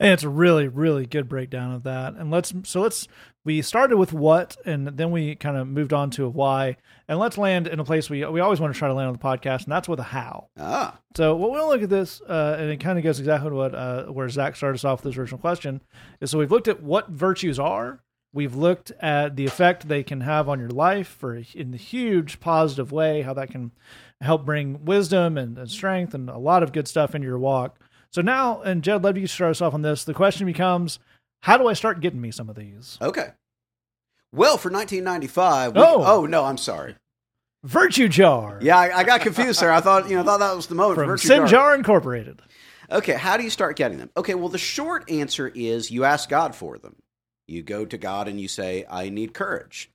And 0.00 0.12
it's 0.12 0.24
a 0.24 0.28
really, 0.28 0.66
really 0.66 1.06
good 1.06 1.28
breakdown 1.28 1.72
of 1.72 1.84
that. 1.84 2.14
And 2.14 2.30
let's 2.30 2.52
so 2.64 2.80
let's 2.80 3.06
we 3.44 3.62
started 3.62 3.96
with 3.96 4.12
what, 4.12 4.56
and 4.66 4.88
then 4.88 5.10
we 5.10 5.34
kind 5.34 5.56
of 5.56 5.66
moved 5.66 5.92
on 5.92 6.10
to 6.10 6.24
a 6.24 6.28
why, 6.28 6.76
and 7.08 7.18
let's 7.18 7.38
land 7.38 7.66
in 7.66 7.80
a 7.80 7.84
place 7.84 8.10
we 8.10 8.24
we 8.26 8.40
always 8.40 8.60
want 8.60 8.72
to 8.74 8.78
try 8.78 8.88
to 8.88 8.94
land 8.94 9.08
on 9.08 9.12
the 9.14 9.18
podcast, 9.18 9.64
and 9.64 9.72
that's 9.72 9.88
with 9.88 10.00
a 10.00 10.04
how. 10.04 10.48
Ah. 10.58 10.98
So 11.16 11.36
what 11.36 11.50
we'll 11.50 11.68
look 11.68 11.82
at 11.82 11.88
this, 11.88 12.20
uh, 12.22 12.56
and 12.58 12.70
it 12.70 12.80
kind 12.80 12.98
of 12.98 13.04
goes 13.04 13.18
exactly 13.18 13.50
what 13.50 13.74
uh, 13.74 14.06
where 14.06 14.28
Zach 14.28 14.56
started 14.56 14.74
us 14.74 14.84
off 14.84 15.04
with 15.04 15.12
this 15.12 15.18
original 15.18 15.40
question 15.40 15.80
is 16.20 16.30
so 16.30 16.38
we've 16.38 16.50
looked 16.50 16.68
at 16.68 16.82
what 16.82 17.08
virtues 17.08 17.58
are. 17.58 18.00
We've 18.32 18.54
looked 18.54 18.92
at 19.00 19.34
the 19.34 19.44
effect 19.44 19.88
they 19.88 20.04
can 20.04 20.20
have 20.20 20.48
on 20.48 20.60
your 20.60 20.70
life 20.70 21.08
for 21.08 21.42
in 21.54 21.72
the 21.72 21.76
huge 21.76 22.38
positive 22.38 22.92
way, 22.92 23.22
how 23.22 23.34
that 23.34 23.50
can 23.50 23.72
help 24.20 24.44
bring 24.44 24.84
wisdom 24.84 25.36
and, 25.36 25.58
and 25.58 25.70
strength 25.70 26.14
and 26.14 26.30
a 26.30 26.38
lot 26.38 26.62
of 26.62 26.72
good 26.72 26.86
stuff 26.86 27.14
into 27.14 27.26
your 27.26 27.38
walk. 27.38 27.78
So 28.12 28.22
now, 28.22 28.60
and 28.62 28.82
Jed, 28.82 29.02
let 29.02 29.16
you 29.16 29.26
start 29.26 29.52
us 29.52 29.60
off 29.60 29.74
on 29.74 29.82
this. 29.82 30.04
The 30.04 30.14
question 30.14 30.46
becomes, 30.46 30.98
how 31.42 31.56
do 31.56 31.66
I 31.66 31.72
start 31.72 32.00
getting 32.00 32.20
me 32.20 32.30
some 32.30 32.48
of 32.48 32.56
these? 32.56 32.98
Okay. 33.00 33.28
Well, 34.32 34.58
for 34.58 34.70
1995. 34.70 35.74
We, 35.74 35.80
oh. 35.80 36.04
oh 36.04 36.26
no, 36.26 36.44
I'm 36.44 36.58
sorry. 36.58 36.94
Virtue 37.64 38.08
Jar. 38.08 38.58
Yeah, 38.62 38.78
I, 38.78 38.98
I, 38.98 39.04
got 39.04 39.20
confused 39.20 39.60
there. 39.60 39.72
I 39.72 39.80
thought 39.80 40.08
you 40.08 40.16
know 40.16 40.22
thought 40.22 40.40
that 40.40 40.56
was 40.56 40.66
the 40.66 40.74
moment. 40.74 40.96
From 40.96 41.08
Virtue 41.08 41.28
Sin. 41.28 41.46
Jar 41.46 41.74
Incorporated. 41.74 42.40
Okay, 42.90 43.12
how 43.12 43.36
do 43.36 43.44
you 43.44 43.50
start 43.50 43.76
getting 43.76 43.98
them? 43.98 44.10
Okay, 44.16 44.34
well 44.34 44.48
the 44.48 44.58
short 44.58 45.10
answer 45.10 45.48
is 45.48 45.90
you 45.90 46.04
ask 46.04 46.28
God 46.28 46.54
for 46.54 46.78
them. 46.78 46.96
You 47.50 47.62
go 47.62 47.84
to 47.84 47.98
God 47.98 48.28
and 48.28 48.40
you 48.40 48.48
say, 48.48 48.84
"I 48.88 49.08
need 49.08 49.34
courage," 49.34 49.90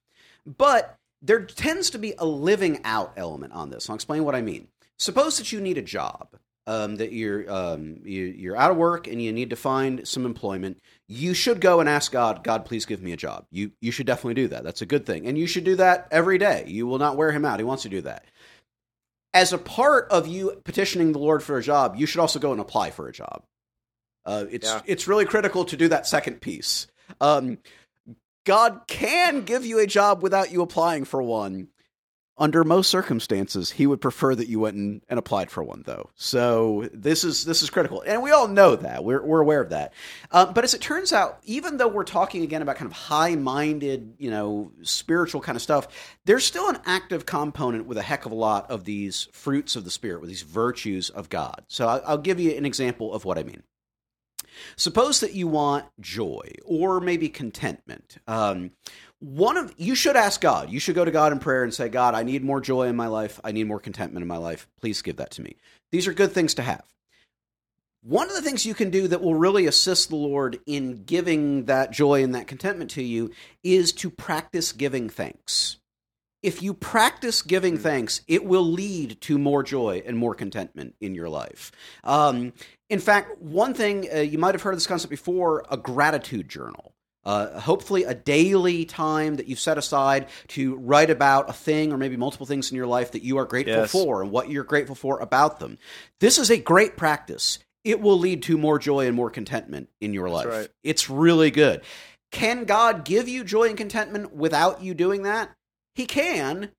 but 0.45 0.97
there 1.21 1.43
tends 1.43 1.89
to 1.91 1.97
be 1.97 2.13
a 2.17 2.25
living 2.25 2.81
out 2.83 3.13
element 3.17 3.53
on 3.53 3.69
this. 3.69 3.89
I'll 3.89 3.95
explain 3.95 4.23
what 4.23 4.35
I 4.35 4.41
mean. 4.41 4.67
Suppose 4.97 5.37
that 5.37 5.51
you 5.51 5.59
need 5.59 5.77
a 5.77 5.81
job 5.81 6.37
um, 6.67 6.95
that 6.95 7.11
you're 7.11 7.51
um, 7.51 7.99
you, 8.03 8.53
are 8.53 8.57
out 8.57 8.71
of 8.71 8.77
work 8.77 9.07
and 9.07 9.21
you 9.21 9.31
need 9.31 9.51
to 9.51 9.55
find 9.55 10.07
some 10.07 10.25
employment, 10.25 10.79
you 11.07 11.33
should 11.33 11.61
go 11.61 11.79
and 11.79 11.87
ask 11.87 12.11
God, 12.11 12.43
God, 12.43 12.65
please 12.65 12.85
give 12.85 13.01
me 13.01 13.11
a 13.11 13.17
job. 13.17 13.45
You 13.51 13.71
you 13.81 13.91
should 13.91 14.07
definitely 14.07 14.35
do 14.35 14.47
that. 14.49 14.63
That's 14.63 14.81
a 14.81 14.87
good 14.87 15.05
thing, 15.05 15.27
and 15.27 15.37
you 15.37 15.47
should 15.47 15.63
do 15.63 15.75
that 15.75 16.07
every 16.11 16.37
day. 16.37 16.65
You 16.67 16.87
will 16.87 16.97
not 16.97 17.17
wear 17.17 17.31
him 17.31 17.45
out. 17.45 17.59
He 17.59 17.65
wants 17.65 17.83
to 17.83 17.89
do 17.89 18.01
that. 18.01 18.25
As 19.33 19.53
a 19.53 19.57
part 19.57 20.07
of 20.09 20.27
you 20.27 20.61
petitioning 20.63 21.11
the 21.11 21.19
Lord 21.19 21.43
for 21.43 21.57
a 21.57 21.63
job, 21.63 21.95
you 21.97 22.05
should 22.05 22.21
also 22.21 22.39
go 22.39 22.51
and 22.51 22.61
apply 22.61 22.91
for 22.91 23.07
a 23.07 23.13
job. 23.13 23.43
Uh, 24.25 24.45
it's 24.49 24.67
yeah. 24.67 24.81
it's 24.85 25.07
really 25.07 25.25
critical 25.25 25.65
to 25.65 25.77
do 25.77 25.87
that 25.89 26.07
second 26.07 26.41
piece. 26.41 26.87
Um, 27.21 27.59
God 28.43 28.81
can 28.87 29.41
give 29.41 29.65
you 29.65 29.79
a 29.79 29.87
job 29.87 30.21
without 30.21 30.51
you 30.51 30.61
applying 30.61 31.05
for 31.05 31.21
one, 31.21 31.69
under 32.37 32.65
most 32.65 32.89
circumstances, 32.89 33.71
he 33.71 33.87
would 33.87 34.01
prefer 34.01 34.35
that 34.35 34.49
you 34.49 34.59
went 34.59 34.75
and, 34.75 35.01
applied 35.09 35.49
for 35.49 35.63
one, 35.63 35.83
though. 35.85 36.09
So 36.15 36.89
this 36.93 37.23
is 37.23 37.45
this 37.45 37.61
is 37.61 37.69
critical, 37.69 38.03
and 38.05 38.21
we 38.21 38.31
all 38.31 38.49
know 38.49 38.75
that. 38.75 39.05
We're 39.05 39.23
we're 39.23 39.39
aware 39.39 39.61
of 39.61 39.69
that. 39.69 39.93
Uh, 40.31 40.51
but 40.51 40.65
as 40.65 40.73
it 40.73 40.81
turns 40.81 41.13
out, 41.13 41.39
even 41.43 41.77
though 41.77 41.87
we're 41.87 42.03
talking 42.03 42.43
again 42.43 42.61
about 42.61 42.75
kind 42.75 42.91
of 42.91 42.97
high-minded, 42.97 44.15
you 44.17 44.29
know, 44.29 44.71
spiritual 44.81 45.39
kind 45.39 45.55
of 45.55 45.61
stuff, 45.61 45.87
there's 46.25 46.43
still 46.43 46.67
an 46.67 46.79
active 46.85 47.25
component 47.25 47.85
with 47.85 47.97
a 47.97 48.01
heck 48.01 48.25
of 48.25 48.33
a 48.33 48.35
lot 48.35 48.69
of 48.69 48.83
these 48.83 49.29
fruits 49.31 49.77
of 49.77 49.85
the 49.85 49.91
spirit, 49.91 50.19
with 50.19 50.29
these 50.29 50.41
virtues 50.41 51.09
of 51.09 51.29
God. 51.29 51.63
So 51.69 51.87
I'll, 51.87 52.01
I'll 52.05 52.17
give 52.17 52.39
you 52.39 52.51
an 52.51 52.65
example 52.65 53.13
of 53.13 53.23
what 53.23 53.37
I 53.37 53.43
mean. 53.43 53.63
Suppose 54.75 55.19
that 55.19 55.33
you 55.33 55.47
want 55.47 55.85
joy 55.99 56.51
or 56.63 56.99
maybe 56.99 57.29
contentment. 57.29 58.17
Um, 58.27 58.71
one 59.19 59.57
of 59.57 59.73
you 59.77 59.95
should 59.95 60.15
ask 60.15 60.41
God. 60.41 60.69
You 60.69 60.79
should 60.79 60.95
go 60.95 61.05
to 61.05 61.11
God 61.11 61.31
in 61.31 61.39
prayer 61.39 61.63
and 61.63 61.73
say, 61.73 61.89
God, 61.89 62.13
I 62.13 62.23
need 62.23 62.43
more 62.43 62.61
joy 62.61 62.87
in 62.87 62.95
my 62.95 63.07
life. 63.07 63.39
I 63.43 63.51
need 63.51 63.67
more 63.67 63.79
contentment 63.79 64.21
in 64.21 64.27
my 64.27 64.37
life. 64.37 64.67
Please 64.79 65.01
give 65.01 65.17
that 65.17 65.31
to 65.31 65.41
me. 65.41 65.55
These 65.91 66.07
are 66.07 66.13
good 66.13 66.31
things 66.31 66.53
to 66.55 66.61
have. 66.61 66.83
One 68.03 68.29
of 68.29 68.35
the 68.35 68.41
things 68.43 68.67
you 68.67 68.75
can 68.75 68.91
do 68.91 69.07
that 69.07 69.21
will 69.21 69.33
really 69.33 69.65
assist 69.65 70.09
the 70.09 70.15
Lord 70.15 70.59
in 70.67 71.05
giving 71.05 71.65
that 71.65 71.91
joy 71.91 72.23
and 72.23 72.35
that 72.35 72.45
contentment 72.45 72.91
to 72.91 73.01
you 73.01 73.31
is 73.63 73.91
to 73.93 74.11
practice 74.11 74.71
giving 74.71 75.09
thanks. 75.09 75.77
If 76.43 76.61
you 76.61 76.75
practice 76.75 77.41
giving 77.41 77.79
thanks, 77.79 78.21
it 78.27 78.45
will 78.45 78.61
lead 78.63 79.19
to 79.21 79.39
more 79.39 79.63
joy 79.63 80.03
and 80.05 80.15
more 80.15 80.35
contentment 80.35 80.93
in 81.01 81.15
your 81.15 81.29
life. 81.29 81.71
Um, 82.03 82.53
in 82.89 82.99
fact, 82.99 83.41
one 83.41 83.73
thing 83.73 84.07
uh, 84.13 84.19
you 84.19 84.37
might 84.37 84.53
have 84.55 84.61
heard 84.61 84.73
of 84.73 84.77
this 84.77 84.87
concept 84.87 85.09
before 85.09 85.65
a 85.69 85.77
gratitude 85.77 86.49
journal. 86.49 86.93
Uh, 87.23 87.59
hopefully, 87.59 88.03
a 88.03 88.13
daily 88.13 88.85
time 88.85 89.35
that 89.35 89.47
you've 89.47 89.59
set 89.59 89.79
aside 89.79 90.27
to 90.47 90.75
write 90.75 91.09
about 91.09 91.49
a 91.49 91.53
thing 91.53 91.91
or 91.91 91.97
maybe 91.97 92.15
multiple 92.15 92.45
things 92.45 92.69
in 92.69 92.77
your 92.77 92.85
life 92.85 93.13
that 93.13 93.23
you 93.23 93.37
are 93.37 93.45
grateful 93.45 93.73
yes. 93.73 93.91
for 93.91 94.21
and 94.21 94.29
what 94.29 94.51
you're 94.51 94.63
grateful 94.63 94.93
for 94.93 95.19
about 95.19 95.59
them. 95.59 95.79
This 96.19 96.37
is 96.37 96.51
a 96.51 96.57
great 96.57 96.95
practice. 96.97 97.57
It 97.83 97.99
will 97.99 98.19
lead 98.19 98.43
to 98.43 98.59
more 98.59 98.77
joy 98.77 99.07
and 99.07 99.15
more 99.15 99.31
contentment 99.31 99.89
in 99.99 100.13
your 100.13 100.29
life. 100.29 100.45
Right. 100.45 100.67
It's 100.83 101.09
really 101.09 101.49
good. 101.49 101.81
Can 102.31 102.65
God 102.65 103.05
give 103.05 103.27
you 103.27 103.43
joy 103.43 103.69
and 103.69 103.77
contentment 103.77 104.35
without 104.35 104.83
you 104.83 104.93
doing 104.93 105.23
that? 105.23 105.49
He 105.95 106.05
can, 106.05 106.71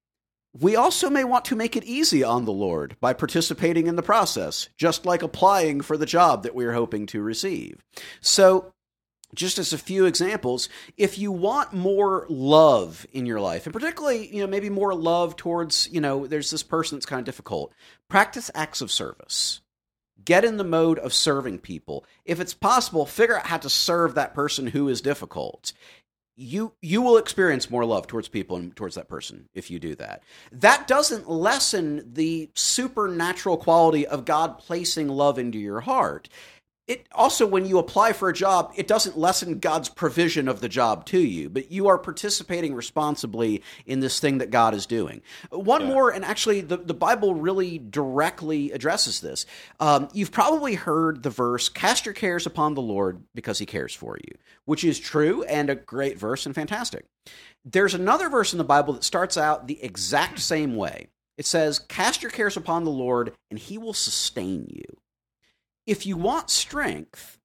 we 0.60 0.76
also 0.76 1.10
may 1.10 1.24
want 1.24 1.44
to 1.46 1.56
make 1.56 1.76
it 1.76 1.84
easy 1.84 2.22
on 2.22 2.44
the 2.44 2.52
Lord 2.52 2.96
by 3.00 3.12
participating 3.12 3.86
in 3.86 3.96
the 3.96 4.02
process, 4.02 4.68
just 4.76 5.04
like 5.04 5.22
applying 5.22 5.80
for 5.80 5.96
the 5.96 6.06
job 6.06 6.42
that 6.42 6.54
we 6.54 6.64
are 6.64 6.72
hoping 6.72 7.06
to 7.06 7.20
receive. 7.20 7.82
So, 8.20 8.72
just 9.34 9.58
as 9.58 9.72
a 9.72 9.78
few 9.78 10.06
examples, 10.06 10.68
if 10.96 11.18
you 11.18 11.32
want 11.32 11.72
more 11.72 12.26
love 12.28 13.06
in 13.12 13.26
your 13.26 13.40
life, 13.40 13.66
and 13.66 13.72
particularly, 13.72 14.34
you 14.34 14.40
know, 14.40 14.46
maybe 14.46 14.70
more 14.70 14.94
love 14.94 15.36
towards, 15.36 15.88
you 15.90 16.00
know, 16.00 16.26
there's 16.26 16.50
this 16.50 16.62
person 16.62 16.96
that's 16.96 17.06
kind 17.06 17.18
of 17.18 17.26
difficult, 17.26 17.72
practice 18.08 18.50
acts 18.54 18.80
of 18.80 18.90
service. 18.90 19.60
Get 20.24 20.44
in 20.44 20.56
the 20.56 20.64
mode 20.64 20.98
of 21.00 21.12
serving 21.12 21.58
people. 21.58 22.04
If 22.24 22.40
it's 22.40 22.54
possible, 22.54 23.04
figure 23.04 23.36
out 23.36 23.46
how 23.46 23.58
to 23.58 23.68
serve 23.68 24.14
that 24.14 24.32
person 24.32 24.68
who 24.68 24.88
is 24.88 25.00
difficult 25.00 25.72
you 26.36 26.72
you 26.82 27.00
will 27.00 27.16
experience 27.16 27.70
more 27.70 27.84
love 27.84 28.06
towards 28.06 28.28
people 28.28 28.56
and 28.56 28.76
towards 28.76 28.94
that 28.94 29.08
person 29.08 29.48
if 29.54 29.70
you 29.70 29.78
do 29.78 29.94
that. 29.94 30.22
That 30.52 30.86
doesn't 30.86 31.30
lessen 31.30 32.12
the 32.12 32.50
supernatural 32.54 33.56
quality 33.56 34.06
of 34.06 34.26
God 34.26 34.58
placing 34.58 35.08
love 35.08 35.38
into 35.38 35.58
your 35.58 35.80
heart 35.80 36.28
it 36.86 37.06
also 37.12 37.46
when 37.46 37.66
you 37.66 37.78
apply 37.78 38.12
for 38.12 38.28
a 38.28 38.32
job 38.32 38.72
it 38.76 38.86
doesn't 38.86 39.18
lessen 39.18 39.58
god's 39.58 39.88
provision 39.88 40.48
of 40.48 40.60
the 40.60 40.68
job 40.68 41.04
to 41.04 41.18
you 41.18 41.48
but 41.48 41.70
you 41.70 41.88
are 41.88 41.98
participating 41.98 42.74
responsibly 42.74 43.62
in 43.86 44.00
this 44.00 44.20
thing 44.20 44.38
that 44.38 44.50
god 44.50 44.74
is 44.74 44.86
doing. 44.86 45.22
One 45.50 45.82
yeah. 45.82 45.88
more 45.88 46.10
and 46.10 46.24
actually 46.24 46.60
the, 46.60 46.76
the 46.76 46.94
bible 46.94 47.34
really 47.34 47.78
directly 47.78 48.72
addresses 48.72 49.20
this. 49.20 49.46
Um, 49.80 50.08
you've 50.12 50.32
probably 50.32 50.74
heard 50.74 51.22
the 51.22 51.30
verse 51.30 51.68
cast 51.68 52.06
your 52.06 52.14
cares 52.14 52.46
upon 52.46 52.74
the 52.74 52.82
lord 52.82 53.22
because 53.34 53.58
he 53.58 53.66
cares 53.66 53.94
for 53.94 54.16
you 54.16 54.36
which 54.64 54.84
is 54.84 54.98
true 54.98 55.42
and 55.44 55.70
a 55.70 55.74
great 55.74 56.18
verse 56.18 56.46
and 56.46 56.54
fantastic. 56.54 57.06
There's 57.64 57.94
another 57.94 58.28
verse 58.28 58.52
in 58.52 58.58
the 58.58 58.64
bible 58.64 58.94
that 58.94 59.04
starts 59.04 59.36
out 59.36 59.66
the 59.66 59.82
exact 59.82 60.38
same 60.38 60.76
way. 60.76 61.08
It 61.36 61.46
says 61.46 61.78
cast 61.78 62.22
your 62.22 62.30
cares 62.30 62.56
upon 62.56 62.84
the 62.84 62.90
lord 62.90 63.32
and 63.50 63.58
he 63.58 63.78
will 63.78 63.94
sustain 63.94 64.66
you 64.68 64.84
if 65.86 66.06
you 66.06 66.16
want 66.16 66.50
strength, 66.50 67.38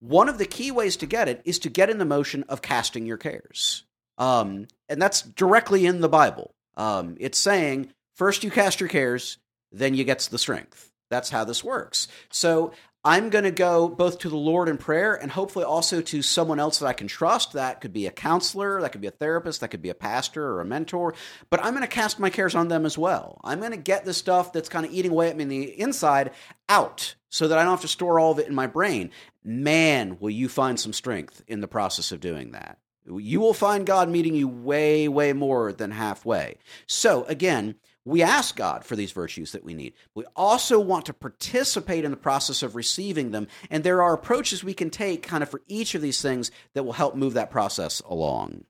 one 0.00 0.28
of 0.28 0.38
the 0.38 0.46
key 0.46 0.70
ways 0.70 0.96
to 0.98 1.06
get 1.06 1.28
it 1.28 1.42
is 1.44 1.58
to 1.60 1.68
get 1.68 1.90
in 1.90 1.98
the 1.98 2.04
motion 2.04 2.44
of 2.48 2.62
casting 2.62 3.06
your 3.06 3.16
cares. 3.16 3.84
Um, 4.16 4.66
and 4.88 5.00
that's 5.00 5.22
directly 5.22 5.86
in 5.86 6.00
the 6.00 6.08
Bible. 6.08 6.54
Um, 6.76 7.16
it's 7.18 7.38
saying 7.38 7.92
first 8.14 8.44
you 8.44 8.50
cast 8.50 8.80
your 8.80 8.88
cares, 8.88 9.38
then 9.72 9.94
you 9.94 10.04
get 10.04 10.20
the 10.20 10.38
strength. 10.38 10.92
That's 11.10 11.30
how 11.30 11.44
this 11.44 11.64
works. 11.64 12.06
So 12.30 12.72
I'm 13.04 13.30
going 13.30 13.44
to 13.44 13.52
go 13.52 13.88
both 13.88 14.18
to 14.20 14.28
the 14.28 14.36
Lord 14.36 14.68
in 14.68 14.76
prayer 14.76 15.14
and 15.14 15.30
hopefully 15.30 15.64
also 15.64 16.00
to 16.02 16.20
someone 16.20 16.58
else 16.58 16.80
that 16.80 16.86
I 16.86 16.92
can 16.92 17.06
trust. 17.06 17.52
That 17.52 17.80
could 17.80 17.92
be 17.92 18.06
a 18.06 18.10
counselor, 18.10 18.80
that 18.80 18.90
could 18.90 19.00
be 19.00 19.06
a 19.06 19.12
therapist, 19.12 19.60
that 19.60 19.68
could 19.68 19.82
be 19.82 19.88
a 19.88 19.94
pastor 19.94 20.44
or 20.44 20.60
a 20.60 20.64
mentor. 20.64 21.14
But 21.48 21.62
I'm 21.62 21.74
going 21.74 21.82
to 21.82 21.88
cast 21.88 22.18
my 22.18 22.28
cares 22.28 22.54
on 22.54 22.68
them 22.68 22.84
as 22.84 22.98
well. 22.98 23.40
I'm 23.44 23.60
going 23.60 23.70
to 23.70 23.78
get 23.78 24.04
the 24.04 24.12
stuff 24.12 24.52
that's 24.52 24.68
kind 24.68 24.84
of 24.84 24.92
eating 24.92 25.12
away 25.12 25.28
at 25.28 25.36
me 25.36 25.44
in 25.44 25.48
the 25.48 25.80
inside 25.80 26.32
out 26.68 27.14
so 27.30 27.46
that 27.46 27.56
I 27.56 27.62
don't 27.62 27.72
have 27.72 27.82
to 27.82 27.88
store 27.88 28.18
all 28.18 28.32
of 28.32 28.38
it 28.40 28.48
in 28.48 28.54
my 28.54 28.66
brain. 28.66 29.10
Man, 29.44 30.18
will 30.18 30.30
you 30.30 30.48
find 30.48 30.78
some 30.78 30.92
strength 30.92 31.42
in 31.46 31.60
the 31.60 31.68
process 31.68 32.10
of 32.10 32.20
doing 32.20 32.50
that. 32.50 32.78
You 33.06 33.40
will 33.40 33.54
find 33.54 33.86
God 33.86 34.10
meeting 34.10 34.34
you 34.34 34.48
way, 34.48 35.08
way 35.08 35.32
more 35.32 35.72
than 35.72 35.92
halfway. 35.92 36.56
So, 36.86 37.24
again, 37.24 37.76
we 38.08 38.22
ask 38.22 38.56
God 38.56 38.84
for 38.84 38.96
these 38.96 39.12
virtues 39.12 39.52
that 39.52 39.64
we 39.64 39.74
need. 39.74 39.92
We 40.14 40.24
also 40.34 40.80
want 40.80 41.06
to 41.06 41.12
participate 41.12 42.04
in 42.04 42.10
the 42.10 42.16
process 42.16 42.62
of 42.62 42.74
receiving 42.74 43.30
them. 43.30 43.48
And 43.70 43.84
there 43.84 44.02
are 44.02 44.14
approaches 44.14 44.64
we 44.64 44.74
can 44.74 44.90
take 44.90 45.22
kind 45.22 45.42
of 45.42 45.50
for 45.50 45.62
each 45.68 45.94
of 45.94 46.02
these 46.02 46.22
things 46.22 46.50
that 46.74 46.84
will 46.84 46.94
help 46.94 47.14
move 47.14 47.34
that 47.34 47.50
process 47.50 48.00
along. 48.00 48.64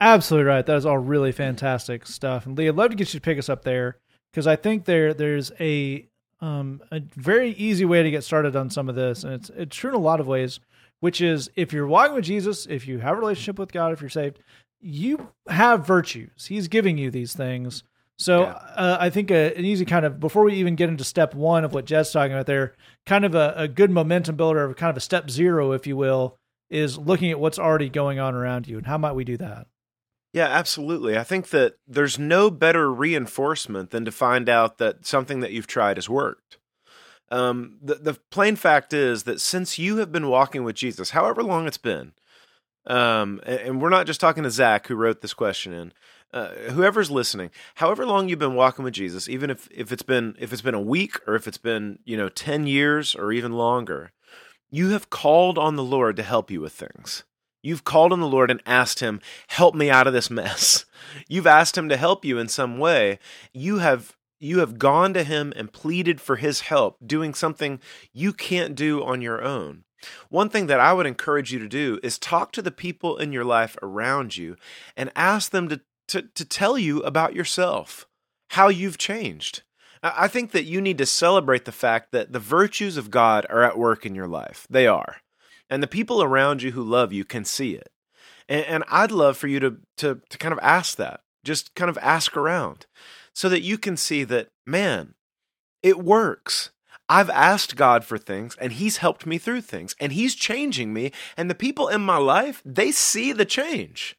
Absolutely 0.00 0.48
right. 0.48 0.66
That 0.66 0.76
is 0.76 0.84
all 0.84 0.98
really 0.98 1.32
fantastic 1.32 2.06
stuff. 2.06 2.44
And 2.44 2.58
Lee, 2.58 2.68
I'd 2.68 2.74
love 2.74 2.90
to 2.90 2.96
get 2.96 3.14
you 3.14 3.20
to 3.20 3.24
pick 3.24 3.38
us 3.38 3.48
up 3.48 3.62
there 3.62 3.98
because 4.30 4.46
I 4.46 4.56
think 4.56 4.84
there 4.84 5.14
there's 5.14 5.52
a 5.60 6.08
um, 6.40 6.82
a 6.90 7.00
very 7.00 7.50
easy 7.50 7.84
way 7.84 8.02
to 8.02 8.10
get 8.10 8.24
started 8.24 8.56
on 8.56 8.68
some 8.68 8.88
of 8.88 8.96
this, 8.96 9.22
and 9.22 9.34
it's 9.34 9.50
it's 9.50 9.76
true 9.76 9.90
in 9.90 9.96
a 9.96 10.00
lot 10.00 10.20
of 10.20 10.26
ways. 10.26 10.60
Which 10.98 11.20
is, 11.20 11.50
if 11.56 11.72
you're 11.72 11.86
walking 11.86 12.14
with 12.14 12.24
Jesus, 12.24 12.64
if 12.66 12.86
you 12.86 13.00
have 13.00 13.16
a 13.16 13.20
relationship 13.20 13.58
with 13.58 13.72
God, 13.72 13.92
if 13.92 14.00
you're 14.00 14.08
saved, 14.08 14.38
you 14.80 15.32
have 15.48 15.84
virtues. 15.84 16.46
He's 16.46 16.68
giving 16.68 16.96
you 16.96 17.10
these 17.10 17.32
things 17.32 17.82
so 18.18 18.42
yeah. 18.42 18.52
uh, 18.52 18.96
I 19.00 19.10
think 19.10 19.30
a, 19.30 19.54
an 19.56 19.64
easy 19.64 19.84
kind 19.84 20.04
of 20.06 20.20
before 20.20 20.44
we 20.44 20.54
even 20.54 20.76
get 20.76 20.88
into 20.88 21.04
step 21.04 21.34
one 21.34 21.64
of 21.64 21.72
what 21.72 21.84
Jed's 21.84 22.12
talking 22.12 22.32
about 22.32 22.46
there, 22.46 22.74
kind 23.06 23.24
of 23.24 23.34
a, 23.34 23.54
a 23.56 23.68
good 23.68 23.90
momentum 23.90 24.36
builder, 24.36 24.64
of 24.64 24.76
kind 24.76 24.90
of 24.90 24.96
a 24.96 25.00
step 25.00 25.30
zero, 25.30 25.72
if 25.72 25.86
you 25.86 25.96
will, 25.96 26.38
is 26.70 26.98
looking 26.98 27.30
at 27.30 27.40
what's 27.40 27.58
already 27.58 27.88
going 27.88 28.18
on 28.18 28.34
around 28.34 28.66
you 28.66 28.78
and 28.78 28.86
how 28.86 28.98
might 28.98 29.12
we 29.12 29.24
do 29.24 29.36
that. 29.36 29.66
Yeah, 30.32 30.46
absolutely. 30.46 31.18
I 31.18 31.24
think 31.24 31.50
that 31.50 31.74
there's 31.86 32.18
no 32.18 32.50
better 32.50 32.90
reinforcement 32.90 33.90
than 33.90 34.04
to 34.06 34.12
find 34.12 34.48
out 34.48 34.78
that 34.78 35.04
something 35.04 35.40
that 35.40 35.52
you've 35.52 35.66
tried 35.66 35.98
has 35.98 36.08
worked. 36.08 36.56
Um, 37.30 37.78
the, 37.82 37.96
the 37.96 38.14
plain 38.30 38.56
fact 38.56 38.92
is 38.92 39.24
that 39.24 39.40
since 39.40 39.78
you 39.78 39.98
have 39.98 40.10
been 40.10 40.28
walking 40.28 40.64
with 40.64 40.76
Jesus, 40.76 41.10
however 41.10 41.42
long 41.42 41.66
it's 41.66 41.78
been, 41.78 42.12
um, 42.86 43.40
and, 43.44 43.60
and 43.60 43.82
we're 43.82 43.90
not 43.90 44.06
just 44.06 44.20
talking 44.20 44.42
to 44.42 44.50
Zach 44.50 44.86
who 44.86 44.96
wrote 44.96 45.20
this 45.20 45.34
question 45.34 45.72
in, 45.72 45.92
uh, 46.32 46.48
whoever's 46.70 47.10
listening, 47.10 47.50
however 47.76 48.06
long 48.06 48.28
you've 48.28 48.38
been 48.38 48.54
walking 48.54 48.84
with 48.84 48.94
Jesus, 48.94 49.28
even 49.28 49.50
if, 49.50 49.68
if 49.70 49.92
it's 49.92 50.02
been 50.02 50.34
if 50.38 50.52
it's 50.52 50.62
been 50.62 50.74
a 50.74 50.80
week 50.80 51.16
or 51.26 51.34
if 51.34 51.46
it's 51.46 51.58
been 51.58 51.98
you 52.04 52.16
know 52.16 52.28
ten 52.28 52.66
years 52.66 53.14
or 53.14 53.32
even 53.32 53.52
longer, 53.52 54.12
you 54.70 54.90
have 54.90 55.10
called 55.10 55.58
on 55.58 55.76
the 55.76 55.84
Lord 55.84 56.16
to 56.16 56.22
help 56.22 56.50
you 56.50 56.60
with 56.60 56.72
things. 56.72 57.24
You've 57.62 57.84
called 57.84 58.12
on 58.12 58.20
the 58.20 58.26
Lord 58.26 58.50
and 58.50 58.62
asked 58.64 59.00
Him, 59.00 59.20
"Help 59.48 59.74
me 59.74 59.90
out 59.90 60.06
of 60.06 60.12
this 60.12 60.30
mess." 60.30 60.84
You've 61.28 61.46
asked 61.46 61.76
Him 61.76 61.88
to 61.90 61.96
help 61.96 62.24
you 62.24 62.38
in 62.38 62.48
some 62.48 62.78
way. 62.78 63.18
You 63.52 63.78
have 63.78 64.16
you 64.40 64.60
have 64.60 64.78
gone 64.78 65.12
to 65.14 65.24
Him 65.24 65.52
and 65.54 65.72
pleaded 65.72 66.20
for 66.20 66.36
His 66.36 66.62
help, 66.62 66.96
doing 67.06 67.34
something 67.34 67.78
you 68.12 68.32
can't 68.32 68.74
do 68.74 69.04
on 69.04 69.20
your 69.20 69.42
own. 69.42 69.84
One 70.30 70.48
thing 70.48 70.66
that 70.66 70.80
I 70.80 70.92
would 70.92 71.06
encourage 71.06 71.52
you 71.52 71.58
to 71.60 71.68
do 71.68 72.00
is 72.02 72.18
talk 72.18 72.52
to 72.52 72.62
the 72.62 72.72
people 72.72 73.18
in 73.18 73.32
your 73.32 73.44
life 73.44 73.76
around 73.82 74.36
you 74.36 74.56
and 74.96 75.12
ask 75.14 75.52
them 75.52 75.68
to 75.68 75.80
to, 76.12 76.22
to 76.22 76.44
tell 76.44 76.76
you 76.76 77.00
about 77.00 77.34
yourself, 77.34 78.06
how 78.50 78.68
you've 78.68 78.98
changed. 78.98 79.62
I 80.02 80.28
think 80.28 80.50
that 80.50 80.64
you 80.64 80.82
need 80.82 80.98
to 80.98 81.06
celebrate 81.06 81.64
the 81.64 81.72
fact 81.72 82.12
that 82.12 82.32
the 82.32 82.38
virtues 82.38 82.98
of 82.98 83.10
God 83.10 83.46
are 83.48 83.62
at 83.62 83.78
work 83.78 84.04
in 84.04 84.14
your 84.14 84.26
life. 84.26 84.66
They 84.68 84.86
are. 84.86 85.16
And 85.70 85.82
the 85.82 85.86
people 85.86 86.22
around 86.22 86.62
you 86.62 86.72
who 86.72 86.82
love 86.82 87.14
you 87.14 87.24
can 87.24 87.46
see 87.46 87.74
it. 87.74 87.88
And, 88.46 88.66
and 88.66 88.84
I'd 88.90 89.10
love 89.10 89.38
for 89.38 89.46
you 89.46 89.58
to, 89.60 89.76
to, 89.98 90.20
to 90.28 90.38
kind 90.38 90.52
of 90.52 90.58
ask 90.60 90.96
that. 90.96 91.20
Just 91.44 91.74
kind 91.74 91.88
of 91.88 91.96
ask 92.02 92.36
around 92.36 92.86
so 93.34 93.48
that 93.48 93.62
you 93.62 93.78
can 93.78 93.96
see 93.96 94.22
that, 94.24 94.48
man, 94.66 95.14
it 95.82 96.04
works. 96.04 96.70
I've 97.08 97.30
asked 97.30 97.74
God 97.74 98.04
for 98.04 98.18
things 98.18 98.54
and 98.60 98.72
He's 98.72 98.98
helped 98.98 99.24
me 99.24 99.38
through 99.38 99.62
things 99.62 99.94
and 99.98 100.12
He's 100.12 100.34
changing 100.34 100.92
me. 100.92 101.10
And 101.38 101.48
the 101.48 101.54
people 101.54 101.88
in 101.88 102.02
my 102.02 102.18
life, 102.18 102.60
they 102.66 102.92
see 102.92 103.32
the 103.32 103.46
change. 103.46 104.16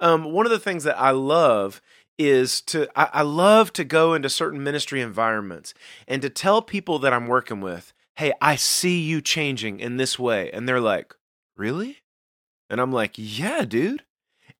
Um, 0.00 0.32
one 0.32 0.46
of 0.46 0.52
the 0.52 0.58
things 0.58 0.84
that 0.84 0.98
I 0.98 1.10
love 1.10 1.80
is 2.18 2.60
to 2.62 2.88
I, 2.94 3.20
I 3.20 3.22
love 3.22 3.72
to 3.74 3.84
go 3.84 4.14
into 4.14 4.28
certain 4.28 4.62
ministry 4.62 5.00
environments 5.00 5.72
and 6.06 6.20
to 6.22 6.28
tell 6.28 6.60
people 6.60 6.98
that 6.98 7.12
I'm 7.12 7.26
working 7.26 7.60
with, 7.60 7.92
hey, 8.16 8.32
I 8.40 8.56
see 8.56 9.00
you 9.00 9.20
changing 9.20 9.80
in 9.80 9.96
this 9.96 10.18
way. 10.18 10.50
And 10.50 10.68
they're 10.68 10.80
like, 10.80 11.14
really? 11.56 11.98
And 12.68 12.80
I'm 12.80 12.92
like, 12.92 13.12
yeah, 13.16 13.64
dude. 13.64 14.04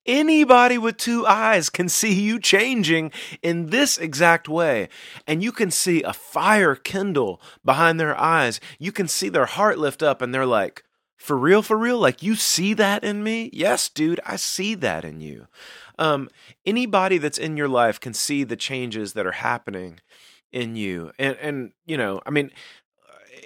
Anybody 0.07 0.79
with 0.79 0.97
two 0.97 1.27
eyes 1.27 1.69
can 1.69 1.87
see 1.87 2.13
you 2.13 2.39
changing 2.39 3.11
in 3.43 3.67
this 3.67 3.99
exact 3.99 4.49
way. 4.49 4.89
And 5.27 5.43
you 5.43 5.51
can 5.51 5.69
see 5.69 6.01
a 6.01 6.11
fire 6.11 6.73
kindle 6.73 7.39
behind 7.63 7.99
their 7.99 8.19
eyes. 8.19 8.59
You 8.79 8.91
can 8.91 9.07
see 9.07 9.29
their 9.29 9.45
heart 9.45 9.77
lift 9.77 10.01
up, 10.01 10.23
and 10.23 10.33
they're 10.33 10.47
like, 10.47 10.83
for 11.21 11.37
real, 11.37 11.61
for 11.61 11.77
real? 11.77 11.99
Like, 11.99 12.23
you 12.23 12.35
see 12.35 12.73
that 12.73 13.03
in 13.03 13.23
me? 13.23 13.49
Yes, 13.53 13.89
dude, 13.89 14.19
I 14.25 14.35
see 14.35 14.75
that 14.75 15.05
in 15.05 15.21
you. 15.21 15.47
Um, 15.99 16.29
anybody 16.65 17.17
that's 17.19 17.37
in 17.37 17.57
your 17.57 17.67
life 17.67 17.99
can 17.99 18.13
see 18.13 18.43
the 18.43 18.55
changes 18.55 19.13
that 19.13 19.27
are 19.27 19.31
happening 19.33 19.99
in 20.51 20.75
you. 20.75 21.11
And, 21.19 21.37
and, 21.39 21.71
you 21.85 21.95
know, 21.95 22.21
I 22.25 22.31
mean, 22.31 22.51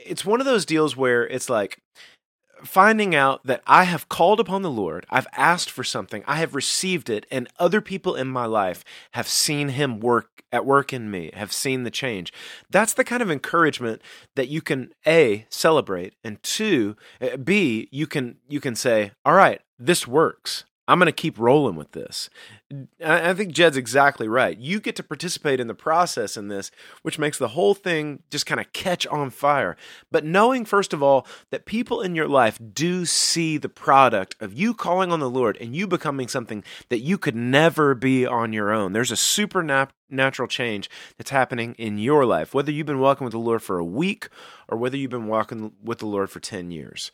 it's 0.06 0.26
one 0.26 0.40
of 0.40 0.46
those 0.46 0.66
deals 0.66 0.96
where 0.96 1.28
it's 1.28 1.50
like, 1.50 1.82
finding 2.64 3.14
out 3.16 3.45
that 3.45 3.62
I 3.68 3.84
have 3.84 4.10
called 4.10 4.39
upon 4.39 4.62
the 4.62 4.72
Lord, 4.72 5.06
I've 5.10 5.28
asked 5.34 5.70
for 5.70 5.84
something, 5.84 6.24
I 6.28 6.38
have 6.38 6.56
received 6.56 7.10
it, 7.10 7.26
and 7.32 7.49
other 7.60 7.82
people 7.82 8.16
in 8.16 8.28
my 8.28 8.45
life 8.45 8.84
have 9.12 9.28
seen 9.28 9.70
Him 9.70 9.99
work 9.99 10.43
at 10.51 10.66
work 10.66 10.93
in 10.93 11.12
me, 11.12 11.32
have 11.34 11.51
seen 11.51 11.84
the 11.84 11.91
change. 11.91 12.32
That's 12.70 12.93
the 12.93 13.03
kind 13.03 13.22
of 13.22 13.30
encouragement 13.30 14.01
that 14.36 14.47
you 14.47 14.62
can 14.62 14.93
a 15.06 15.45
celebrate, 15.49 16.14
and 16.24 16.41
two, 16.43 16.95
eh, 17.20 17.36
b 17.36 17.89
you 17.91 18.08
can 18.08 18.38
you 18.47 18.62
can 18.62 18.76
say, 18.76 19.12
all 19.26 19.34
right, 19.34 19.62
this 19.78 20.08
works. 20.08 20.64
I'm 20.88 21.00
going 21.00 21.08
to 21.08 21.12
keep 21.12 21.40
rolling 21.40 21.76
with 21.76 21.94
this. 21.94 22.30
I 23.04 23.34
think 23.34 23.54
Jed's 23.54 23.78
exactly 23.78 24.28
right. 24.28 24.58
You 24.58 24.80
get 24.80 24.96
to 24.98 25.04
participate 25.04 25.60
in 25.60 25.68
the 25.68 25.74
process 25.74 26.38
in 26.38 26.48
this, 26.48 26.70
which 27.02 27.18
makes 27.18 27.38
the 27.38 27.50
whole 27.50 27.74
thing 27.74 28.22
just 28.30 28.46
kind 28.46 28.62
of 28.62 28.72
catch 28.74 29.08
on 29.08 29.32
fire. 29.32 29.78
But 30.12 30.26
knowing, 30.26 30.66
first 30.66 30.94
of 30.94 31.02
all, 31.02 31.26
that 31.50 31.66
people 31.66 32.02
in 32.02 32.16
your 32.16 32.28
life 32.28 32.60
do 32.74 33.06
see 33.06 33.58
the 33.58 33.70
product 33.70 34.36
of 34.40 34.54
you 34.54 34.74
calling 34.74 35.12
on 35.12 35.20
the 35.20 35.30
Lord 35.30 35.58
and 35.60 35.76
you 35.76 35.88
becoming 35.88 36.28
something 36.28 36.64
that 36.90 37.00
you 37.00 37.18
could 37.18 37.36
never 37.36 37.96
be 37.96 38.26
on 38.26 38.54
your 38.54 38.72
own. 38.72 38.94
There's 38.94 39.12
a 39.12 39.18
supernatural 39.18 40.48
change 40.48 40.90
that's 41.18 41.32
happening 41.32 41.74
in 41.80 41.98
your 41.98 42.26
life, 42.26 42.54
whether 42.54 42.72
you've 42.72 42.86
been 42.86 43.00
walking 43.00 43.26
with 43.26 43.34
the 43.34 43.40
Lord 43.40 43.64
for 43.64 43.80
a 43.80 43.86
week 43.86 44.30
or 44.68 44.78
whether 44.78 44.98
you've 44.98 45.12
been 45.12 45.28
walking 45.28 45.74
with 45.84 46.00
the 46.00 46.06
Lord 46.06 46.30
for 46.30 46.40
10 46.40 46.70
years. 46.70 47.12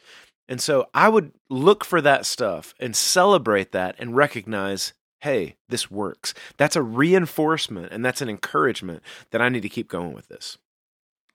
And 0.51 0.59
so 0.59 0.89
I 0.93 1.07
would 1.07 1.31
look 1.49 1.85
for 1.85 2.01
that 2.01 2.25
stuff 2.25 2.75
and 2.77 2.93
celebrate 2.93 3.71
that 3.71 3.95
and 3.97 4.17
recognize, 4.17 4.91
hey, 5.21 5.55
this 5.69 5.89
works. 5.89 6.33
That's 6.57 6.75
a 6.75 6.81
reinforcement 6.81 7.93
and 7.93 8.03
that's 8.03 8.21
an 8.21 8.27
encouragement 8.27 9.01
that 9.31 9.41
I 9.41 9.47
need 9.47 9.61
to 9.61 9.69
keep 9.69 9.87
going 9.87 10.11
with 10.11 10.27
this. 10.27 10.57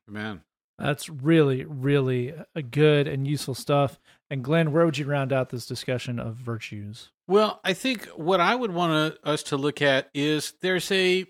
Man. 0.06 0.42
That's 0.78 1.08
really, 1.08 1.64
really 1.64 2.34
a 2.54 2.60
good 2.60 3.08
and 3.08 3.26
useful 3.26 3.54
stuff. 3.54 3.98
And 4.28 4.44
Glenn, 4.44 4.70
where 4.70 4.84
would 4.84 4.98
you 4.98 5.06
round 5.06 5.32
out 5.32 5.48
this 5.48 5.64
discussion 5.64 6.20
of 6.20 6.34
virtues? 6.34 7.10
Well, 7.26 7.60
I 7.64 7.72
think 7.72 8.04
what 8.08 8.40
I 8.40 8.54
would 8.54 8.72
want 8.72 9.16
us 9.24 9.42
to 9.44 9.56
look 9.56 9.80
at 9.80 10.10
is 10.12 10.52
there's 10.60 10.92
a 10.92 11.24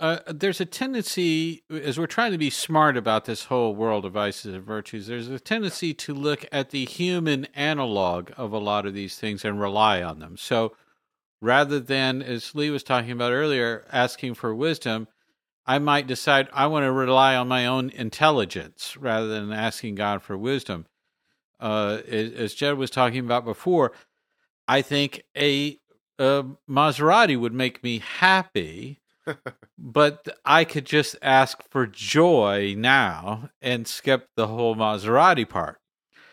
uh, 0.00 0.18
there's 0.28 0.62
a 0.62 0.64
tendency, 0.64 1.62
as 1.70 1.98
we're 1.98 2.06
trying 2.06 2.32
to 2.32 2.38
be 2.38 2.48
smart 2.48 2.96
about 2.96 3.26
this 3.26 3.44
whole 3.44 3.74
world 3.74 4.06
of 4.06 4.14
vices 4.14 4.54
and 4.54 4.64
virtues, 4.64 5.06
there's 5.06 5.28
a 5.28 5.38
tendency 5.38 5.92
to 5.92 6.14
look 6.14 6.46
at 6.50 6.70
the 6.70 6.86
human 6.86 7.44
analog 7.54 8.30
of 8.38 8.52
a 8.52 8.58
lot 8.58 8.86
of 8.86 8.94
these 8.94 9.16
things 9.16 9.44
and 9.44 9.60
rely 9.60 10.02
on 10.02 10.18
them. 10.18 10.38
So 10.38 10.74
rather 11.42 11.78
than, 11.78 12.22
as 12.22 12.54
Lee 12.54 12.70
was 12.70 12.82
talking 12.82 13.10
about 13.10 13.32
earlier, 13.32 13.84
asking 13.92 14.34
for 14.34 14.54
wisdom, 14.54 15.06
I 15.66 15.78
might 15.78 16.06
decide 16.06 16.48
I 16.54 16.66
want 16.66 16.84
to 16.84 16.92
rely 16.92 17.36
on 17.36 17.46
my 17.46 17.66
own 17.66 17.90
intelligence 17.90 18.96
rather 18.96 19.28
than 19.28 19.52
asking 19.52 19.96
God 19.96 20.22
for 20.22 20.36
wisdom. 20.36 20.86
Uh, 21.60 21.98
as 22.08 22.54
Jed 22.54 22.78
was 22.78 22.90
talking 22.90 23.20
about 23.20 23.44
before, 23.44 23.92
I 24.66 24.80
think 24.80 25.24
a, 25.36 25.76
a 26.18 26.46
Maserati 26.66 27.38
would 27.38 27.52
make 27.52 27.84
me 27.84 27.98
happy 27.98 29.00
but 29.78 30.26
I 30.44 30.64
could 30.64 30.84
just 30.84 31.16
ask 31.22 31.58
for 31.70 31.86
joy 31.86 32.74
now 32.76 33.50
and 33.60 33.86
skip 33.86 34.28
the 34.36 34.46
whole 34.46 34.74
Maserati 34.74 35.48
part. 35.48 35.78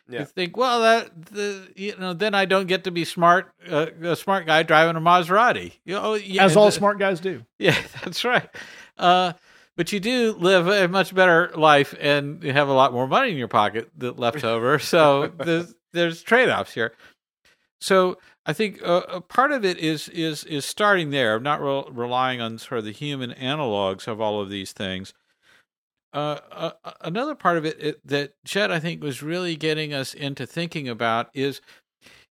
Yeah. 0.10 0.20
You 0.20 0.26
think, 0.26 0.56
well, 0.56 0.82
that 0.82 1.26
the 1.26 1.68
you 1.76 1.96
know, 1.98 2.14
then 2.14 2.34
I 2.34 2.46
don't 2.46 2.68
get 2.68 2.86
to 2.86 2.92
be 2.92 3.04
smart, 3.04 3.52
uh, 3.70 3.88
a 4.02 4.16
smart 4.16 4.46
guy 4.46 4.64
driving 4.64 4.96
a 4.96 5.02
Maserati. 5.02 5.74
You 5.84 5.96
know, 5.96 6.14
yeah, 6.14 6.46
as 6.46 6.56
all 6.56 6.68
the, 6.68 6.72
smart 6.72 7.00
guys 7.00 7.20
do. 7.20 7.44
Yeah, 7.60 7.78
that's 8.04 8.24
right. 8.24 8.50
Uh, 8.98 9.34
but 9.76 9.92
you 9.92 10.00
do 10.00 10.34
live 10.40 10.68
a 10.68 10.88
much 10.88 11.14
better 11.14 11.52
life, 11.56 11.94
and 12.00 12.44
you 12.44 12.54
have 12.54 12.70
a 12.70 12.74
lot 12.74 12.94
more 12.94 13.08
money 13.08 13.32
in 13.32 13.38
your 13.38 13.48
pocket 13.48 13.90
that 13.98 14.18
left 14.18 14.44
over. 14.44 14.80
So 14.80 15.28
there's 15.38 15.76
there's 15.92 16.22
trade 16.24 16.50
offs 16.50 16.74
here. 16.74 16.94
So 17.82 18.18
I 18.48 18.54
think 18.54 18.82
uh, 18.82 19.20
part 19.20 19.52
of 19.52 19.66
it 19.66 19.78
is 19.78 20.08
is 20.08 20.46
is 20.46 20.64
starting 20.64 21.10
there. 21.10 21.38
Not 21.38 21.62
re- 21.62 21.84
relying 21.92 22.40
on 22.40 22.58
sort 22.58 22.80
of 22.80 22.86
the 22.86 22.92
human 22.92 23.32
analogs 23.34 24.08
of 24.08 24.22
all 24.22 24.40
of 24.40 24.50
these 24.50 24.72
things. 24.72 25.14
Uh, 26.14 26.40
uh, 26.52 26.72
another 27.02 27.36
part 27.36 27.58
of 27.58 27.66
it, 27.66 27.78
it, 27.80 28.08
that 28.08 28.32
Jed 28.46 28.72
I 28.72 28.80
think 28.80 29.04
was 29.04 29.22
really 29.22 29.58
getting 29.58 29.94
us 29.94 30.14
into 30.14 30.48
thinking 30.48 30.88
about 30.88 31.30
is 31.34 31.60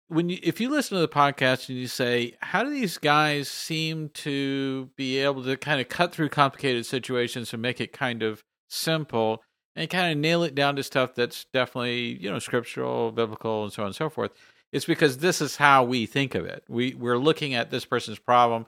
when 0.09 0.31
you, 0.31 0.39
if 0.43 0.59
you 0.59 0.71
listen 0.71 0.97
to 0.97 1.01
the 1.03 1.09
podcast 1.09 1.69
and 1.69 1.77
you 1.77 1.87
say, 1.87 2.35
how 2.41 2.65
do 2.65 2.71
these 2.71 2.97
guys 2.97 3.49
seem 3.49 4.09
to 4.11 4.89
be 4.97 5.19
able 5.19 5.45
to 5.45 5.59
kind 5.59 5.83
of 5.83 5.91
cut 5.91 6.13
through 6.13 6.31
complicated 6.31 6.87
situations 6.87 7.53
and 7.53 7.61
make 7.61 7.79
it 7.79 7.93
kind 7.93 8.23
of 8.23 8.43
simple 8.71 9.43
and 9.75 9.91
kind 9.91 10.11
of 10.11 10.17
nail 10.17 10.43
it 10.43 10.55
down 10.55 10.77
to 10.77 10.83
stuff 10.83 11.15
that's 11.15 11.45
definitely 11.53 12.17
you 12.19 12.31
know 12.31 12.39
scriptural, 12.39 13.13
biblical, 13.13 13.65
and 13.65 13.73
so 13.73 13.83
on 13.83 13.89
and 13.89 13.97
so 13.97 14.09
forth 14.09 14.33
it's 14.77 14.85
because 14.85 15.19
this 15.19 15.41
is 15.41 15.57
how 15.57 15.85
we 15.85 16.05
think 16.05 16.35
of 16.35 16.45
it. 16.45 16.63
We 16.69 16.93
we're 16.93 17.17
looking 17.17 17.55
at 17.55 17.71
this 17.71 17.87
person's 17.87 18.19
problem, 18.19 18.67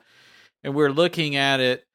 and 0.63 0.73
we're 0.73 0.91
looking 0.91 1.35
at 1.35 1.59
it 1.59 1.85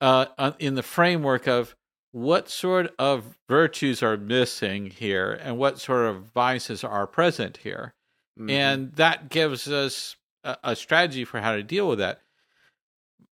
uh, 0.00 0.52
in 0.60 0.76
the 0.76 0.84
framework 0.84 1.48
of 1.48 1.74
what 2.12 2.48
sort 2.48 2.94
of 2.96 3.36
virtues 3.48 4.04
are 4.04 4.16
missing 4.16 4.86
here, 4.86 5.32
and 5.32 5.58
what 5.58 5.80
sort 5.80 6.06
of 6.06 6.26
vices 6.26 6.84
are 6.84 7.08
present 7.08 7.56
here, 7.58 7.94
mm-hmm. 8.38 8.50
and 8.50 8.92
that 8.92 9.30
gives 9.30 9.66
us 9.66 10.14
a, 10.44 10.56
a 10.62 10.76
strategy 10.76 11.24
for 11.24 11.40
how 11.40 11.56
to 11.56 11.64
deal 11.64 11.88
with 11.88 11.98
that 11.98 12.20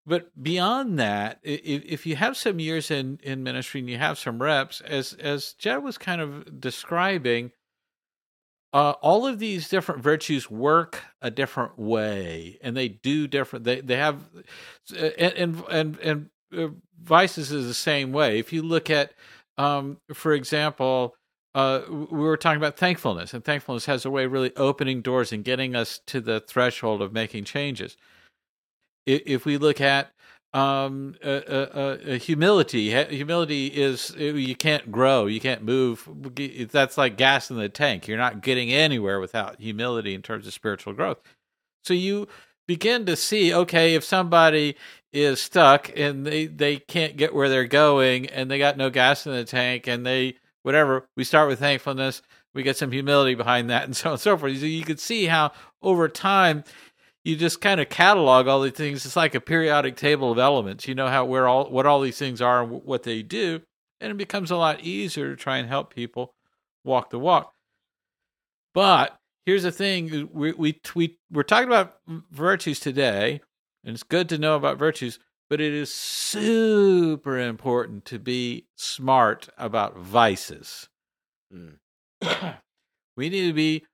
but 0.07 0.43
beyond 0.43 0.99
that, 0.99 1.39
if, 1.43 1.85
if, 1.85 2.07
you 2.07 2.17
have 2.17 2.37
some 2.37 2.59
years 2.59 2.91
in, 2.91 3.21
in 3.23 3.43
ministry 3.45 3.81
and 3.81 3.89
you 3.89 3.99
have 3.99 4.19
some 4.19 4.43
reps, 4.43 4.81
as 4.81 5.13
as 5.13 5.53
Jed 5.53 5.85
was 5.85 5.99
kind 5.99 6.21
of 6.21 6.59
describing, 6.59 7.53
uh, 8.73 8.95
all 9.03 9.27
of 9.27 9.39
these 9.39 9.69
different 9.69 10.03
virtues 10.03 10.51
work 10.51 11.03
a 11.21 11.31
different 11.31 11.79
way, 11.79 12.59
and 12.63 12.77
they 12.77 12.89
do 12.89 13.27
different. 13.27 13.65
They 13.65 13.81
they 13.81 13.97
have, 13.97 14.23
and 14.97 15.33
and 15.35 15.65
and, 15.69 15.99
and 15.99 16.31
uh, 16.57 16.69
vices 17.03 17.51
is 17.51 17.67
the 17.67 17.75
same 17.75 18.13
way. 18.13 18.39
If 18.39 18.53
you 18.53 18.63
look 18.63 18.89
at, 18.89 19.13
um, 19.59 19.99
for 20.15 20.33
example, 20.33 21.17
uh, 21.55 21.81
we 21.89 22.21
were 22.21 22.37
talking 22.37 22.59
about 22.59 22.77
thankfulness, 22.77 23.35
and 23.35 23.45
thankfulness 23.45 23.87
has 23.87 24.05
a 24.05 24.11
way 24.11 24.25
of 24.25 24.33
really 24.33 24.55
opening 24.57 25.03
doors 25.03 25.33
and 25.33 25.43
getting 25.43 25.75
us 25.75 26.01
to 26.07 26.21
the 26.21 26.41
threshold 26.41 27.03
of 27.03 27.13
making 27.13 27.45
changes. 27.45 27.97
If 29.07 29.45
we 29.45 29.59
look 29.59 29.81
at 29.81 30.13
um 30.53 31.15
uh, 31.25 31.29
uh, 31.29 31.99
uh, 32.09 32.19
humility. 32.19 32.91
Humility 33.15 33.69
is 33.69 34.15
you 34.17 34.57
can't 34.57 34.91
grow. 34.91 35.27
You 35.27 35.41
can't 35.41 35.63
move. 35.63 36.09
That's 36.71 36.99
like 36.99 37.17
gas 37.17 37.51
in 37.51 37.57
the 37.57 37.69
tank. 37.69 38.09
You're 38.09 38.19
not 38.19 38.43
getting 38.43 38.73
anywhere 38.73 39.21
without 39.21 39.61
humility 39.61 40.15
in 40.15 40.23
terms 40.23 40.47
of 40.47 40.53
spiritual 40.53 40.93
growth. 40.93 41.19
So 41.85 41.95
you 41.95 42.27
begin 42.67 43.07
to 43.07 43.17
see 43.17 43.55
okay 43.55 43.95
if 43.95 44.05
somebody 44.05 44.77
is 45.13 45.41
stuck 45.41 45.91
and 45.97 46.27
they 46.27 46.47
they 46.47 46.79
can't 46.79 47.17
get 47.17 47.35
where 47.35 47.49
they're 47.49 47.67
going 47.67 48.27
and 48.27 48.51
they 48.51 48.59
got 48.59 48.77
no 48.77 48.91
gas 48.91 49.27
in 49.27 49.33
the 49.33 49.45
tank 49.45 49.87
and 49.87 50.05
they 50.05 50.35
whatever 50.63 51.07
we 51.17 51.25
start 51.25 51.49
with 51.49 51.59
thankfulness. 51.59 52.23
We 52.55 52.65
get 52.65 52.77
some 52.77 52.91
humility 52.91 53.37
behind 53.37 53.71
that 53.71 53.85
and 53.85 53.97
so 53.97 54.09
on 54.09 54.13
and 54.15 54.21
so 54.21 54.37
forth. 54.37 54.59
So 54.59 54.67
you 54.67 54.83
can 54.83 54.97
see 54.97 55.27
how 55.27 55.53
over 55.83 56.09
time 56.09 56.65
you 57.25 57.37
just 57.37 57.61
kind 57.61 57.81
of 57.81 57.89
catalog 57.89 58.47
all 58.47 58.63
these 58.63 58.73
things. 58.73 59.05
It's 59.05 59.17
like 59.17 59.35
a 59.35 59.41
periodic 59.41 59.97
table 59.97 60.33
of 60.33 60.39
elements. 60.39 60.89
You 60.89 60.95
know 60.95 61.09
how 61.09 61.25
where 61.25 61.47
all 61.47 61.71
what 61.71 61.87
all 61.87 62.01
these 62.01 62.19
things 62.19 62.41
are 62.41 62.63
and 62.63 62.83
what 62.85 63.03
they 63.03 63.23
do, 63.23 63.61
and 64.01 64.11
it 64.11 64.17
becomes 64.17 64.51
a 64.51 64.57
lot 64.57 64.81
easier 64.81 65.29
to 65.29 65.37
try 65.37 65.59
and 65.59 65.69
help 65.69 65.95
people 65.95 66.35
walk 66.85 67.11
the 67.11 67.19
walk. 67.19 67.53
But 68.73 69.17
here's 69.45 69.65
the 69.65 69.73
thing: 69.73 70.31
we 70.33 70.53
we 70.53 70.81
we 70.95 71.19
we're 71.31 71.43
talking 71.43 71.69
about 71.69 71.97
virtues 72.31 72.81
today, 72.81 73.41
and 73.85 73.95
it's 73.95 74.03
good 74.03 74.29
to 74.31 74.39
know 74.39 74.57
about 74.57 74.79
virtues. 74.79 75.19
But 75.51 75.61
it 75.61 75.75
is 75.75 75.93
super 75.93 77.37
important 77.37 78.05
to 78.07 78.21
be 78.21 78.67
smart 78.77 79.49
about 79.59 79.99
vices. 79.99 80.89
Mm. 81.53 81.79
we 83.17 83.29
need 83.29 83.49
to 83.49 83.53
be 83.53 83.85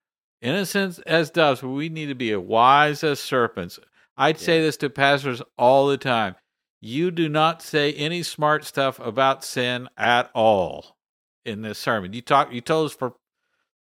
innocent 0.47 1.01
as 1.07 1.30
doves, 1.30 1.61
but 1.61 1.68
we 1.68 1.88
need 1.88 2.07
to 2.07 2.14
be 2.14 2.34
wise 2.36 3.03
as 3.03 3.18
serpents. 3.20 3.78
I'd 4.16 4.38
say 4.38 4.62
this 4.62 4.76
to 4.78 4.88
pastors 4.88 5.42
all 5.59 5.88
the 5.88 5.99
time. 5.99 6.36
You 6.80 7.11
do 7.11 7.28
not 7.28 7.62
say 7.62 7.92
any 7.92 8.22
smart 8.22 8.64
stuff 8.64 8.99
about 9.01 9.44
sin 9.44 9.88
at 9.97 10.30
all 10.34 10.97
in 11.44 11.62
this 11.62 11.78
sermon. 11.78 12.12
You 12.12 12.22
talk 12.22 12.53
you 12.53 12.61
told 12.61 12.86
us 12.86 12.97
for 12.97 13.14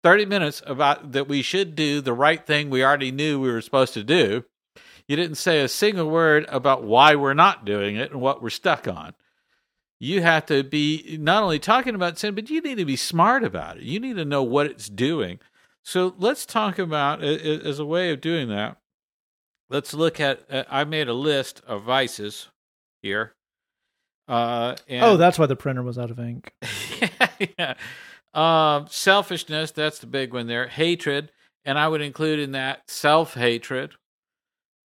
30 0.03 0.27
minutes 0.27 0.63
about 0.67 1.13
that 1.13 1.29
we 1.29 1.43
should 1.43 1.75
do 1.75 2.01
the 2.01 2.13
right 2.13 2.45
thing 2.47 2.71
we 2.71 2.85
already 2.85 3.11
knew 3.11 3.41
we 3.41 3.51
were 3.51 3.61
supposed 3.61 3.95
to 3.95 4.05
do. 4.05 4.45
You 5.09 5.17
didn't 5.17 5.37
say 5.37 5.61
a 5.61 5.69
single 5.69 6.09
word 6.09 6.47
about 6.49 6.85
why 6.85 7.17
we're 7.17 7.35
not 7.35 7.65
doing 7.65 7.97
it 7.97 8.13
and 8.13 8.21
what 8.21 8.43
we're 8.43 8.51
stuck 8.51 8.87
on. 8.87 9.15
You 9.99 10.23
have 10.23 10.47
to 10.47 10.65
be 10.65 11.17
not 11.21 11.43
only 11.43 11.59
talking 11.59 11.95
about 11.95 12.19
sin, 12.19 12.35
but 12.35 12.51
you 12.51 12.61
need 12.61 12.79
to 12.79 12.85
be 12.85 12.97
smart 12.97 13.45
about 13.45 13.77
it. 13.77 13.85
You 13.85 14.01
need 14.01 14.17
to 14.17 14.25
know 14.25 14.43
what 14.43 14.67
it's 14.67 14.89
doing. 14.89 15.39
So 15.85 16.15
let's 16.19 16.47
talk 16.47 16.79
about 16.79 17.23
as 17.23 17.79
a 17.79 17.85
way 17.85 18.11
of 18.11 18.21
doing 18.21 18.49
that. 18.49 18.79
Let's 19.69 19.95
look 19.95 20.21
at. 20.21 20.43
Uh, 20.51 20.65
I 20.71 20.85
made 20.85 21.09
a 21.09 21.15
list 21.15 21.63
of 21.67 21.83
vices 21.83 22.49
here. 23.03 23.35
Uh, 24.29 24.77
and, 24.89 25.05
oh, 25.05 25.17
that's 25.17 25.39
why 25.39 25.47
the 25.47 25.57
printer 25.57 25.83
was 25.83 25.99
out 25.99 26.11
of 26.11 26.19
ink. 26.19 26.53
yeah. 27.59 27.75
Um, 28.35 28.87
selfishness, 28.89 29.73
that's 29.73 29.99
the 29.99 30.07
big 30.07 30.33
one 30.33 30.47
there. 30.47 30.69
Hatred, 30.69 31.33
and 31.65 31.79
I 31.79 31.89
would 31.89 32.01
include 32.01 32.39
in 32.39 32.53
that 32.53 32.89
self 32.89 33.35
hatred, 33.35 33.93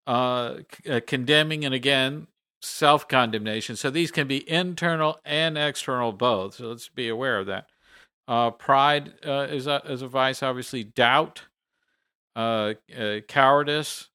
uh, 0.07 0.59
c- 0.85 0.93
uh, 0.93 1.01
condemning, 1.07 1.65
and 1.65 1.75
again, 1.75 2.29
self 2.61 3.09
condemnation. 3.09 3.77
So 3.77 3.91
these 3.91 4.11
can 4.11 4.29
be 4.29 4.49
internal 4.49 5.19
and 5.25 5.57
external 5.57 6.13
both. 6.13 6.57
So 6.57 6.67
let's 6.67 6.89
be 6.89 7.09
aware 7.09 7.39
of 7.39 7.47
that. 7.47 7.67
Uh, 8.29 8.51
pride 8.51 9.13
uh, 9.27 9.47
is, 9.51 9.67
a, 9.67 9.83
is 9.87 10.03
a 10.03 10.09
vice, 10.09 10.43
obviously. 10.43 10.85
Doubt, 10.85 11.43
uh, 12.37 12.75
uh, 12.97 13.21
cowardice, 13.29 14.09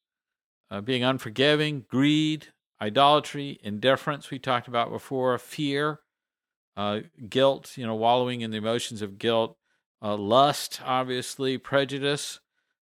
uh, 0.72 0.82
being 0.82 1.04
unforgiving, 1.04 1.86
greed, 1.90 2.48
idolatry, 2.82 3.60
indifference, 3.64 4.32
we 4.32 4.40
talked 4.40 4.68
about 4.68 4.90
before, 4.90 5.38
fear, 5.38 6.00
uh, 6.78 7.02
guilt, 7.30 7.78
you 7.78 7.86
know, 7.86 7.96
wallowing 7.96 8.42
in 8.42 8.52
the 8.52 8.58
emotions 8.58 9.02
of 9.02 9.18
guilt, 9.18 9.58
lust, 10.02 10.80
obviously, 10.86 11.58
prejudice. 11.58 12.40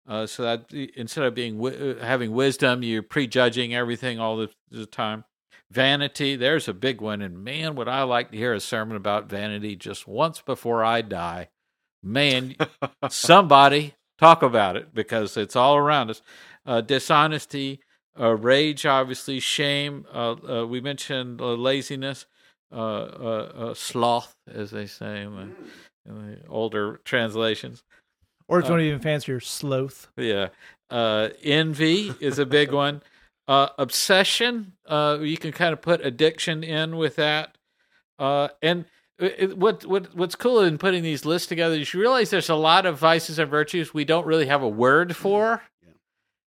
So 0.07 0.43
that 0.43 0.73
instead 0.73 1.25
of 1.25 1.35
being 1.35 1.59
having 2.01 2.33
wisdom, 2.33 2.83
you're 2.83 3.03
prejudging 3.03 3.75
everything 3.75 4.21
all 4.21 4.37
the, 4.37 4.51
the 4.71 4.85
time. 4.85 5.25
Vanity, 5.71 6.37
there's 6.37 6.69
a 6.69 6.75
big 6.75 7.01
one, 7.01 7.21
and 7.23 7.43
man, 7.43 7.75
would 7.75 7.89
I 7.89 8.03
like 8.03 8.31
to 8.31 8.37
hear 8.37 8.55
a 8.55 8.61
sermon 8.61 8.97
about 8.97 9.29
vanity 9.29 9.77
just 9.77 10.07
once 10.07 10.41
before 10.41 10.85
I 10.85 11.03
die. 11.03 11.49
Man, 12.03 12.55
somebody 13.09 13.95
talk 14.19 14.43
about 14.43 14.77
it 14.77 14.95
because 14.95 15.37
it's 15.37 15.57
all 15.57 15.77
around 15.77 16.11
us. 16.11 16.23
Uh, 16.67 16.81
dishonesty, 16.81 17.81
uh, 18.19 18.37
rage, 18.37 18.87
obviously, 18.87 19.41
shame. 19.41 20.07
Uh, 20.13 20.37
uh 20.49 20.67
we 20.67 20.81
mentioned 20.81 21.41
uh, 21.41 21.55
laziness, 21.55 22.27
uh, 22.71 23.75
sloth, 23.75 24.35
as 24.53 24.71
they 24.71 24.87
say 24.87 25.23
in 25.23 25.35
the, 25.35 26.11
in 26.11 26.31
the 26.31 26.39
older 26.49 27.01
translations. 27.05 27.83
Or 28.47 28.59
if 28.59 28.67
you 28.67 28.73
want 28.73 28.83
to 28.83 28.87
even 28.87 29.01
fancier, 29.01 29.41
sloth. 29.41 30.09
Yeah. 30.17 30.49
envy 30.91 32.13
is 32.21 32.39
a 32.39 32.47
big 32.47 32.73
one. 32.73 33.03
Obsession, 33.47 34.73
you 34.89 35.37
can 35.39 35.53
kind 35.53 35.73
of 35.73 35.83
put 35.83 36.05
addiction 36.05 36.65
in 36.65 36.97
with 36.97 37.17
that. 37.17 37.57
and 38.19 38.85
it, 39.19 39.57
what 39.57 39.87
what 39.87 40.15
what's 40.17 40.35
cool 40.35 40.61
in 40.61 40.77
putting 40.77 41.03
these 41.03 41.25
lists 41.25 41.47
together 41.47 41.77
is 41.77 41.95
you 41.95 42.01
realize 42.01 42.31
there's 42.31 42.49
a 42.49 42.55
lot 42.57 42.85
of 42.85 42.99
vices 42.99 43.39
and 43.39 43.49
virtues 43.51 43.95
we 43.95 44.05
don't 44.05 44.27
really 44.27 44.47
have 44.47 44.63
a 44.63 44.69
word 44.69 45.15
for. 45.17 45.63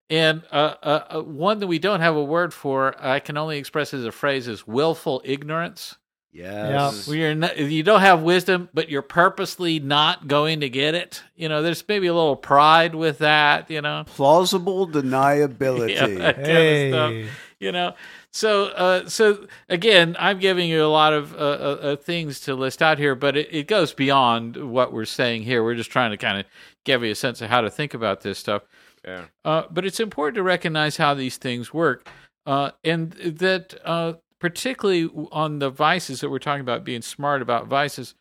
And 0.10 0.44
uh, 0.52 0.76
uh, 0.84 1.04
uh, 1.10 1.22
one 1.22 1.60
that 1.60 1.68
we 1.68 1.80
don't 1.80 2.00
have 2.00 2.16
a 2.16 2.24
word 2.24 2.54
for, 2.54 2.96
I 3.04 3.20
can 3.20 3.38
only 3.38 3.58
express 3.58 3.94
as 3.94 4.06
a 4.06 4.12
phrase, 4.12 4.48
is 4.48 4.68
willful 4.68 5.22
ignorance. 5.26 5.96
Yes. 6.36 7.08
Where 7.08 7.18
you're 7.18 7.36
not, 7.36 7.58
you 7.58 7.82
don't 7.82 8.02
have 8.02 8.22
wisdom, 8.22 8.70
but 8.74 8.90
you're 8.90 9.02
purposely 9.02 9.80
not 9.80 10.28
going 10.28 10.60
to 10.60 10.70
get 10.70 10.94
it. 10.94 11.24
You 11.36 11.48
know, 11.48 11.62
there's 11.62 11.84
maybe 11.88 12.08
a 12.08 12.14
little 12.14 12.36
pride 12.36 12.94
with 12.94 13.20
that. 13.20 13.70
You 13.70 13.82
know, 13.82 14.04
plausible 14.06 14.88
deniability. 14.88 15.96
yeah, 16.18 16.34
hey. 16.34 16.92
Kind 16.92 17.26
of 17.26 17.30
you 17.60 17.72
know, 17.72 17.94
so 18.32 18.66
uh, 18.66 19.08
so 19.08 19.48
again, 19.70 20.18
I'm 20.20 20.40
giving 20.40 20.70
you 20.70 20.84
a 20.84 20.88
lot 20.88 21.14
of 21.14 21.34
uh, 21.34 21.38
uh, 21.38 21.40
uh, 21.42 21.96
things 21.96 22.42
to 22.42 22.54
list 22.54 22.82
out 22.82 22.98
here, 22.98 23.16
but 23.16 23.38
it, 23.38 23.48
it 23.50 23.68
goes 23.68 23.94
beyond 23.94 24.58
what 24.58 24.92
we're 24.92 25.06
saying 25.06 25.44
here. 25.44 25.64
We're 25.64 25.76
just 25.76 25.90
trying 25.90 26.12
to 26.12 26.18
kind 26.18 26.40
of 26.40 26.46
give 26.84 27.02
you 27.02 27.12
a 27.12 27.16
sense 27.16 27.42
of 27.42 27.50
how 27.50 27.62
to 27.62 27.70
think 27.70 27.94
about 27.94 28.22
this 28.22 28.38
stuff. 28.38 28.64
Yeah. 29.06 29.26
Uh, 29.46 29.64
but 29.72 29.86
it's 29.86 30.02
important 30.02 30.36
to 30.36 30.44
recognize 30.44 30.98
how 30.98 31.14
these 31.14 31.38
things 31.38 31.74
work, 31.74 32.10
uh, 32.46 32.72
and 32.84 33.14
that 33.14 33.74
uh, 33.86 34.14
particularly 34.46 35.10
on 35.32 35.58
the 35.58 35.72
vices 35.72 36.22
that 36.22 36.30
we're 36.30 36.38
talking 36.38 36.62
about, 36.62 36.84
being 36.84 37.02
smart 37.02 37.42
about 37.42 37.66
vices, 37.66 38.14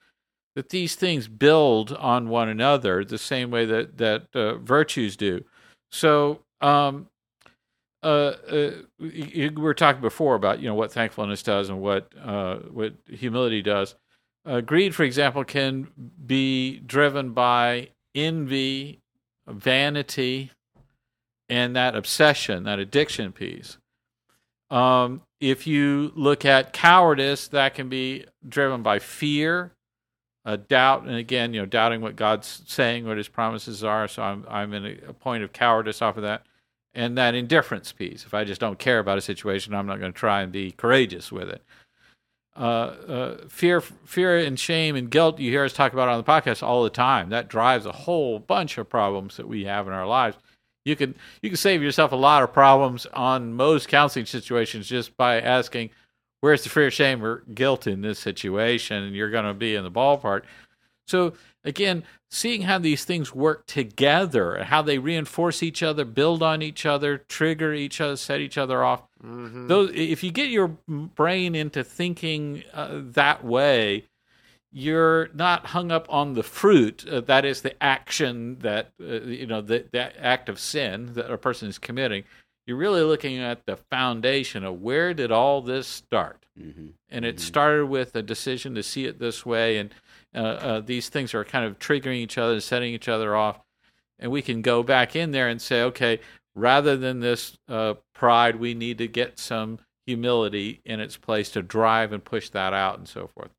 that 0.55 0.70
these 0.70 0.95
things 0.95 1.29
build 1.29 1.93
on 1.93 2.31
one 2.31 2.49
another 2.49 3.05
the 3.05 3.18
same 3.18 3.51
way 3.51 3.66
that 3.66 3.99
that 3.99 4.29
uh, 4.35 4.55
virtues 4.57 5.16
do. 5.16 5.45
So. 5.93 6.41
Um, 6.61 7.09
uh, 8.03 8.37
uh, 8.51 8.70
we 8.99 9.51
were 9.57 9.72
talking 9.72 10.03
before 10.03 10.35
about 10.35 10.61
you 10.61 10.68
know 10.68 10.75
what 10.75 10.93
thankfulness 10.93 11.43
does 11.43 11.70
and 11.70 11.81
what 11.81 12.12
what 12.70 12.93
humility 13.09 13.62
does. 13.62 13.95
greed, 14.66 14.95
for 14.95 15.05
example, 15.05 15.43
can 15.43 15.89
be 16.27 16.81
driven 16.81 17.33
by 17.33 17.89
envy, 18.14 19.01
vanity, 19.49 20.51
and 21.49 21.75
that 21.77 21.97
obsession, 21.97 22.64
that 22.64 22.79
addiction 22.79 23.33
piece. 23.33 23.79
Um, 24.75 25.22
if 25.39 25.68
you 25.68 26.11
look 26.16 26.45
at 26.45 26.72
cowardice, 26.72 27.47
that 27.49 27.75
can 27.75 27.89
be 27.89 28.25
driven 28.47 28.83
by 28.83 28.99
fear, 28.99 29.72
doubt, 30.68 31.05
and 31.05 31.14
again, 31.14 31.55
you 31.55 31.61
know, 31.61 31.66
doubting 31.66 32.01
what 32.01 32.16
God's 32.16 32.62
saying, 32.66 33.07
what 33.07 33.16
His 33.16 33.29
promises 33.29 33.85
are. 33.85 34.09
So 34.09 34.22
I'm 34.22 34.45
I'm 34.49 34.72
in 34.75 34.85
a, 34.85 35.11
a 35.11 35.12
point 35.12 35.45
of 35.45 35.53
cowardice 35.53 36.03
off 36.03 36.16
of 36.16 36.25
that, 36.25 36.45
and 36.93 37.16
that 37.16 37.37
indifference 37.37 37.93
piece. 37.93 38.25
If 38.25 38.35
I 38.35 38.43
just 38.43 38.61
don't 38.61 38.79
care 38.79 38.99
about 38.99 39.16
a 39.16 39.20
situation, 39.20 39.75
I'm 39.75 39.87
not 39.87 40.01
going 40.01 40.12
to 40.12 40.18
try 40.18 40.43
and 40.43 40.51
be 40.51 40.72
courageous 40.72 41.31
with 41.31 41.49
it. 41.49 41.62
Uh, 42.57 42.61
uh, 42.61 43.49
fear, 43.49 43.81
fear, 43.81 44.39
and 44.39 44.59
shame 44.59 44.97
and 44.97 45.09
guilt. 45.09 45.39
You 45.39 45.53
hear 45.53 45.64
us 45.64 45.72
talk 45.72 45.93
about 45.93 46.09
on 46.09 46.18
the 46.18 46.25
podcast 46.25 46.64
all 46.64 46.83
the 46.83 46.91
time. 46.91 47.29
That 47.29 47.49
drives 47.49 47.87
a 47.87 47.93
whole 47.93 48.41
bunch 48.41 48.77
of 48.77 48.89
problems 48.89 49.37
that 49.37 49.47
we 49.47 49.66
have 49.66 49.87
in 49.87 49.93
our 49.93 50.07
lives 50.07 50.37
you 50.85 50.97
can 50.97 51.14
you 51.43 51.51
can 51.51 51.57
save 51.57 51.82
yourself 51.82 52.12
a 52.12 52.16
lot 52.16 52.43
of 52.43 52.53
problems 52.53 53.07
on 53.12 53.55
most 53.55 53.89
counseling 53.89 54.26
situations 54.26 54.87
just 54.87 55.16
by 55.16 55.41
asking 55.41 55.91
where's 56.41 56.62
the 56.62 56.68
fear 56.68 56.91
shame 56.91 57.24
or 57.24 57.43
guilt 57.55 57.87
in 57.87 58.03
this 58.03 58.18
situation 58.18 59.03
and 59.03 59.16
you're 59.16 59.30
going 59.30 59.45
to 59.45 59.55
be 59.55 59.74
in 59.74 59.85
the 59.85 59.91
ballpark 59.91 60.43
so 61.07 61.32
again 61.64 62.05
seeing 62.30 62.62
how 62.62 62.78
these 62.78 63.05
things 63.05 63.35
work 63.35 63.66
together 63.66 64.55
and 64.55 64.66
how 64.66 64.82
they 64.82 64.99
reinforce 64.99 65.62
each 65.62 65.82
other 65.82 66.05
build 66.05 66.43
on 66.43 66.62
each 66.62 66.85
other 66.85 67.18
trigger 67.18 67.72
each 67.72 68.01
other 68.01 68.16
set 68.16 68.41
each 68.41 68.59
other 68.59 68.85
off 68.85 69.03
mm-hmm. 69.24 69.66
those 69.68 69.91
if 69.95 70.22
you 70.22 70.30
get 70.30 70.51
your 70.51 70.68
brain 70.89 71.55
into 71.55 71.82
thinking 71.82 72.62
uh, 72.72 73.01
that 73.03 73.45
way 73.45 74.05
you're 74.77 75.29
not 75.33 75.66
hung 75.66 75.93
up 75.93 76.12
on 76.12 76.35
the 76.35 76.43
fruit 76.43 77.07
uh, 77.09 77.20
that 77.20 77.45
is 77.45 77.62
the 77.62 77.83
action 77.83 78.59
that 78.59 78.91
uh, 79.01 79.20
you 79.20 79.47
know 79.47 79.61
the, 79.61 79.87
the 79.93 80.20
act 80.22 80.49
of 80.49 80.59
sin 80.59 81.12
that 81.14 81.31
a 81.31 81.39
person 81.39 81.68
is 81.68 81.79
committing 81.79 82.25
you're 82.66 82.77
really 82.77 83.03
looking 83.03 83.39
at 83.39 83.64
the 83.66 83.77
foundation 83.77 84.64
of 84.64 84.83
where 84.83 85.14
did 85.14 85.31
all 85.31 85.62
this 85.62 85.87
start 85.87 86.45
mm-hmm. 86.61 86.89
and 87.09 87.25
it 87.25 87.37
mm-hmm. 87.37 87.45
started 87.45 87.87
with 87.87 88.16
a 88.16 88.22
decision 88.22 88.75
to 88.75 88.83
see 88.83 89.07
it 89.07 89.20
this 89.20 89.47
way 89.47 89.79
and 89.79 89.95
uh, 90.35 90.39
uh, 90.39 90.81
these 90.81 91.09
things 91.09 91.33
are 91.35 91.45
kind 91.45 91.64
of 91.64 91.79
triggering 91.79 92.16
each 92.16 92.37
other 92.37 92.55
and 92.55 92.62
setting 92.62 92.93
each 92.93 93.09
other 93.09 93.37
off 93.37 93.61
and 94.18 94.33
we 94.33 94.43
can 94.43 94.61
go 94.61 94.83
back 94.83 95.14
in 95.14 95.31
there 95.31 95.49
and 95.49 95.62
say 95.62 95.83
okay 95.83 96.18
rather 96.57 96.97
than 96.97 97.20
this 97.20 97.57
uh, 97.68 97.95
pride 98.12 98.57
we 98.57 98.75
need 98.75 98.99
to 98.99 99.07
get 99.07 99.39
some 99.39 99.79
humility 100.05 100.81
in 100.85 100.99
its 100.99 101.16
place 101.16 101.49
to 101.51 101.62
drive 101.62 102.12
and 102.12 102.25
push 102.25 102.49
that 102.49 102.75
out 102.75 102.99
and 102.99 103.07
so 103.07 103.29
forth 103.29 103.51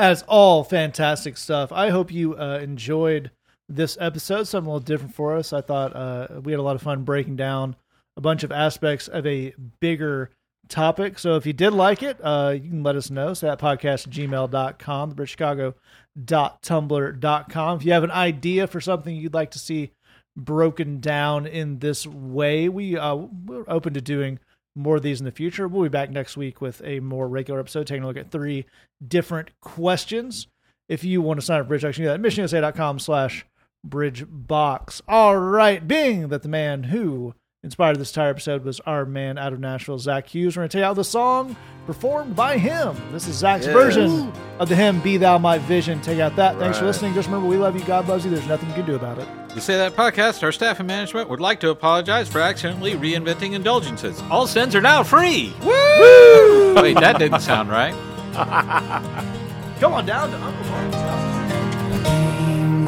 as 0.00 0.22
all 0.22 0.64
fantastic 0.64 1.36
stuff. 1.36 1.70
I 1.70 1.90
hope 1.90 2.10
you 2.10 2.34
uh, 2.36 2.58
enjoyed 2.62 3.30
this 3.68 3.98
episode. 4.00 4.44
Something 4.44 4.70
a 4.70 4.72
little 4.72 4.84
different 4.84 5.14
for 5.14 5.36
us. 5.36 5.52
I 5.52 5.60
thought 5.60 5.94
uh, 5.94 6.40
we 6.42 6.52
had 6.52 6.58
a 6.58 6.62
lot 6.62 6.74
of 6.74 6.80
fun 6.82 7.04
breaking 7.04 7.36
down 7.36 7.76
a 8.16 8.22
bunch 8.22 8.42
of 8.42 8.50
aspects 8.50 9.08
of 9.08 9.26
a 9.26 9.52
bigger 9.78 10.30
topic. 10.68 11.18
So 11.18 11.36
if 11.36 11.44
you 11.44 11.52
did 11.52 11.74
like 11.74 12.02
it, 12.02 12.16
uh, 12.22 12.54
you 12.54 12.70
can 12.70 12.82
let 12.82 12.96
us 12.96 13.10
know. 13.10 13.34
So 13.34 13.46
that 13.46 13.60
podcast 13.60 14.08
gmail.com, 14.08 15.14
thebridgechicago.tumblr.com. 15.14 17.78
If 17.78 17.84
you 17.84 17.92
have 17.92 18.04
an 18.04 18.10
idea 18.10 18.66
for 18.66 18.80
something 18.80 19.14
you'd 19.14 19.34
like 19.34 19.50
to 19.50 19.58
see 19.58 19.90
broken 20.34 21.00
down 21.00 21.46
in 21.46 21.78
this 21.78 22.06
way, 22.06 22.70
we, 22.70 22.96
uh, 22.96 23.16
we're 23.16 23.64
open 23.68 23.92
to 23.94 24.00
doing 24.00 24.38
more 24.74 24.96
of 24.96 25.02
these 25.02 25.20
in 25.20 25.24
the 25.24 25.32
future. 25.32 25.68
We'll 25.68 25.84
be 25.84 25.88
back 25.88 26.10
next 26.10 26.36
week 26.36 26.60
with 26.60 26.80
a 26.84 27.00
more 27.00 27.28
regular 27.28 27.60
episode, 27.60 27.86
taking 27.86 28.04
a 28.04 28.06
look 28.06 28.16
at 28.16 28.30
three 28.30 28.66
different 29.06 29.50
questions. 29.60 30.46
If 30.88 31.04
you 31.04 31.22
want 31.22 31.40
to 31.40 31.46
sign 31.46 31.60
up 31.60 31.66
for 31.66 31.68
Bridge 31.68 31.84
Action, 31.84 32.04
do 32.04 32.08
that 32.08 32.14
at 32.14 32.20
missionusa.com 32.20 32.98
slash 32.98 33.46
bridge 33.84 34.24
box. 34.28 35.02
All 35.08 35.36
right, 35.36 35.86
being 35.86 36.28
that 36.28 36.42
the 36.42 36.48
man 36.48 36.84
who 36.84 37.34
inspired 37.62 37.96
this 37.98 38.10
entire 38.10 38.30
episode 38.30 38.64
was 38.64 38.80
our 38.80 39.04
man 39.04 39.36
out 39.38 39.52
of 39.52 39.60
Nashville, 39.60 39.98
Zach 39.98 40.26
Hughes. 40.28 40.56
We're 40.56 40.62
going 40.62 40.68
to 40.70 40.72
tell 40.72 40.80
you 40.80 40.86
how 40.86 40.94
the 40.94 41.04
song 41.04 41.56
performed 41.86 42.34
by 42.34 42.56
him. 42.58 42.96
This 43.12 43.28
is 43.28 43.36
Zach's 43.36 43.66
Yes. 43.66 43.72
version 43.74 44.32
of 44.58 44.68
the 44.68 44.76
hymn 44.76 45.00
"Be 45.00 45.16
Thou 45.18 45.36
My 45.38 45.58
Vision." 45.58 46.00
Take 46.00 46.20
out 46.20 46.36
that. 46.36 46.58
Thanks 46.58 46.78
for 46.78 46.86
listening. 46.86 47.12
Just 47.14 47.28
remember, 47.28 47.48
we 47.48 47.56
love 47.56 47.76
you. 47.76 47.82
God 47.84 48.08
loves 48.08 48.24
you. 48.24 48.30
There's 48.30 48.46
nothing 48.46 48.68
you 48.70 48.74
can 48.76 48.86
do 48.86 48.94
about 48.94 49.18
it. 49.18 49.28
To 49.50 49.60
say 49.60 49.76
that 49.76 49.94
podcast, 49.96 50.42
our 50.42 50.52
staff 50.52 50.78
and 50.78 50.86
management 50.86 51.28
would 51.28 51.40
like 51.40 51.60
to 51.60 51.70
apologize 51.70 52.28
for 52.28 52.40
accidentally 52.40 52.92
reinventing 52.94 53.52
indulgences. 53.52 54.22
All 54.30 54.46
sins 54.46 54.74
are 54.74 54.80
now 54.80 55.02
free. 55.02 55.52
Woo! 55.62 56.74
Wait, 56.76 56.94
that 57.00 57.18
didn't 57.18 57.40
sound 57.40 57.68
right. 57.68 57.92
Come 59.80 59.92
on 59.94 60.06
down 60.06 60.30
to 60.30 60.36
Uncle 60.36 60.70
Mark's 60.70 60.94
house. 60.96 61.36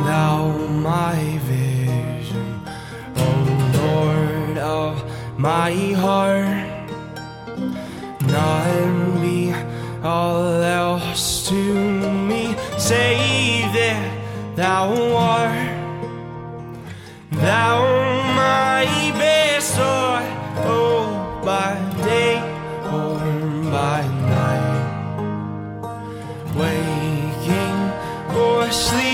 thou 0.07 0.53
my 0.69 1.39
vision, 1.43 1.51
O 1.51 1.61
Lord 1.61 1.72
of 4.63 5.03
my 5.39 5.73
heart. 5.93 6.69
None 8.23 9.21
be 9.21 9.53
all 10.03 10.63
else 10.63 11.49
to 11.49 11.63
me, 12.29 12.55
save 12.79 13.73
that 13.75 14.57
thou 14.57 15.17
art. 15.17 15.83
Thou 17.33 17.79
my 18.37 18.85
best 19.19 19.79
art, 19.79 20.25
oh, 20.65 21.41
by 21.45 21.75
day 22.05 22.37
or 22.97 23.19
by 23.71 24.03
night 24.31 24.83
waking 26.57 27.79
or 28.37 28.71
sleeping, 28.71 29.12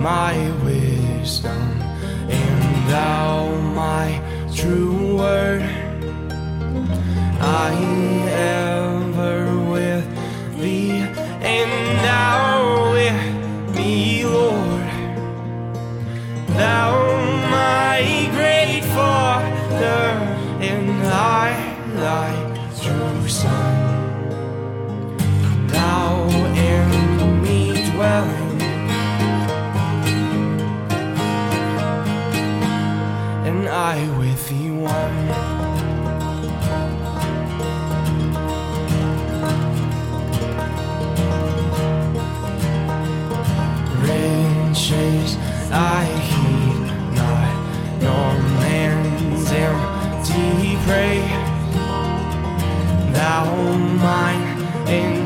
my 0.00 0.34
wisdom, 0.64 1.60
and 2.30 2.90
thou 2.90 3.54
my 3.74 4.08
true 4.54 5.16
word. 5.18 5.62
I 7.42 7.74
ever 8.30 9.58
with 9.70 10.06
thee, 10.58 11.04
and 11.42 11.72
thou 12.06 12.92
with 12.92 13.76
me, 13.76 14.24
Lord. 14.24 14.88
Thou 16.48 16.92
my 17.50 18.00
great 18.32 18.82
Father, 18.96 20.00
and 20.70 21.06
I 21.06 21.52
thy 21.94 22.30
true 22.80 23.28
Son. 23.28 23.74
Thou 25.68 26.26
in 26.56 27.42
me 27.42 27.60
dwelling, 27.90 28.49
I 33.70 34.18
with 34.18 34.48
thee 34.48 34.70
one. 34.72 35.60
riches 44.02 45.36
I 45.70 46.04
heed 46.30 46.80
not, 47.14 47.54
nor 48.02 48.32
man's 48.58 49.52
empty 49.52 50.76
praise. 50.84 51.30
Thou 53.14 53.44
mine 54.02 55.19